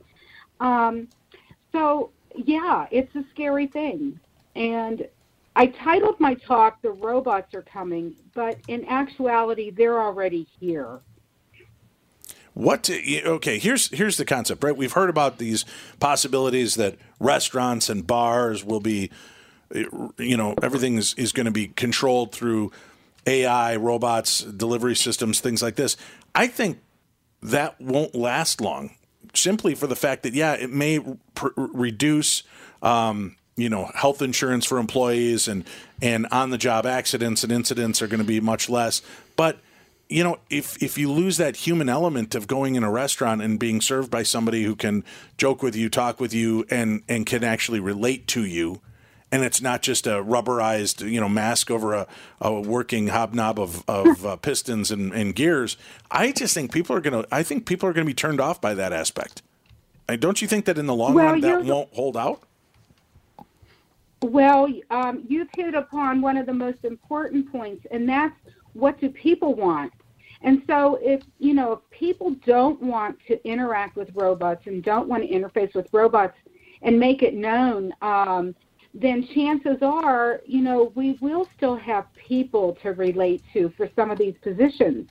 Um, 0.60 1.08
so, 1.72 2.10
yeah, 2.36 2.86
it's 2.90 3.14
a 3.16 3.24
scary 3.32 3.66
thing. 3.66 4.18
And 4.54 5.06
I 5.56 5.66
titled 5.66 6.18
my 6.18 6.34
talk, 6.34 6.80
The 6.80 6.90
Robots 6.90 7.54
Are 7.54 7.62
Coming, 7.62 8.14
but 8.34 8.56
in 8.68 8.84
actuality, 8.86 9.70
they're 9.70 10.00
already 10.00 10.46
here. 10.60 11.00
What? 12.54 12.84
To, 12.84 13.24
okay, 13.24 13.58
here's 13.58 13.88
here's 13.88 14.16
the 14.16 14.24
concept, 14.24 14.62
right? 14.62 14.76
We've 14.76 14.92
heard 14.92 15.08
about 15.10 15.38
these 15.38 15.64
possibilities 16.00 16.74
that 16.74 16.96
restaurants 17.18 17.88
and 17.88 18.06
bars 18.06 18.62
will 18.62 18.80
be, 18.80 19.10
you 19.72 20.36
know, 20.36 20.54
everything 20.62 20.96
is, 20.96 21.14
is 21.14 21.32
going 21.32 21.46
to 21.46 21.52
be 21.52 21.68
controlled 21.68 22.32
through 22.32 22.70
AI, 23.26 23.76
robots, 23.76 24.42
delivery 24.42 24.96
systems, 24.96 25.40
things 25.40 25.62
like 25.62 25.76
this. 25.76 25.96
I 26.34 26.46
think 26.46 26.80
that 27.42 27.80
won't 27.80 28.14
last 28.14 28.60
long, 28.60 28.96
simply 29.32 29.74
for 29.74 29.86
the 29.86 29.96
fact 29.96 30.22
that 30.24 30.34
yeah, 30.34 30.52
it 30.52 30.70
may 30.70 31.00
pr- 31.34 31.48
reduce. 31.56 32.42
Um, 32.82 33.36
you 33.54 33.68
know, 33.68 33.90
health 33.94 34.22
insurance 34.22 34.64
for 34.64 34.78
employees 34.78 35.46
and 35.46 35.64
and 36.00 36.26
on 36.32 36.50
the 36.50 36.58
job 36.58 36.86
accidents 36.86 37.44
and 37.44 37.52
incidents 37.52 38.00
are 38.00 38.06
going 38.06 38.18
to 38.18 38.26
be 38.26 38.40
much 38.40 38.68
less, 38.68 39.02
but 39.36 39.58
you 40.12 40.22
know, 40.22 40.38
if 40.50 40.80
if 40.82 40.98
you 40.98 41.10
lose 41.10 41.38
that 41.38 41.56
human 41.56 41.88
element 41.88 42.34
of 42.34 42.46
going 42.46 42.74
in 42.74 42.84
a 42.84 42.90
restaurant 42.90 43.40
and 43.40 43.58
being 43.58 43.80
served 43.80 44.10
by 44.10 44.22
somebody 44.22 44.64
who 44.64 44.76
can 44.76 45.04
joke 45.38 45.62
with 45.62 45.74
you, 45.74 45.88
talk 45.88 46.20
with 46.20 46.34
you, 46.34 46.66
and 46.70 47.02
and 47.08 47.24
can 47.24 47.42
actually 47.42 47.80
relate 47.80 48.26
to 48.28 48.44
you, 48.44 48.80
and 49.32 49.42
it's 49.42 49.62
not 49.62 49.80
just 49.80 50.06
a 50.06 50.22
rubberized 50.22 51.08
you 51.10 51.18
know 51.18 51.28
mask 51.28 51.70
over 51.70 51.94
a, 51.94 52.06
a 52.40 52.60
working 52.60 53.08
hobnob 53.08 53.58
of 53.58 53.82
of 53.88 54.26
uh, 54.26 54.36
pistons 54.36 54.90
and, 54.90 55.12
and 55.12 55.34
gears, 55.34 55.78
I 56.10 56.30
just 56.30 56.52
think 56.52 56.72
people 56.72 56.94
are 56.94 57.00
gonna. 57.00 57.24
I 57.32 57.42
think 57.42 57.64
people 57.64 57.88
are 57.88 57.94
gonna 57.94 58.04
be 58.04 58.14
turned 58.14 58.40
off 58.40 58.60
by 58.60 58.74
that 58.74 58.92
aspect. 58.92 59.42
I, 60.08 60.16
don't 60.16 60.42
you 60.42 60.48
think 60.48 60.66
that 60.66 60.76
in 60.76 60.86
the 60.86 60.94
long 60.94 61.14
Well, 61.14 61.24
run 61.26 61.40
that 61.40 61.64
won't 61.64 61.92
hold 61.94 62.16
out? 62.18 62.42
Well, 64.20 64.68
um, 64.90 65.24
you've 65.26 65.48
hit 65.56 65.74
upon 65.74 66.20
one 66.20 66.36
of 66.36 66.46
the 66.46 66.52
most 66.52 66.84
important 66.84 67.50
points, 67.50 67.86
and 67.90 68.08
that's 68.08 68.34
what 68.74 69.00
do 69.00 69.08
people 69.08 69.54
want? 69.54 69.92
And 70.42 70.62
so, 70.66 70.98
if 71.00 71.22
you 71.38 71.54
know, 71.54 71.72
if 71.72 71.80
people 71.90 72.34
don't 72.44 72.80
want 72.82 73.16
to 73.28 73.48
interact 73.48 73.96
with 73.96 74.10
robots 74.14 74.62
and 74.66 74.82
don't 74.82 75.08
want 75.08 75.22
to 75.22 75.28
interface 75.28 75.74
with 75.74 75.86
robots 75.92 76.34
and 76.82 76.98
make 76.98 77.22
it 77.22 77.34
known, 77.34 77.92
um, 78.02 78.54
then 78.94 79.26
chances 79.34 79.78
are, 79.82 80.40
you 80.44 80.60
know, 80.60 80.92
we 80.94 81.16
will 81.20 81.48
still 81.56 81.76
have 81.76 82.06
people 82.28 82.76
to 82.82 82.90
relate 82.90 83.42
to 83.52 83.72
for 83.76 83.88
some 83.96 84.10
of 84.10 84.18
these 84.18 84.34
positions. 84.42 85.08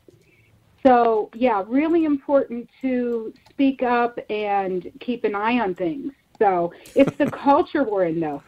So, 0.86 1.30
yeah, 1.34 1.64
really 1.68 2.06
important 2.06 2.70
to 2.82 3.34
speak 3.52 3.84
up 3.84 4.18
and 4.30 4.92
keep 5.00 5.24
an 5.24 5.36
eye 5.36 5.60
on 5.60 5.76
things. 5.76 6.12
So, 6.40 6.74
it's 6.96 7.16
the 7.18 7.30
culture 7.44 7.84
we're 7.84 8.06
in, 8.06 8.20
though. 8.20 8.44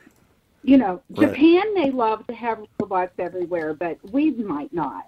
You 0.64 0.78
know, 0.78 1.02
Right. 1.10 1.30
Japan 1.30 1.74
may 1.74 1.92
love 1.92 2.26
to 2.28 2.34
have 2.34 2.60
robots 2.82 3.14
everywhere, 3.20 3.74
but 3.74 3.98
we 4.12 4.32
might 4.32 4.74
not. 4.74 5.04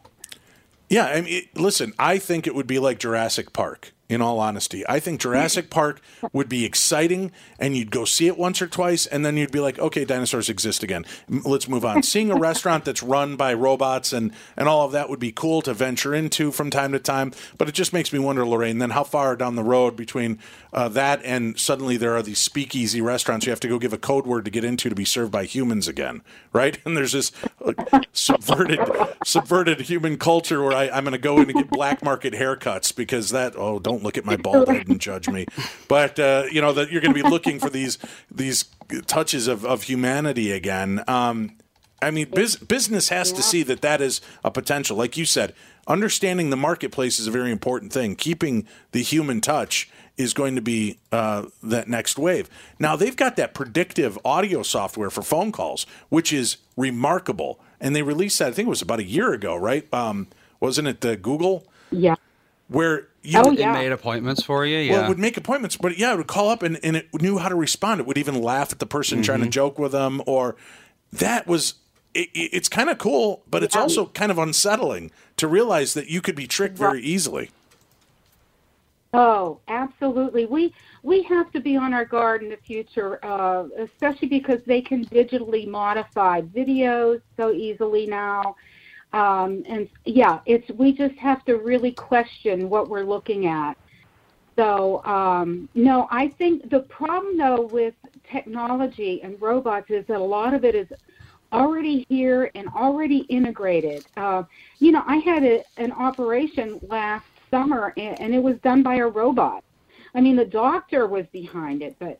Yeah, 0.90 1.06
I 1.06 1.22
mean, 1.22 1.48
listen, 1.56 1.94
I 1.98 2.20
think 2.20 2.46
it 2.46 2.56
would 2.56 2.68
be 2.68 2.80
like 2.80 3.00
Jurassic 3.00 3.54
Park. 3.54 3.94
In 4.08 4.22
all 4.22 4.40
honesty, 4.40 4.88
I 4.88 5.00
think 5.00 5.20
Jurassic 5.26 5.70
Park 5.70 6.00
would 6.32 6.48
be 6.48 6.64
exciting, 6.64 7.32
and 7.58 7.76
you'd 7.76 7.90
go 7.90 8.06
see 8.06 8.28
it 8.28 8.38
once 8.38 8.62
or 8.62 8.68
twice, 8.68 9.08
and 9.08 9.26
then 9.26 9.36
you'd 9.36 9.52
be 9.52 9.60
like, 9.60 9.80
"Okay, 9.80 10.06
dinosaurs 10.06 10.50
exist 10.50 10.84
again. 10.84 11.06
Let's 11.28 11.68
move 11.68 11.84
on." 11.84 12.04
Seeing 12.04 12.30
a 12.32 12.36
restaurant 12.36 12.86
that's 12.86 13.02
run 13.02 13.36
by 13.36 13.54
robots 13.54 14.14
and 14.14 14.32
and 14.56 14.68
all 14.68 14.86
of 14.86 14.92
that 14.92 15.10
would 15.10 15.20
be 15.20 15.32
cool 15.32 15.62
to 15.64 15.74
venture 15.74 16.14
into 16.14 16.52
from 16.52 16.70
time 16.70 16.92
to 16.92 17.00
time. 17.00 17.32
But 17.58 17.68
it 17.68 17.74
just 17.74 17.94
makes 17.94 18.14
me 18.14 18.20
wonder, 18.20 18.46
Lorraine, 18.46 18.78
then 18.78 18.92
how 18.92 19.04
far 19.04 19.36
down 19.36 19.56
the 19.56 19.64
road 19.64 19.96
between 19.96 20.40
uh, 20.74 20.90
that 20.90 21.22
and 21.24 21.58
suddenly 21.60 21.98
there 21.98 22.16
are 22.16 22.22
these 22.22 22.40
speakeasy 22.40 23.02
restaurants 23.02 23.46
you 23.46 23.52
have 23.52 23.60
to 23.62 23.68
go 23.68 23.80
give 23.80 23.94
a 23.94 23.98
code 23.98 24.28
word 24.28 24.46
to 24.46 24.52
get 24.52 24.64
into 24.64 24.90
to 24.90 24.96
be 24.96 25.06
served 25.06 25.32
by 25.32 25.46
humans 25.46 25.88
again, 25.88 26.22
right? 26.54 26.78
And 26.86 26.96
there's 26.96 27.14
this 27.14 27.32
uh, 27.66 27.74
subverted 28.14 28.80
subverted 29.24 29.82
human 29.82 30.18
culture 30.18 30.62
where 30.62 30.74
I, 30.74 30.88
I'm 30.90 31.04
going 31.04 31.14
to 31.14 31.18
go 31.18 31.38
in 31.38 31.50
and 31.50 31.54
get 31.54 31.70
black 31.70 32.04
market 32.04 32.34
haircuts 32.34 32.96
because 32.96 33.32
that 33.32 33.56
oh 33.58 33.80
don't 33.80 33.95
look 34.04 34.18
at 34.18 34.26
my 34.26 34.36
bald 34.38 34.68
head 34.68 34.88
and 34.88 35.00
judge 35.00 35.28
me, 35.30 35.46
but 35.88 36.20
uh, 36.20 36.46
you 36.52 36.62
know 36.62 36.74
that 36.74 36.92
you're 36.92 37.02
going 37.02 37.14
to 37.14 37.24
be 37.24 37.28
looking 37.28 37.60
for 37.60 37.70
these 37.70 37.98
these 38.32 38.66
touches 39.08 39.48
of, 39.48 39.66
of 39.66 39.84
humanity 39.84 40.52
again. 40.52 41.04
Um, 41.08 41.58
I 42.02 42.12
mean, 42.12 42.30
bus- 42.30 42.58
business 42.58 43.10
has 43.10 43.32
to 43.32 43.42
see 43.42 43.64
that 43.64 43.82
that 43.82 44.02
is 44.02 44.22
a 44.44 44.52
potential. 44.52 44.98
Like 44.98 45.18
you 45.18 45.26
said, 45.26 45.54
understanding 45.88 46.50
the 46.50 46.58
marketplace 46.58 47.20
is 47.20 47.28
a 47.28 47.32
very 47.32 47.52
important 47.52 47.94
thing. 47.94 48.16
Keeping 48.16 48.68
the 48.92 49.02
human 49.02 49.42
touch 49.42 49.90
is 50.18 50.34
going 50.34 50.56
to 50.56 50.62
be 50.62 51.00
uh, 51.12 51.46
that 51.64 51.88
next 51.88 52.18
wave. 52.18 52.50
Now, 52.80 52.96
they've 52.96 53.16
got 53.16 53.36
that 53.38 53.54
predictive 53.54 54.18
audio 54.24 54.64
software 54.64 55.10
for 55.10 55.22
phone 55.22 55.52
calls, 55.52 55.86
which 56.10 56.32
is 56.32 56.58
remarkable. 56.78 57.60
And 57.80 57.96
they 57.96 58.02
released 58.02 58.40
that, 58.40 58.50
I 58.50 58.52
think 58.52 58.68
it 58.68 58.70
was 58.70 58.82
about 58.82 59.00
a 59.00 59.04
year 59.04 59.34
ago, 59.34 59.56
right? 59.56 59.92
Um, 59.94 60.28
wasn't 60.60 60.88
it 60.88 61.02
the 61.02 61.18
Google? 61.18 61.68
Yeah. 61.92 62.16
Where 62.68 63.10
you 63.26 63.40
Oh, 63.40 63.52
It 63.52 63.60
yeah. 63.60 63.74
made 63.74 63.92
appointments 63.92 64.44
for 64.44 64.66
you. 64.66 64.92
well, 64.92 65.06
it 65.06 65.10
would 65.10 65.20
make 65.20 65.38
appointments, 65.38 65.76
but 65.78 65.98
yeah, 65.98 66.14
it 66.14 66.18
would 66.18 66.28
call 66.28 66.50
up 66.50 66.62
and, 66.64 66.80
and 66.84 66.96
it 66.96 67.08
knew 67.22 67.38
how 67.38 67.50
to 67.50 67.56
respond. 67.56 68.02
It 68.02 68.08
would 68.08 68.18
even 68.18 68.42
laugh 68.42 68.72
at 68.72 68.80
the 68.80 68.86
person 68.86 69.22
trying 69.22 69.42
to 69.42 69.50
joke 69.50 69.78
with 69.80 69.92
them, 69.92 70.22
or 70.26 70.56
that 71.12 71.48
was. 71.48 71.76
It, 72.14 72.30
it- 72.34 72.52
it's 72.54 72.70
kind 72.70 72.90
of 72.90 72.98
cool, 72.98 73.44
but 73.50 73.62
it's 73.64 73.76
also 73.76 74.06
kind 74.06 74.32
of 74.32 74.38
unsettling 74.38 75.12
to 75.36 75.48
realize 75.50 75.94
that 75.96 76.08
you 76.08 76.22
could 76.22 76.36
be 76.36 76.48
tricked 76.48 76.78
very 76.78 77.02
easily. 77.02 77.50
Oh, 79.14 79.60
absolutely. 79.70 80.46
We 80.46 80.74
we 81.04 81.24
have 81.24 81.52
to 81.54 81.60
be 81.62 81.78
on 81.78 81.94
our 81.94 82.04
guard 82.06 82.44
in 82.44 82.50
the 82.50 82.58
future, 82.58 83.20
uh, 83.24 83.66
especially 83.78 84.28
because 84.28 84.62
they 84.66 84.82
can 84.82 85.06
digitally 85.06 85.68
modify 85.68 86.42
videos 86.42 87.22
so 87.38 87.52
easily 87.52 88.08
now. 88.08 88.56
Um, 89.16 89.64
and 89.70 89.88
yeah, 90.04 90.40
it's 90.46 90.70
we 90.78 90.92
just 90.92 91.16
have 91.16 91.46
to 91.46 91.56
really 91.56 91.94
question 91.94 92.70
what 92.70 92.90
we're 92.90 93.06
looking 93.06 93.48
at. 93.48 93.76
So 94.58 95.04
um, 95.06 95.70
no, 95.74 96.08
I 96.12 96.28
think 96.38 96.70
the 96.70 96.82
problem 96.82 97.38
though 97.38 97.70
with 97.72 97.94
technology 98.30 99.22
and 99.24 99.42
robots 99.42 99.90
is 99.90 100.06
that 100.08 100.18
a 100.18 100.24
lot 100.24 100.54
of 100.54 100.66
it 100.66 100.76
is 100.76 100.88
already 101.54 102.06
here 102.10 102.52
and 102.56 102.68
already 102.76 103.20
integrated. 103.30 104.06
Uh, 104.18 104.44
you 104.80 104.92
know, 104.92 105.04
I 105.08 105.18
had 105.18 105.44
a, 105.44 105.64
an 105.78 105.94
operation 105.94 106.82
last 106.90 107.26
summer, 107.50 107.94
and, 107.96 108.20
and 108.20 108.36
it 108.36 108.44
was 108.44 108.58
done 108.64 108.84
by 108.84 108.96
a 108.96 109.08
robot. 109.08 109.64
I 110.14 110.20
mean, 110.20 110.36
the 110.36 110.46
doctor 110.46 111.08
was 111.08 111.26
behind 111.32 111.82
it, 111.82 111.96
but 112.00 112.20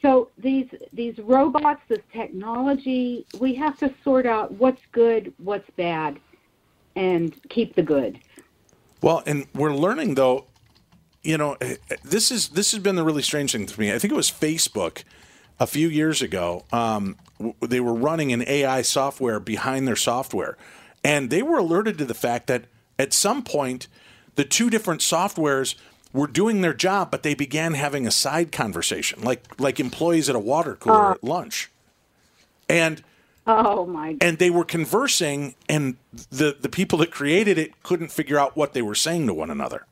so 0.00 0.30
these 0.38 0.66
these 0.92 1.18
robots, 1.18 1.80
this 1.88 2.02
technology, 2.12 3.26
we 3.40 3.54
have 3.56 3.76
to 3.78 3.92
sort 4.04 4.26
out 4.26 4.52
what's 4.52 4.82
good, 4.92 5.32
what's 5.38 5.68
bad, 5.76 6.20
and 6.96 7.34
keep 7.48 7.76
the 7.76 7.82
good. 7.82 8.18
Well, 9.02 9.22
and 9.26 9.46
we're 9.54 9.74
learning 9.74 10.14
though, 10.14 10.46
you 11.22 11.38
know, 11.38 11.56
eh, 11.60 11.76
eh, 11.90 11.96
this 12.02 12.32
is 12.32 12.48
this 12.48 12.72
has 12.72 12.80
been 12.80 12.96
the 12.96 13.04
really 13.04 13.22
strange 13.22 13.52
thing 13.52 13.66
to 13.66 13.80
me. 13.80 13.92
I 13.92 13.98
think 13.98 14.12
it 14.12 14.16
was 14.16 14.30
Facebook 14.30 15.04
a 15.60 15.66
few 15.66 15.88
years 15.88 16.22
ago. 16.22 16.64
Um, 16.72 17.16
w- 17.38 17.54
they 17.60 17.80
were 17.80 17.94
running 17.94 18.32
an 18.32 18.42
AI 18.48 18.82
software 18.82 19.38
behind 19.38 19.86
their 19.86 19.96
software, 19.96 20.56
and 21.04 21.30
they 21.30 21.42
were 21.42 21.58
alerted 21.58 21.98
to 21.98 22.04
the 22.04 22.14
fact 22.14 22.46
that 22.48 22.64
at 22.98 23.12
some 23.12 23.42
point, 23.42 23.86
the 24.36 24.44
two 24.44 24.70
different 24.70 25.02
softwares 25.02 25.74
were 26.12 26.26
doing 26.26 26.62
their 26.62 26.74
job, 26.74 27.10
but 27.10 27.22
they 27.22 27.34
began 27.34 27.74
having 27.74 28.06
a 28.06 28.10
side 28.10 28.50
conversation, 28.50 29.22
like 29.22 29.60
like 29.60 29.78
employees 29.78 30.30
at 30.30 30.34
a 30.34 30.40
water 30.40 30.74
cooler 30.74 31.12
at 31.12 31.22
lunch, 31.22 31.70
and 32.68 33.02
Oh 33.46 33.86
my! 33.86 34.12
God. 34.14 34.22
And 34.26 34.38
they 34.38 34.50
were 34.50 34.64
conversing 34.64 35.54
and 35.68 35.96
the 36.30 36.56
the 36.60 36.68
people 36.68 36.98
that 36.98 37.10
created 37.10 37.58
it 37.58 37.82
couldn't 37.82 38.10
figure 38.10 38.38
out 38.38 38.56
what 38.56 38.72
they 38.72 38.82
were 38.82 38.94
saying 38.96 39.26
to 39.28 39.34
one 39.34 39.50
another 39.50 39.86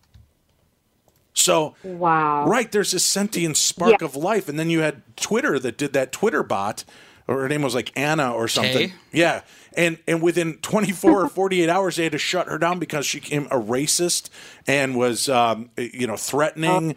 so 1.37 1.75
Wow! 1.83 2.47
right 2.47 2.71
there's 2.71 2.93
this 2.93 3.05
sentient 3.05 3.57
spark 3.57 4.01
Yeah. 4.01 4.05
of 4.07 4.15
life 4.17 4.49
and 4.49 4.59
then 4.59 4.71
you 4.71 4.81
had 4.81 5.03
twitter 5.17 5.59
that 5.59 5.77
did 5.77 5.93
that 5.93 6.13
twitter 6.13 6.43
bot 6.43 6.85
or 7.27 7.41
her 7.41 7.49
name 7.49 7.63
was 7.63 7.75
like 7.75 7.91
anna 7.97 8.33
or 8.33 8.47
something 8.49 8.91
Kay? 8.91 8.95
yeah 9.13 9.43
and 9.77 9.99
and 10.07 10.23
within 10.23 10.55
24 10.59 11.23
or 11.25 11.29
48 11.29 11.69
hours 11.69 11.97
they 11.97 12.05
had 12.05 12.13
to 12.13 12.19
shut 12.19 12.47
her 12.49 12.59
down 12.59 12.79
because 12.79 13.05
she 13.07 13.21
became 13.21 13.47
a 13.47 13.61
racist 13.61 14.31
and 14.67 14.97
was 14.97 15.29
um, 15.29 15.71
you 15.77 16.07
know 16.07 16.17
threatening 16.17 16.97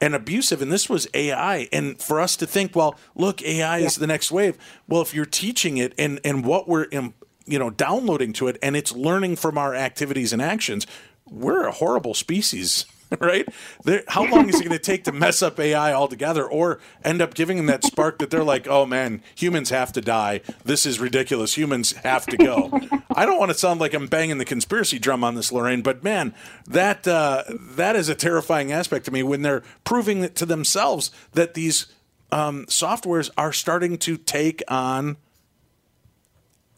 and 0.00 0.14
abusive. 0.14 0.62
And 0.62 0.70
this 0.70 0.88
was 0.88 1.06
ai 1.14 1.68
and 1.72 2.00
for 2.00 2.20
us 2.20 2.36
to 2.36 2.46
think 2.46 2.74
well 2.76 2.96
look 3.14 3.42
ai 3.42 3.78
is 3.78 3.96
the 3.96 4.06
next 4.06 4.30
wave. 4.30 4.56
Well 4.86 5.02
if 5.02 5.14
you're 5.14 5.24
teaching 5.24 5.76
it 5.78 5.92
and 5.98 6.20
and 6.24 6.44
what 6.44 6.68
we're 6.68 6.86
im- 6.90 7.14
you 7.46 7.58
know 7.58 7.70
downloading 7.70 8.32
to 8.34 8.48
it 8.48 8.58
and 8.62 8.76
it's 8.76 8.92
learning 8.92 9.36
from 9.36 9.56
our 9.56 9.74
activities 9.74 10.32
and 10.32 10.42
actions 10.42 10.86
we're 11.30 11.66
a 11.66 11.72
horrible 11.72 12.14
species 12.14 12.84
right? 13.20 13.48
There, 13.84 14.04
how 14.08 14.24
long 14.30 14.48
is 14.48 14.56
it 14.60 14.64
going 14.64 14.70
to 14.70 14.78
take 14.78 15.04
to 15.04 15.12
mess 15.12 15.42
up 15.42 15.58
ai 15.58 15.92
altogether 15.92 16.46
or 16.46 16.80
end 17.04 17.20
up 17.22 17.34
giving 17.34 17.56
them 17.56 17.66
that 17.66 17.84
spark 17.84 18.18
that 18.18 18.30
they're 18.30 18.44
like 18.44 18.66
oh 18.68 18.86
man 18.86 19.22
humans 19.34 19.70
have 19.70 19.92
to 19.92 20.00
die. 20.00 20.40
This 20.64 20.86
is 20.86 21.00
ridiculous. 21.00 21.56
Humans 21.56 21.92
have 21.92 22.26
to 22.26 22.36
go. 22.36 22.80
I 23.14 23.26
don't 23.26 23.38
want 23.38 23.50
to 23.50 23.58
sound 23.58 23.80
like 23.80 23.94
i'm 23.94 24.06
banging 24.06 24.38
the 24.38 24.44
conspiracy 24.44 24.98
drum 24.98 25.24
on 25.24 25.34
this 25.34 25.52
lorraine 25.52 25.82
but 25.82 26.04
man 26.04 26.34
that 26.66 27.06
uh, 27.06 27.44
that 27.48 27.96
is 27.96 28.08
a 28.08 28.14
terrifying 28.14 28.72
aspect 28.72 29.04
to 29.06 29.10
me 29.10 29.22
when 29.22 29.42
they're 29.42 29.62
proving 29.84 30.28
to 30.30 30.46
themselves 30.46 31.10
that 31.32 31.54
these 31.54 31.86
um, 32.30 32.66
softwares 32.66 33.30
are 33.36 33.52
starting 33.52 33.96
to 33.98 34.16
take 34.16 34.62
on 34.68 35.16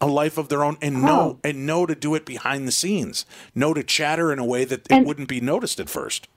a 0.00 0.06
life 0.06 0.38
of 0.38 0.48
their 0.48 0.64
own 0.64 0.76
and 0.80 1.02
know 1.02 1.38
and 1.44 1.66
know 1.66 1.86
to 1.86 1.94
do 1.94 2.14
it 2.14 2.24
behind 2.24 2.66
the 2.66 2.72
scenes 2.72 3.26
know 3.54 3.74
to 3.74 3.82
chatter 3.82 4.32
in 4.32 4.38
a 4.38 4.44
way 4.44 4.64
that 4.64 4.80
it 4.80 4.92
And- 4.92 5.06
wouldn't 5.06 5.28
be 5.28 5.40
noticed 5.40 5.78
at 5.80 5.88
first 5.90 6.28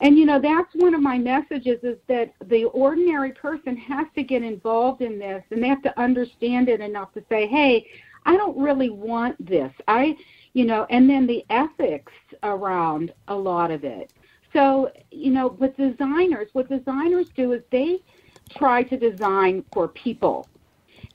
And 0.00 0.18
you 0.18 0.26
know, 0.26 0.38
that's 0.40 0.74
one 0.74 0.92
of 0.94 1.00
my 1.00 1.18
messages 1.18 1.78
is 1.82 1.96
that 2.08 2.34
the 2.44 2.64
ordinary 2.64 3.30
person 3.32 3.76
has 3.76 4.06
to 4.16 4.22
get 4.22 4.42
involved 4.42 5.00
in 5.00 5.18
this 5.18 5.42
and 5.50 5.62
they 5.62 5.68
have 5.68 5.82
to 5.82 5.98
understand 5.98 6.68
it 6.68 6.80
enough 6.80 7.12
to 7.14 7.22
say, 7.30 7.46
hey, 7.46 7.86
I 8.26 8.36
don't 8.36 8.56
really 8.58 8.90
want 8.90 9.34
this. 9.44 9.72
I, 9.88 10.16
you 10.52 10.66
know, 10.66 10.86
and 10.90 11.08
then 11.08 11.26
the 11.26 11.44
ethics 11.48 12.12
around 12.42 13.14
a 13.28 13.34
lot 13.34 13.70
of 13.70 13.84
it. 13.84 14.12
So, 14.52 14.90
you 15.10 15.30
know, 15.30 15.48
with 15.48 15.76
designers, 15.76 16.48
what 16.52 16.68
designers 16.68 17.28
do 17.34 17.52
is 17.52 17.62
they 17.70 18.02
try 18.50 18.82
to 18.82 18.96
design 18.98 19.64
for 19.72 19.88
people. 19.88 20.48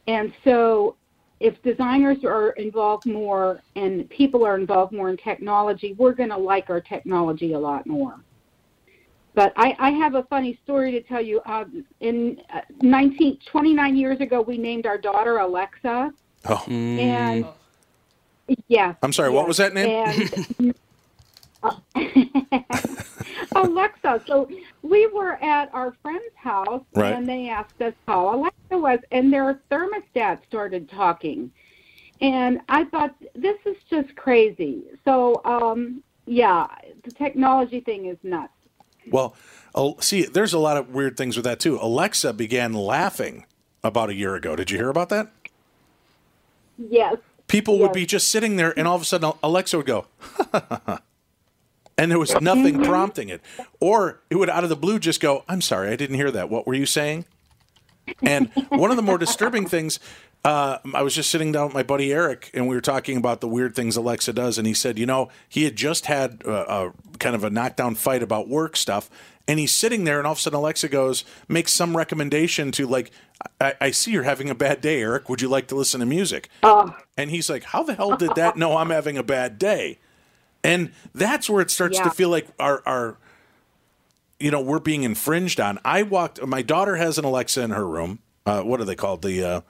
And 0.08 0.34
so 0.44 0.96
if 1.40 1.62
designers 1.64 2.18
are 2.26 2.52
involved 2.52 3.06
more 3.06 3.62
and 3.76 4.10
people 4.10 4.46
are 4.46 4.58
involved 4.58 4.92
more 4.92 5.10
in 5.10 5.18
technology, 5.18 5.94
we're 5.98 6.14
going 6.14 6.30
to 6.30 6.38
like 6.38 6.70
our 6.70 6.82
technology 6.82 7.54
a 7.54 7.60
lot 7.60 7.88
more. 7.88 8.16
But 9.36 9.54
I, 9.56 9.76
I 9.80 9.92
have 9.92 10.16
a 10.16 10.24
funny 10.24 10.60
story 10.64 10.92
to 10.92 11.02
tell 11.02 11.22
you. 11.22 11.40
Um, 11.46 11.86
in 12.02 12.42
uh, 12.54 12.62
19, 12.82 13.40
29 13.46 13.96
years 13.96 14.20
ago, 14.20 14.42
we 14.42 14.58
named 14.58 14.86
our 14.86 14.98
daughter 14.98 15.38
Alexa. 15.38 16.12
oh 16.46 16.64
And 16.68 17.46
yes. 18.68 18.96
i'm 19.04 19.14
sorry 19.14 19.30
what 19.30 19.48
was 19.48 19.58
that 19.58 19.74
name 19.74 19.90
And, 19.90 20.76
Alexa. 23.56 24.22
So 24.28 24.50
we 24.82 25.08
were 25.08 25.34
at 25.44 25.74
our 25.74 25.94
friend's 26.02 26.36
house, 26.36 26.84
Right. 26.96 27.14
and 27.14 27.28
they 27.28 27.50
asked 27.50 27.82
us 27.82 27.94
how 28.08 28.36
Alexa 28.36 28.78
was, 28.78 29.00
and 29.12 29.32
their 29.32 29.60
thermostat 29.72 30.40
started 30.48 30.90
talking. 30.90 31.52
And 32.22 32.60
I 32.68 32.84
thought, 32.86 33.16
this 33.34 33.58
is 33.66 33.78
just 33.90 34.16
crazy. 34.16 34.84
So, 35.06 35.42
um, 35.46 36.04
yeah, 36.26 36.68
the 37.04 37.12
technology 37.12 37.80
thing 37.80 38.06
is 38.08 38.18
nuts. 38.24 38.54
Well, 39.10 39.36
oh, 39.74 39.96
see, 40.00 40.24
there's 40.26 40.54
a 40.54 40.60
lot 40.60 40.78
of 40.78 40.90
weird 40.94 41.18
things 41.18 41.36
with 41.38 41.46
that 41.46 41.60
too. 41.60 41.80
Alexa 41.82 42.34
began 42.34 42.74
laughing 42.74 43.46
about 43.84 44.10
a 44.10 44.14
year 44.14 44.36
ago. 44.36 44.56
Did 44.56 44.70
you 44.70 44.78
hear 44.78 44.90
about 44.90 45.10
that? 45.10 45.32
Yes. 46.78 47.16
People 47.48 47.80
would 47.80 47.94
be 47.94 48.06
just 48.06 48.30
sitting 48.30 48.58
there, 48.58 48.78
and 48.78 48.88
all 48.88 48.96
of 48.96 49.02
a 49.02 49.06
sudden, 49.06 49.32
Alexa 49.42 49.76
would 49.78 49.88
go, 49.88 50.06
and 52.00 52.10
there 52.10 52.18
was 52.18 52.40
nothing 52.42 52.84
prompting 52.84 53.30
it. 53.30 53.42
Or 53.80 54.22
it 54.30 54.38
would, 54.38 54.50
out 54.50 54.64
of 54.64 54.70
the 54.70 54.76
blue, 54.76 54.98
just 55.00 55.20
go, 55.20 55.44
I'm 55.48 55.62
sorry, 55.62 55.90
I 55.90 55.96
didn't 55.96 56.16
hear 56.16 56.32
that. 56.32 56.50
What 56.50 56.66
were 56.66 56.74
you 56.74 56.86
saying? 56.86 57.26
And 58.24 58.50
one 58.70 58.90
of 58.90 58.96
the 58.98 59.04
more 59.04 59.18
disturbing 59.18 59.68
things, 59.68 60.00
uh, 60.44 60.80
I 60.94 61.04
was 61.04 61.14
just 61.14 61.30
sitting 61.30 61.52
down 61.52 61.66
with 61.66 61.74
my 61.74 61.84
buddy 61.84 62.12
Eric, 62.14 62.50
and 62.54 62.68
we 62.68 62.74
were 62.76 62.82
talking 62.82 63.18
about 63.18 63.42
the 63.42 63.48
weird 63.48 63.76
things 63.76 63.98
Alexa 63.98 64.34
does, 64.34 64.58
and 64.58 64.66
he 64.66 64.74
said, 64.74 64.98
you 64.98 65.06
know, 65.06 65.30
he 65.48 65.66
had 65.66 65.76
just 65.76 66.06
had 66.06 66.42
a, 66.46 66.74
a 66.74 66.94
kind 67.20 67.36
of 67.36 67.44
a 67.44 67.50
knockdown 67.50 67.96
fight 67.96 68.24
about 68.24 68.48
work 68.48 68.78
stuff, 68.78 69.10
and 69.48 69.60
he's 69.60 69.76
sitting 69.76 70.06
there, 70.06 70.18
and 70.18 70.26
all 70.26 70.32
of 70.34 70.38
a 70.38 70.42
sudden 70.42 70.58
Alexa 70.58 70.88
goes, 70.90 71.26
makes 71.48 71.74
some 71.74 71.98
recommendation 71.98 72.72
to 72.72 72.88
like, 72.88 73.12
I, 73.60 73.74
I 73.82 73.92
see 73.92 74.12
you're 74.12 74.24
having 74.24 74.50
a 74.50 74.56
bad 74.56 74.80
day, 74.80 75.02
Eric. 75.02 75.28
Would 75.28 75.42
you 75.42 75.50
like 75.50 75.68
to 75.68 75.76
listen 75.76 76.00
to 76.00 76.06
music? 76.06 76.50
Oh, 76.64 76.96
And 77.18 77.30
he's 77.30 77.50
like, 77.50 77.64
how 77.64 77.84
the 77.84 77.94
hell 77.94 78.16
did 78.16 78.36
that 78.36 78.58
know 78.58 78.78
I'm 78.78 78.90
having 78.92 79.18
a 79.18 79.24
bad 79.24 79.60
day? 79.60 80.00
And 80.64 80.92
that's 81.14 81.50
where 81.50 81.62
it 81.62 81.72
starts 81.72 81.98
Yeah. 81.98 82.04
to 82.06 82.12
feel 82.12 82.30
like 82.30 82.48
our 82.60 82.82
our 82.86 83.18
you 84.40 84.52
know 84.52 84.62
we're 84.62 84.80
being 84.80 85.04
infringed 85.04 85.60
on. 85.60 85.80
I 85.86 86.04
walked. 86.04 86.46
My 86.46 86.62
daughter 86.62 86.96
has 86.98 87.18
an 87.18 87.26
Alexa 87.26 87.62
in 87.62 87.72
her 87.72 87.88
room. 87.88 88.20
Uh, 88.46 88.62
what 88.62 88.80
are 88.82 88.86
they 88.86 88.96
called? 88.96 89.22
The 89.22 89.44
uh, 89.44 89.62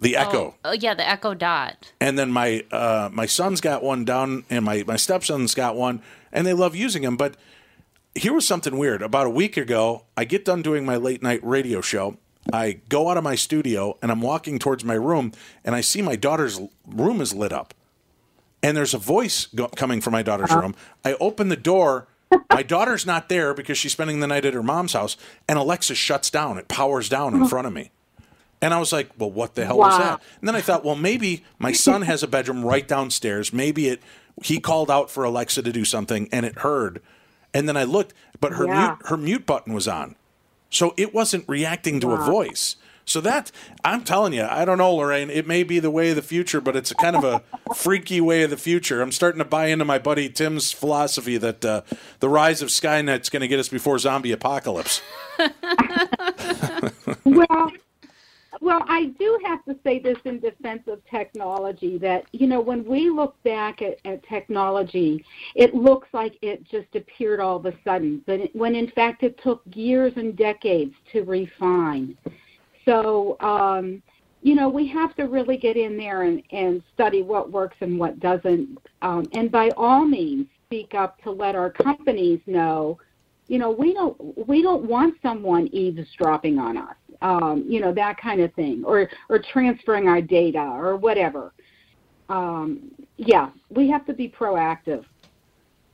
the 0.00 0.16
Echo. 0.16 0.54
Oh, 0.64 0.70
oh, 0.70 0.72
yeah, 0.72 0.94
the 0.94 1.08
Echo 1.08 1.34
Dot. 1.34 1.92
And 2.00 2.18
then 2.18 2.30
my 2.30 2.64
uh, 2.70 3.10
my 3.12 3.26
son's 3.26 3.60
got 3.60 3.82
one 3.82 4.04
down, 4.04 4.44
and 4.50 4.64
my 4.64 4.84
my 4.86 4.96
stepson's 4.96 5.54
got 5.54 5.76
one, 5.76 6.02
and 6.32 6.46
they 6.46 6.52
love 6.52 6.76
using 6.76 7.02
them. 7.02 7.16
But 7.16 7.36
here 8.14 8.32
was 8.32 8.46
something 8.46 8.76
weird. 8.78 9.02
About 9.02 9.26
a 9.26 9.30
week 9.30 9.56
ago, 9.56 10.04
I 10.16 10.24
get 10.24 10.44
done 10.44 10.62
doing 10.62 10.84
my 10.84 10.96
late 10.96 11.22
night 11.22 11.40
radio 11.42 11.80
show. 11.80 12.16
I 12.52 12.80
go 12.88 13.10
out 13.10 13.16
of 13.18 13.24
my 13.24 13.34
studio, 13.34 13.98
and 14.00 14.10
I'm 14.10 14.22
walking 14.22 14.58
towards 14.58 14.82
my 14.84 14.94
room, 14.94 15.32
and 15.64 15.74
I 15.74 15.80
see 15.82 16.00
my 16.00 16.16
daughter's 16.16 16.58
room 16.86 17.20
is 17.20 17.34
lit 17.34 17.52
up, 17.52 17.74
and 18.62 18.76
there's 18.76 18.94
a 18.94 18.98
voice 18.98 19.46
go- 19.54 19.68
coming 19.68 20.00
from 20.00 20.12
my 20.12 20.22
daughter's 20.22 20.50
uh-huh. 20.50 20.60
room. 20.60 20.74
I 21.04 21.14
open 21.14 21.48
the 21.48 21.56
door. 21.56 22.08
My 22.52 22.62
daughter's 22.62 23.06
not 23.06 23.28
there 23.28 23.54
because 23.54 23.78
she's 23.78 23.92
spending 23.92 24.20
the 24.20 24.26
night 24.26 24.44
at 24.44 24.52
her 24.54 24.62
mom's 24.62 24.92
house, 24.92 25.16
and 25.48 25.58
Alexa 25.58 25.94
shuts 25.94 26.30
down. 26.30 26.58
It 26.58 26.68
powers 26.68 27.08
down 27.08 27.34
in 27.34 27.40
uh-huh. 27.40 27.48
front 27.48 27.66
of 27.66 27.72
me. 27.72 27.90
And 28.60 28.74
I 28.74 28.78
was 28.78 28.92
like, 28.92 29.10
well, 29.16 29.30
what 29.30 29.54
the 29.54 29.64
hell 29.64 29.78
was 29.78 29.96
that? 29.98 30.20
And 30.40 30.48
then 30.48 30.56
I 30.56 30.60
thought, 30.60 30.84
well, 30.84 30.96
maybe 30.96 31.44
my 31.58 31.72
son 31.72 32.02
has 32.02 32.22
a 32.22 32.26
bedroom 32.26 32.64
right 32.64 32.86
downstairs. 32.86 33.52
Maybe 33.52 33.88
it 33.88 34.02
he 34.42 34.60
called 34.60 34.90
out 34.90 35.10
for 35.10 35.24
Alexa 35.24 35.62
to 35.62 35.72
do 35.72 35.84
something 35.84 36.28
and 36.32 36.44
it 36.44 36.58
heard. 36.58 37.00
And 37.54 37.68
then 37.68 37.76
I 37.76 37.84
looked, 37.84 38.14
but 38.40 38.52
her 38.54 38.66
Yeah. 38.66 38.86
mute 38.86 38.98
her 39.06 39.16
mute 39.16 39.46
button 39.46 39.72
was 39.72 39.86
on. 39.86 40.16
So 40.70 40.92
it 40.96 41.14
wasn't 41.14 41.44
reacting 41.48 42.00
to 42.00 42.12
a 42.12 42.16
voice. 42.16 42.76
So 43.08 43.22
that 43.22 43.50
I'm 43.82 44.04
telling 44.04 44.34
you, 44.34 44.44
I 44.44 44.66
don't 44.66 44.76
know, 44.76 44.94
Lorraine. 44.94 45.30
It 45.30 45.46
may 45.46 45.62
be 45.62 45.78
the 45.78 45.90
way 45.90 46.10
of 46.10 46.16
the 46.16 46.22
future, 46.22 46.60
but 46.60 46.76
it's 46.76 46.90
a 46.90 46.94
kind 46.94 47.16
of 47.16 47.24
a 47.24 47.42
freaky 47.74 48.20
way 48.20 48.42
of 48.42 48.50
the 48.50 48.58
future. 48.58 49.00
I'm 49.00 49.12
starting 49.12 49.38
to 49.38 49.46
buy 49.46 49.68
into 49.68 49.86
my 49.86 49.98
buddy 49.98 50.28
Tim's 50.28 50.72
philosophy 50.72 51.38
that 51.38 51.64
uh, 51.64 51.80
the 52.20 52.28
rise 52.28 52.60
of 52.60 52.68
Skynet's 52.68 53.30
going 53.30 53.40
to 53.40 53.48
get 53.48 53.58
us 53.58 53.70
before 53.70 53.98
zombie 53.98 54.32
apocalypse. 54.32 55.00
well, 57.24 57.72
well, 58.60 58.84
I 58.86 59.06
do 59.18 59.38
have 59.44 59.64
to 59.64 59.76
say 59.84 60.00
this 60.00 60.18
in 60.26 60.40
defense 60.40 60.82
of 60.86 61.00
technology 61.10 61.96
that, 61.98 62.26
you 62.32 62.46
know, 62.46 62.60
when 62.60 62.84
we 62.84 63.08
look 63.08 63.42
back 63.42 63.80
at, 63.80 64.00
at 64.04 64.22
technology, 64.28 65.24
it 65.54 65.74
looks 65.74 66.08
like 66.12 66.36
it 66.42 66.62
just 66.64 66.94
appeared 66.94 67.40
all 67.40 67.56
of 67.56 67.64
a 67.64 67.72
sudden, 67.84 68.22
but 68.26 68.40
it, 68.40 68.56
when 68.56 68.74
in 68.74 68.90
fact 68.90 69.22
it 69.22 69.40
took 69.42 69.62
years 69.74 70.12
and 70.16 70.36
decades 70.36 70.94
to 71.12 71.22
refine. 71.22 72.14
So, 72.88 73.36
um, 73.40 74.02
you 74.40 74.54
know, 74.54 74.68
we 74.68 74.88
have 74.88 75.14
to 75.16 75.24
really 75.24 75.58
get 75.58 75.76
in 75.76 75.96
there 75.96 76.22
and, 76.22 76.42
and 76.52 76.82
study 76.94 77.22
what 77.22 77.52
works 77.52 77.76
and 77.80 77.98
what 77.98 78.18
doesn't. 78.18 78.78
Um, 79.02 79.26
and 79.32 79.52
by 79.52 79.70
all 79.76 80.06
means, 80.06 80.46
speak 80.66 80.94
up 80.94 81.20
to 81.22 81.30
let 81.30 81.54
our 81.54 81.70
companies 81.70 82.40
know 82.46 82.98
you 83.48 83.58
know 83.58 83.70
we 83.70 83.94
don't 83.94 84.46
we 84.46 84.62
don't 84.62 84.84
want 84.84 85.14
someone 85.22 85.66
eavesdropping 85.68 86.58
on 86.58 86.76
us 86.76 86.94
um, 87.22 87.64
you 87.66 87.80
know 87.80 87.92
that 87.92 88.18
kind 88.20 88.40
of 88.40 88.52
thing 88.54 88.84
or 88.84 89.08
or 89.28 89.42
transferring 89.50 90.08
our 90.08 90.20
data 90.20 90.58
or 90.58 90.96
whatever 90.96 91.52
um, 92.28 92.90
yeah 93.16 93.50
we 93.70 93.88
have 93.88 94.06
to 94.06 94.12
be 94.12 94.28
proactive 94.28 95.04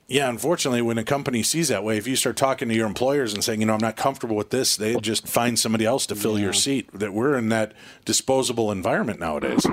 Yeah, 0.06 0.28
unfortunately, 0.28 0.82
when 0.82 0.98
a 0.98 1.04
company 1.04 1.42
sees 1.42 1.68
that 1.68 1.82
way, 1.82 1.96
if 1.96 2.06
you 2.06 2.14
start 2.14 2.36
talking 2.36 2.68
to 2.68 2.74
your 2.74 2.86
employers 2.86 3.32
and 3.32 3.42
saying, 3.42 3.60
you 3.60 3.66
know, 3.66 3.72
I'm 3.74 3.80
not 3.80 3.96
comfortable 3.96 4.36
with 4.36 4.50
this, 4.50 4.76
they 4.76 4.96
just 4.96 5.26
find 5.26 5.58
somebody 5.58 5.86
else 5.86 6.06
to 6.08 6.14
fill 6.14 6.38
your 6.38 6.52
seat. 6.52 6.90
That 6.92 7.14
we're 7.14 7.36
in 7.36 7.48
that 7.48 7.72
disposable 8.04 8.70
environment 8.70 9.18
nowadays. 9.18 9.66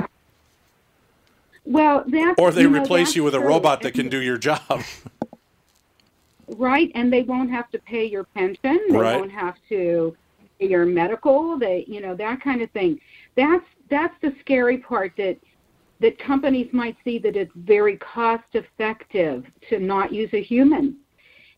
well 1.65 2.03
that's 2.07 2.39
Or 2.39 2.51
they 2.51 2.61
you 2.61 2.69
know, 2.69 2.81
replace 2.81 3.07
that's 3.09 3.15
you 3.17 3.23
with 3.25 3.35
a 3.35 3.39
true. 3.39 3.47
robot 3.47 3.81
that 3.81 3.93
can 3.93 4.07
do 4.09 4.21
your 4.21 4.37
job. 4.37 4.83
right 6.47 6.91
and 6.95 7.11
they 7.13 7.23
won't 7.23 7.49
have 7.51 7.69
to 7.71 7.79
pay 7.79 8.05
your 8.05 8.23
pension 8.23 8.79
they 8.89 8.97
Right. 8.97 9.15
won't 9.17 9.31
have 9.31 9.55
to 9.69 10.15
pay 10.59 10.67
your 10.69 10.85
medical 10.85 11.57
they 11.57 11.85
you 11.87 12.01
know 12.01 12.15
that 12.15 12.41
kind 12.41 12.61
of 12.61 12.69
thing 12.71 12.99
that's 13.35 13.63
that's 13.89 14.13
the 14.21 14.33
scary 14.41 14.77
part 14.77 15.13
that 15.17 15.37
that 16.01 16.19
companies 16.19 16.69
might 16.73 16.97
see 17.03 17.19
that 17.19 17.35
it's 17.35 17.51
very 17.55 17.97
cost 17.97 18.43
effective 18.53 19.45
to 19.69 19.79
not 19.79 20.11
use 20.11 20.29
a 20.33 20.41
human 20.41 20.97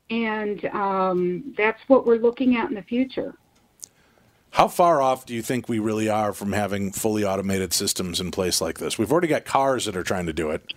and 0.10 0.66
um, 0.66 1.54
that's 1.58 1.82
what 1.88 2.06
we're 2.06 2.18
looking 2.18 2.56
at 2.58 2.70
in 2.70 2.76
the 2.76 2.84
future 2.84 3.36
How 4.52 4.68
far 4.68 5.02
off 5.02 5.26
do 5.26 5.34
you 5.34 5.42
think 5.42 5.68
we 5.68 5.80
really 5.80 6.10
are 6.10 6.34
from 6.34 6.52
having 6.52 6.92
fully 6.92 7.24
automated 7.26 7.74
systems 7.74 8.20
in 8.20 8.30
place 8.32 8.62
like 8.62 8.78
this? 8.80 8.98
We've 8.98 9.12
already 9.12 9.28
got 9.28 9.46
cars 9.46 9.86
that 9.86 9.96
are 9.96 10.04
trying 10.04 10.28
to 10.28 10.34
do 10.34 10.52
it, 10.52 10.74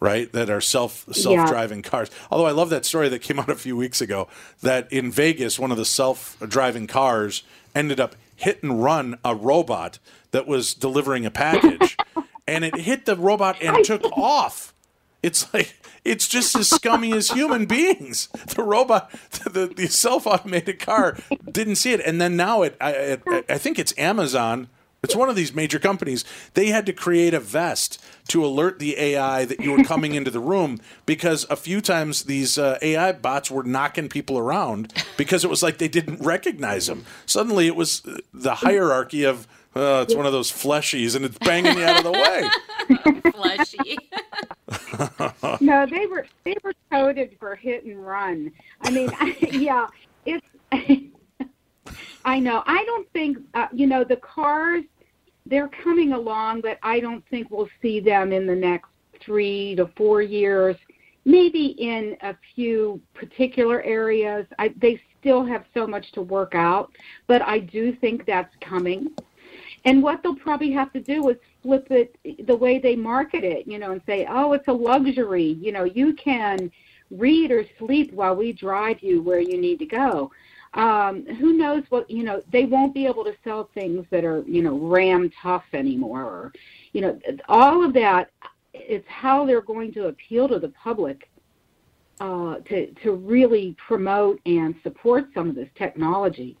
right? 0.00 0.30
That 0.32 0.50
are 0.50 0.60
self 0.60 1.06
self 1.12 1.48
driving 1.48 1.82
cars. 1.82 2.10
Although 2.30 2.46
I 2.46 2.52
love 2.52 2.70
that 2.70 2.84
story 2.84 3.08
that 3.08 3.20
came 3.20 3.38
out 3.40 3.48
a 3.50 3.56
few 3.56 3.76
weeks 3.76 4.00
ago 4.00 4.28
that 4.62 4.92
in 4.92 5.10
Vegas, 5.10 5.58
one 5.58 5.70
of 5.72 5.76
the 5.76 5.84
self 5.84 6.36
driving 6.46 6.86
cars 6.86 7.42
ended 7.74 7.98
up 8.00 8.14
hit 8.36 8.62
and 8.62 8.82
run 8.82 9.18
a 9.24 9.34
robot 9.34 9.98
that 10.30 10.46
was 10.46 10.74
delivering 10.74 11.26
a 11.26 11.30
package, 11.30 11.96
and 12.48 12.64
it 12.64 12.76
hit 12.76 13.04
the 13.04 13.16
robot 13.16 13.62
and 13.62 13.84
took 13.84 14.04
off. 14.16 14.74
It's 15.22 15.52
like 15.52 15.74
it's 16.04 16.28
just 16.28 16.54
as 16.56 16.68
scummy 16.68 17.12
as 17.12 17.30
human 17.30 17.66
beings. 17.66 18.28
The 18.46 18.62
robot, 18.62 19.10
the, 19.44 19.66
the 19.66 19.88
self-automated 19.88 20.78
car, 20.78 21.16
didn't 21.50 21.76
see 21.76 21.92
it, 21.92 22.00
and 22.00 22.20
then 22.20 22.36
now 22.36 22.62
it. 22.62 22.76
I, 22.80 22.90
it, 22.92 23.22
I 23.48 23.58
think 23.58 23.78
it's 23.78 23.96
Amazon. 23.98 24.68
It's 25.02 25.14
one 25.14 25.28
of 25.28 25.36
these 25.36 25.54
major 25.54 25.78
companies. 25.78 26.24
They 26.54 26.68
had 26.68 26.84
to 26.86 26.92
create 26.92 27.32
a 27.32 27.38
vest 27.38 28.02
to 28.28 28.44
alert 28.44 28.80
the 28.80 28.98
AI 28.98 29.44
that 29.44 29.60
you 29.60 29.70
were 29.70 29.84
coming 29.84 30.14
into 30.14 30.30
the 30.30 30.40
room 30.40 30.80
because 31.06 31.46
a 31.48 31.56
few 31.56 31.80
times 31.80 32.24
these 32.24 32.58
uh, 32.58 32.78
AI 32.82 33.12
bots 33.12 33.48
were 33.48 33.62
knocking 33.62 34.08
people 34.08 34.38
around 34.38 34.92
because 35.16 35.44
it 35.44 35.50
was 35.50 35.62
like 35.62 35.78
they 35.78 35.86
didn't 35.88 36.20
recognize 36.20 36.88
them. 36.88 37.04
Suddenly, 37.26 37.68
it 37.68 37.76
was 37.76 38.02
the 38.32 38.56
hierarchy 38.56 39.24
of. 39.24 39.46
Uh, 39.78 40.02
it's 40.02 40.12
one 40.12 40.26
of 40.26 40.32
those 40.32 40.50
fleshies, 40.50 41.14
and 41.14 41.24
it's 41.24 41.38
banging 41.38 41.78
you 41.78 41.84
out 41.84 41.98
of 41.98 42.02
the 42.02 42.10
way. 42.10 43.30
Fleshy. 43.30 43.96
no, 45.64 45.86
they 45.86 46.06
were 46.06 46.26
they 46.44 46.56
were 46.64 46.74
coded 46.90 47.36
for 47.38 47.54
hit 47.54 47.84
and 47.84 48.04
run. 48.04 48.50
I 48.80 48.90
mean, 48.90 49.08
yeah, 49.52 49.86
it's. 50.26 50.44
I 52.24 52.40
know. 52.40 52.64
I 52.66 52.84
don't 52.86 53.08
think 53.12 53.38
uh, 53.54 53.68
you 53.72 53.86
know 53.86 54.02
the 54.02 54.16
cars. 54.16 54.82
They're 55.46 55.68
coming 55.68 56.12
along, 56.12 56.62
but 56.62 56.80
I 56.82 56.98
don't 56.98 57.24
think 57.28 57.48
we'll 57.52 57.70
see 57.80 58.00
them 58.00 58.32
in 58.32 58.48
the 58.48 58.56
next 58.56 58.88
three 59.20 59.76
to 59.76 59.86
four 59.96 60.22
years. 60.22 60.74
Maybe 61.24 61.76
in 61.78 62.16
a 62.22 62.34
few 62.56 63.00
particular 63.14 63.80
areas. 63.82 64.44
I, 64.58 64.74
they 64.76 65.00
still 65.20 65.44
have 65.44 65.64
so 65.72 65.86
much 65.86 66.10
to 66.12 66.22
work 66.22 66.56
out, 66.56 66.90
but 67.28 67.42
I 67.42 67.60
do 67.60 67.94
think 67.94 68.26
that's 68.26 68.52
coming. 68.60 69.10
And 69.84 70.02
what 70.02 70.22
they'll 70.22 70.34
probably 70.34 70.72
have 70.72 70.92
to 70.92 71.00
do 71.00 71.28
is 71.28 71.36
flip 71.62 71.86
it 71.90 72.16
the 72.46 72.56
way 72.56 72.78
they 72.78 72.96
market 72.96 73.44
it, 73.44 73.66
you 73.66 73.78
know, 73.78 73.92
and 73.92 74.02
say, 74.06 74.26
oh, 74.28 74.52
it's 74.52 74.68
a 74.68 74.72
luxury. 74.72 75.56
You 75.60 75.72
know, 75.72 75.84
you 75.84 76.14
can 76.14 76.70
read 77.10 77.50
or 77.50 77.64
sleep 77.78 78.12
while 78.12 78.36
we 78.36 78.52
drive 78.52 79.00
you 79.00 79.22
where 79.22 79.40
you 79.40 79.58
need 79.58 79.78
to 79.78 79.86
go. 79.86 80.30
Um, 80.74 81.24
who 81.36 81.54
knows 81.54 81.84
what, 81.88 82.10
you 82.10 82.24
know, 82.24 82.42
they 82.52 82.66
won't 82.66 82.92
be 82.92 83.06
able 83.06 83.24
to 83.24 83.34
sell 83.42 83.70
things 83.72 84.04
that 84.10 84.24
are, 84.24 84.42
you 84.46 84.62
know, 84.62 84.76
ram 84.76 85.30
tough 85.42 85.64
anymore. 85.72 86.22
Or, 86.22 86.52
you 86.92 87.00
know, 87.00 87.18
all 87.48 87.84
of 87.84 87.94
that 87.94 88.30
is 88.74 89.02
how 89.06 89.46
they're 89.46 89.62
going 89.62 89.92
to 89.94 90.06
appeal 90.06 90.48
to 90.48 90.58
the 90.58 90.68
public 90.68 91.30
uh, 92.20 92.56
to, 92.68 92.92
to 93.02 93.12
really 93.12 93.76
promote 93.86 94.40
and 94.44 94.74
support 94.82 95.26
some 95.34 95.48
of 95.48 95.54
this 95.54 95.68
technology. 95.74 96.56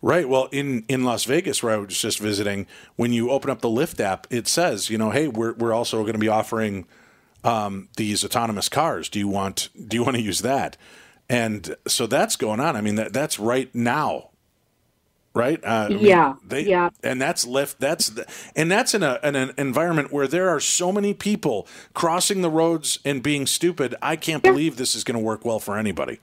Right. 0.00 0.28
Well, 0.28 0.48
in, 0.52 0.84
in 0.88 1.04
Las 1.04 1.24
Vegas, 1.24 1.60
where 1.60 1.74
I 1.74 1.76
was 1.76 1.98
just 1.98 2.20
visiting, 2.20 2.68
when 2.94 3.12
you 3.12 3.30
open 3.30 3.50
up 3.50 3.62
the 3.62 3.68
Lyft 3.68 3.98
app, 3.98 4.28
it 4.30 4.46
says, 4.46 4.90
you 4.90 4.96
know, 4.96 5.10
hey, 5.10 5.26
we're 5.26 5.54
we're 5.54 5.72
also 5.72 6.02
going 6.02 6.12
to 6.12 6.20
be 6.20 6.28
offering 6.28 6.86
um, 7.42 7.88
these 7.96 8.24
autonomous 8.24 8.68
cars. 8.68 9.08
Do 9.08 9.18
you 9.18 9.28
want 9.28 9.70
Do 9.88 9.96
you 9.96 10.04
want 10.04 10.16
to 10.16 10.22
use 10.22 10.40
that? 10.42 10.76
And 11.28 11.76
so 11.86 12.06
that's 12.06 12.36
going 12.36 12.60
on. 12.60 12.76
I 12.76 12.80
mean, 12.80 12.94
that 12.94 13.12
that's 13.12 13.38
right 13.38 13.72
now, 13.74 14.30
right? 15.34 15.62
Uh, 15.62 15.66
I 15.66 15.88
mean, 15.88 15.98
Yeah, 16.00 16.34
They, 16.46 16.62
yeah. 16.62 16.90
And 17.02 17.20
that's 17.20 17.44
Lyft. 17.44 17.76
That's 17.78 18.08
the, 18.10 18.26
and 18.56 18.70
that's 18.70 18.94
in 18.94 19.02
a 19.02 19.18
in 19.22 19.36
an 19.36 19.52
environment 19.58 20.12
where 20.12 20.26
there 20.26 20.48
are 20.48 20.60
so 20.60 20.92
many 20.92 21.12
people 21.12 21.66
crossing 21.92 22.42
the 22.42 22.50
roads 22.50 22.98
and 23.04 23.22
being 23.22 23.46
stupid. 23.46 23.94
I 24.00 24.16
can't 24.16 24.42
believe 24.42 24.76
this 24.76 24.94
is 24.94 25.04
going 25.04 25.18
to 25.18 25.24
work 25.24 25.44
well 25.44 25.58
for 25.58 25.76
anybody. 25.76 26.20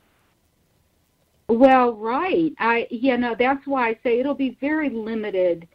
Well, 1.47 1.93
right. 1.93 2.53
I 2.59 2.87
you 2.89 3.17
know 3.17 3.35
that's 3.37 3.65
why 3.67 3.89
I 3.89 3.99
say 4.03 4.19
it'll 4.19 4.33
be 4.33 4.57
very 4.59 4.89
limited 4.89 5.67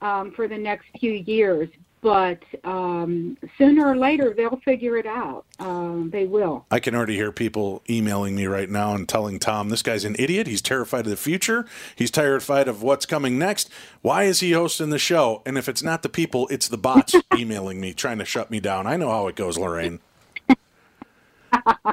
um, 0.00 0.32
for 0.32 0.48
the 0.48 0.58
next 0.58 0.86
few 0.98 1.12
years. 1.12 1.68
But 2.02 2.42
um, 2.64 3.36
sooner 3.58 3.86
or 3.86 3.96
later, 3.96 4.32
they'll 4.34 4.60
figure 4.64 4.96
it 4.96 5.04
out. 5.04 5.44
Um, 5.58 6.08
they 6.10 6.24
will. 6.24 6.64
I 6.70 6.80
can 6.80 6.94
already 6.94 7.16
hear 7.16 7.30
people 7.30 7.82
emailing 7.90 8.34
me 8.34 8.46
right 8.46 8.70
now 8.70 8.94
and 8.94 9.06
telling 9.06 9.38
Tom, 9.38 9.68
this 9.68 9.82
guy's 9.82 10.06
an 10.06 10.16
idiot. 10.18 10.46
He's 10.46 10.62
terrified 10.62 11.00
of 11.04 11.10
the 11.10 11.16
future. 11.18 11.66
He's 11.94 12.10
terrified 12.10 12.68
of 12.68 12.82
what's 12.82 13.04
coming 13.04 13.38
next. 13.38 13.68
Why 14.00 14.22
is 14.22 14.40
he 14.40 14.52
hosting 14.52 14.88
the 14.88 14.98
show? 14.98 15.42
And 15.44 15.58
if 15.58 15.68
it's 15.68 15.82
not 15.82 16.02
the 16.02 16.08
people, 16.08 16.48
it's 16.48 16.68
the 16.68 16.78
bots 16.78 17.14
emailing 17.36 17.82
me, 17.82 17.92
trying 17.92 18.18
to 18.18 18.24
shut 18.24 18.50
me 18.50 18.60
down. 18.60 18.86
I 18.86 18.96
know 18.96 19.10
how 19.10 19.26
it 19.26 19.36
goes, 19.36 19.58
Lorraine. 19.58 20.00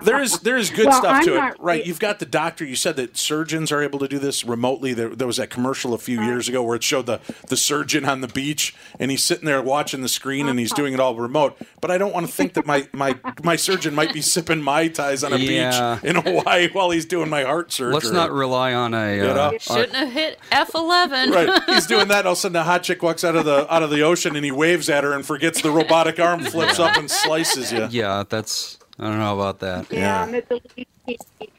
There 0.04 0.22
is 0.22 0.40
there 0.40 0.58
is 0.58 0.70
good 0.70 0.88
Well, 0.88 1.00
stuff 1.00 1.16
I'm 1.18 1.26
to 1.26 1.34
it, 1.34 1.38
not- 1.38 1.64
right? 1.64 1.86
You've 1.86 2.00
got 2.00 2.20
the 2.20 2.26
doctor. 2.26 2.66
You 2.66 2.76
said 2.76 2.96
that 2.98 3.18
surgeons 3.18 3.72
are 3.72 3.82
able 3.82 4.00
to 4.00 4.08
do 4.08 4.20
this 4.20 4.44
remotely. 4.44 4.94
There, 4.94 5.10
there 5.10 5.28
was 5.28 5.38
that 5.38 5.50
commercial 5.50 5.94
a 5.94 5.98
few 5.98 6.22
years 6.22 6.48
ago 6.50 6.62
where 6.64 6.76
it 6.76 6.84
showed 6.84 7.06
the 7.06 7.20
the 7.48 7.58
surgeon 7.58 8.06
on 8.06 8.22
the 8.22 8.28
beach, 8.28 8.76
and 9.00 9.12
he's 9.12 9.24
sitting 9.24 9.46
there 9.46 9.62
watching 9.62 10.02
the 10.02 10.10
screen, 10.10 10.48
and 10.48 10.60
he's 10.60 10.72
doing 10.74 10.94
it 10.94 11.00
all 11.00 11.16
remote. 11.16 11.58
But 11.82 11.92
I 11.92 11.98
don't 11.98 12.14
want 12.14 12.26
to 12.28 12.32
think 12.32 12.54
that 12.54 12.66
my 12.66 12.88
my 12.94 13.18
my 13.44 13.56
surgeon 13.56 13.94
might 13.96 14.14
be 14.14 14.22
sipping 14.22 14.62
mai 14.62 14.88
tais 14.90 15.24
on 15.24 15.34
a 15.34 15.38
Yeah. 15.38 16.00
beach 16.02 16.10
in 16.10 16.16
Hawaii 16.22 16.70
while 16.72 16.90
he's 16.92 17.06
doing 17.06 17.30
my 17.30 17.44
heart 17.44 17.72
surgery. 17.72 17.94
Let's 17.94 18.12
not 18.12 18.32
rely 18.32 18.74
on 18.74 18.94
a. 18.94 19.18
know? 19.18 19.28
Uh, 19.34 19.58
Shouldn't 19.60 19.94
have 19.96 20.12
hit 20.12 20.40
F11. 20.52 21.32
Right, 21.32 21.64
he's 21.68 21.86
doing 21.88 22.08
that. 22.10 22.26
All 22.26 22.34
of 22.34 22.38
a 22.38 22.42
sudden, 22.42 22.56
a 22.56 22.64
hot 22.64 22.84
chick 22.84 23.02
walks 23.04 23.24
out 23.24 23.36
of 23.36 23.46
the 23.46 23.72
out 23.74 23.84
of 23.84 23.90
the 23.90 24.02
ocean, 24.02 24.36
and 24.36 24.44
he 24.46 24.52
waves 24.52 24.90
at 24.90 25.04
her 25.04 25.14
and 25.14 25.26
forgets 25.26 25.62
the 25.62 25.72
robotic 25.72 26.20
arm 26.20 26.44
flips 26.44 26.80
up 26.80 26.98
and 26.98 27.10
slices 27.10 27.72
you. 27.72 27.88
yeah, 27.92 28.24
that's. 28.28 28.77
I 29.00 29.06
don't 29.10 29.20
know 29.20 29.36
about 29.36 29.60
that. 29.60 29.92
Yeah, 29.92 30.24
and 30.24 30.36
it's 30.36 30.50
a 30.52 30.60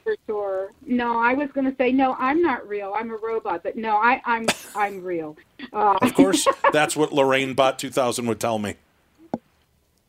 for 0.03 0.17
sure. 0.27 0.73
No, 0.85 1.19
I 1.21 1.35
was 1.35 1.51
going 1.53 1.71
to 1.71 1.77
say 1.77 1.93
no. 1.93 2.15
I'm 2.19 2.43
not 2.43 2.69
real. 2.69 2.95
I'm 2.97 3.11
a 3.11 3.17
robot, 3.17 3.63
but 3.63 3.77
no, 3.77 3.97
I, 3.97 4.21
I'm 4.25 4.47
I'm 4.75 5.03
real. 5.05 5.37
Uh, 5.73 5.97
Of 6.03 6.15
course, 6.15 6.47
that's 6.73 6.97
what 6.97 7.13
Lorraine 7.13 7.55
Bot 7.55 7.79
2000 7.79 8.27
would 8.27 8.41
tell 8.41 8.59
me. 8.59 8.75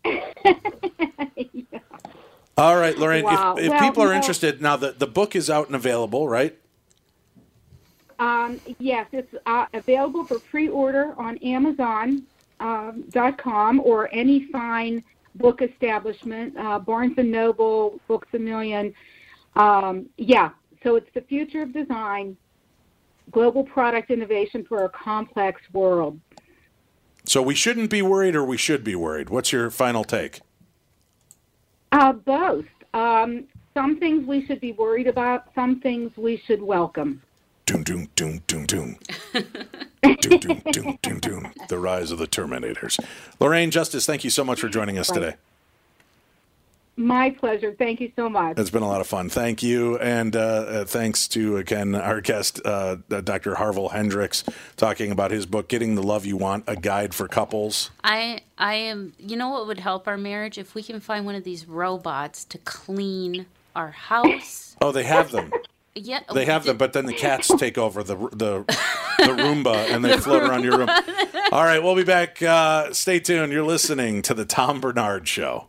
All 2.57 2.75
right, 2.75 2.97
Lorraine. 2.97 3.23
Wow. 3.23 3.55
If, 3.57 3.65
if 3.65 3.69
Well, 3.71 3.79
people 3.79 4.03
are 4.03 4.09
no. 4.09 4.15
interested, 4.15 4.61
now 4.61 4.75
the, 4.75 4.91
the 4.91 5.07
book 5.07 5.35
is 5.35 5.49
out 5.49 5.67
and 5.67 5.75
available, 5.75 6.27
right? 6.27 6.57
Um, 8.17 8.59
yes, 8.79 9.07
it's 9.13 9.33
uh, 9.45 9.67
available 9.73 10.25
for 10.25 10.39
pre-order 10.39 11.13
on 11.17 11.37
Amazon 11.37 12.23
um, 12.59 13.03
dot 13.11 13.37
com 13.37 13.79
or 13.79 14.09
any 14.11 14.45
fine 14.51 15.01
book 15.35 15.61
establishment, 15.61 16.57
uh, 16.57 16.79
Barnes 16.79 17.15
and 17.17 17.31
Noble, 17.31 17.99
Books 18.07 18.27
a 18.33 18.39
Million. 18.39 18.93
Um, 19.55 20.07
yeah, 20.17 20.49
so 20.83 20.95
it's 20.95 21.09
the 21.13 21.21
future 21.21 21.61
of 21.61 21.73
design, 21.73 22.37
global 23.31 23.63
product 23.63 24.11
innovation 24.11 24.65
for 24.67 24.85
a 24.85 24.89
complex 24.89 25.61
world. 25.73 26.19
So 27.25 27.41
we 27.41 27.55
shouldn't 27.55 27.89
be 27.89 28.01
worried, 28.01 28.35
or 28.35 28.43
we 28.43 28.57
should 28.57 28.83
be 28.83 28.95
worried. 28.95 29.29
What's 29.29 29.51
your 29.51 29.69
final 29.69 30.03
take? 30.03 30.41
Uh, 31.91 32.13
both. 32.13 32.65
Um, 32.93 33.45
some 33.73 33.99
things 33.99 34.27
we 34.27 34.45
should 34.45 34.59
be 34.59 34.71
worried 34.73 35.07
about. 35.07 35.45
Some 35.53 35.79
things 35.79 36.11
we 36.17 36.41
should 36.45 36.61
welcome. 36.61 37.21
Doom, 37.69 37.83
doom, 37.83 38.09
doom, 38.15 38.41
doom, 38.47 38.65
doom. 38.65 38.97
doom, 40.01 40.39
doom, 40.39 40.61
doom, 40.71 40.97
doom, 41.03 41.19
doom. 41.19 41.51
The 41.67 41.77
rise 41.77 42.09
of 42.09 42.17
the 42.17 42.25
Terminators. 42.25 42.99
Lorraine 43.39 43.69
Justice, 43.69 44.07
thank 44.07 44.23
you 44.23 44.31
so 44.31 44.43
much 44.43 44.59
for 44.59 44.69
joining 44.69 44.97
us 44.97 45.07
today. 45.07 45.35
My 46.97 47.29
pleasure. 47.29 47.75
Thank 47.77 48.01
you 48.01 48.11
so 48.15 48.27
much. 48.27 48.57
It's 48.57 48.71
been 48.71 48.81
a 48.81 48.87
lot 48.87 49.01
of 49.01 49.07
fun. 49.07 49.29
Thank 49.29 49.61
you. 49.61 49.99
And 49.99 50.35
uh, 50.35 50.39
uh, 50.39 50.85
thanks 50.85 51.27
to, 51.27 51.57
again, 51.57 51.93
our 51.93 52.21
guest, 52.21 52.59
uh, 52.65 52.97
uh, 53.11 53.21
Dr. 53.21 53.53
Harville 53.53 53.89
Hendrix, 53.89 54.43
talking 54.75 55.11
about 55.11 55.29
his 55.29 55.45
book, 55.45 55.67
Getting 55.67 55.93
the 55.93 56.01
Love 56.01 56.25
You 56.25 56.37
Want 56.37 56.63
A 56.65 56.75
Guide 56.75 57.13
for 57.13 57.27
Couples. 57.27 57.91
I 58.03 58.41
I 58.57 58.73
am. 58.73 59.13
You 59.19 59.37
know 59.37 59.49
what 59.49 59.67
would 59.67 59.79
help 59.79 60.07
our 60.07 60.17
marriage 60.17 60.57
if 60.57 60.73
we 60.73 60.81
can 60.81 60.99
find 60.99 61.23
one 61.23 61.35
of 61.35 61.43
these 61.43 61.67
robots 61.67 62.45
to 62.45 62.57
clean 62.57 63.45
our 63.75 63.91
house. 63.91 64.75
Oh, 64.81 64.91
they 64.91 65.03
have 65.03 65.29
them. 65.29 65.51
Yeah, 65.99 66.21
They 66.33 66.45
have 66.45 66.65
them, 66.65 66.77
but 66.77 66.93
then 66.93 67.05
the 67.05 67.13
cats 67.13 67.47
take 67.57 67.77
over 67.77 68.03
the 68.03 68.15
the, 68.15 68.63
the 69.17 69.33
Roomba 69.33 69.91
and 69.93 70.03
they 70.03 70.17
float 70.17 70.43
around 70.43 70.63
your 70.63 70.77
room. 70.77 70.89
All 71.51 71.63
right, 71.63 71.81
we'll 71.81 71.95
be 71.95 72.03
back. 72.03 72.41
Uh, 72.41 72.93
stay 72.93 73.19
tuned. 73.19 73.51
You're 73.51 73.63
listening 73.63 74.21
to 74.23 74.33
the 74.33 74.45
Tom 74.45 74.79
Barnard 74.81 75.27
Show. 75.27 75.67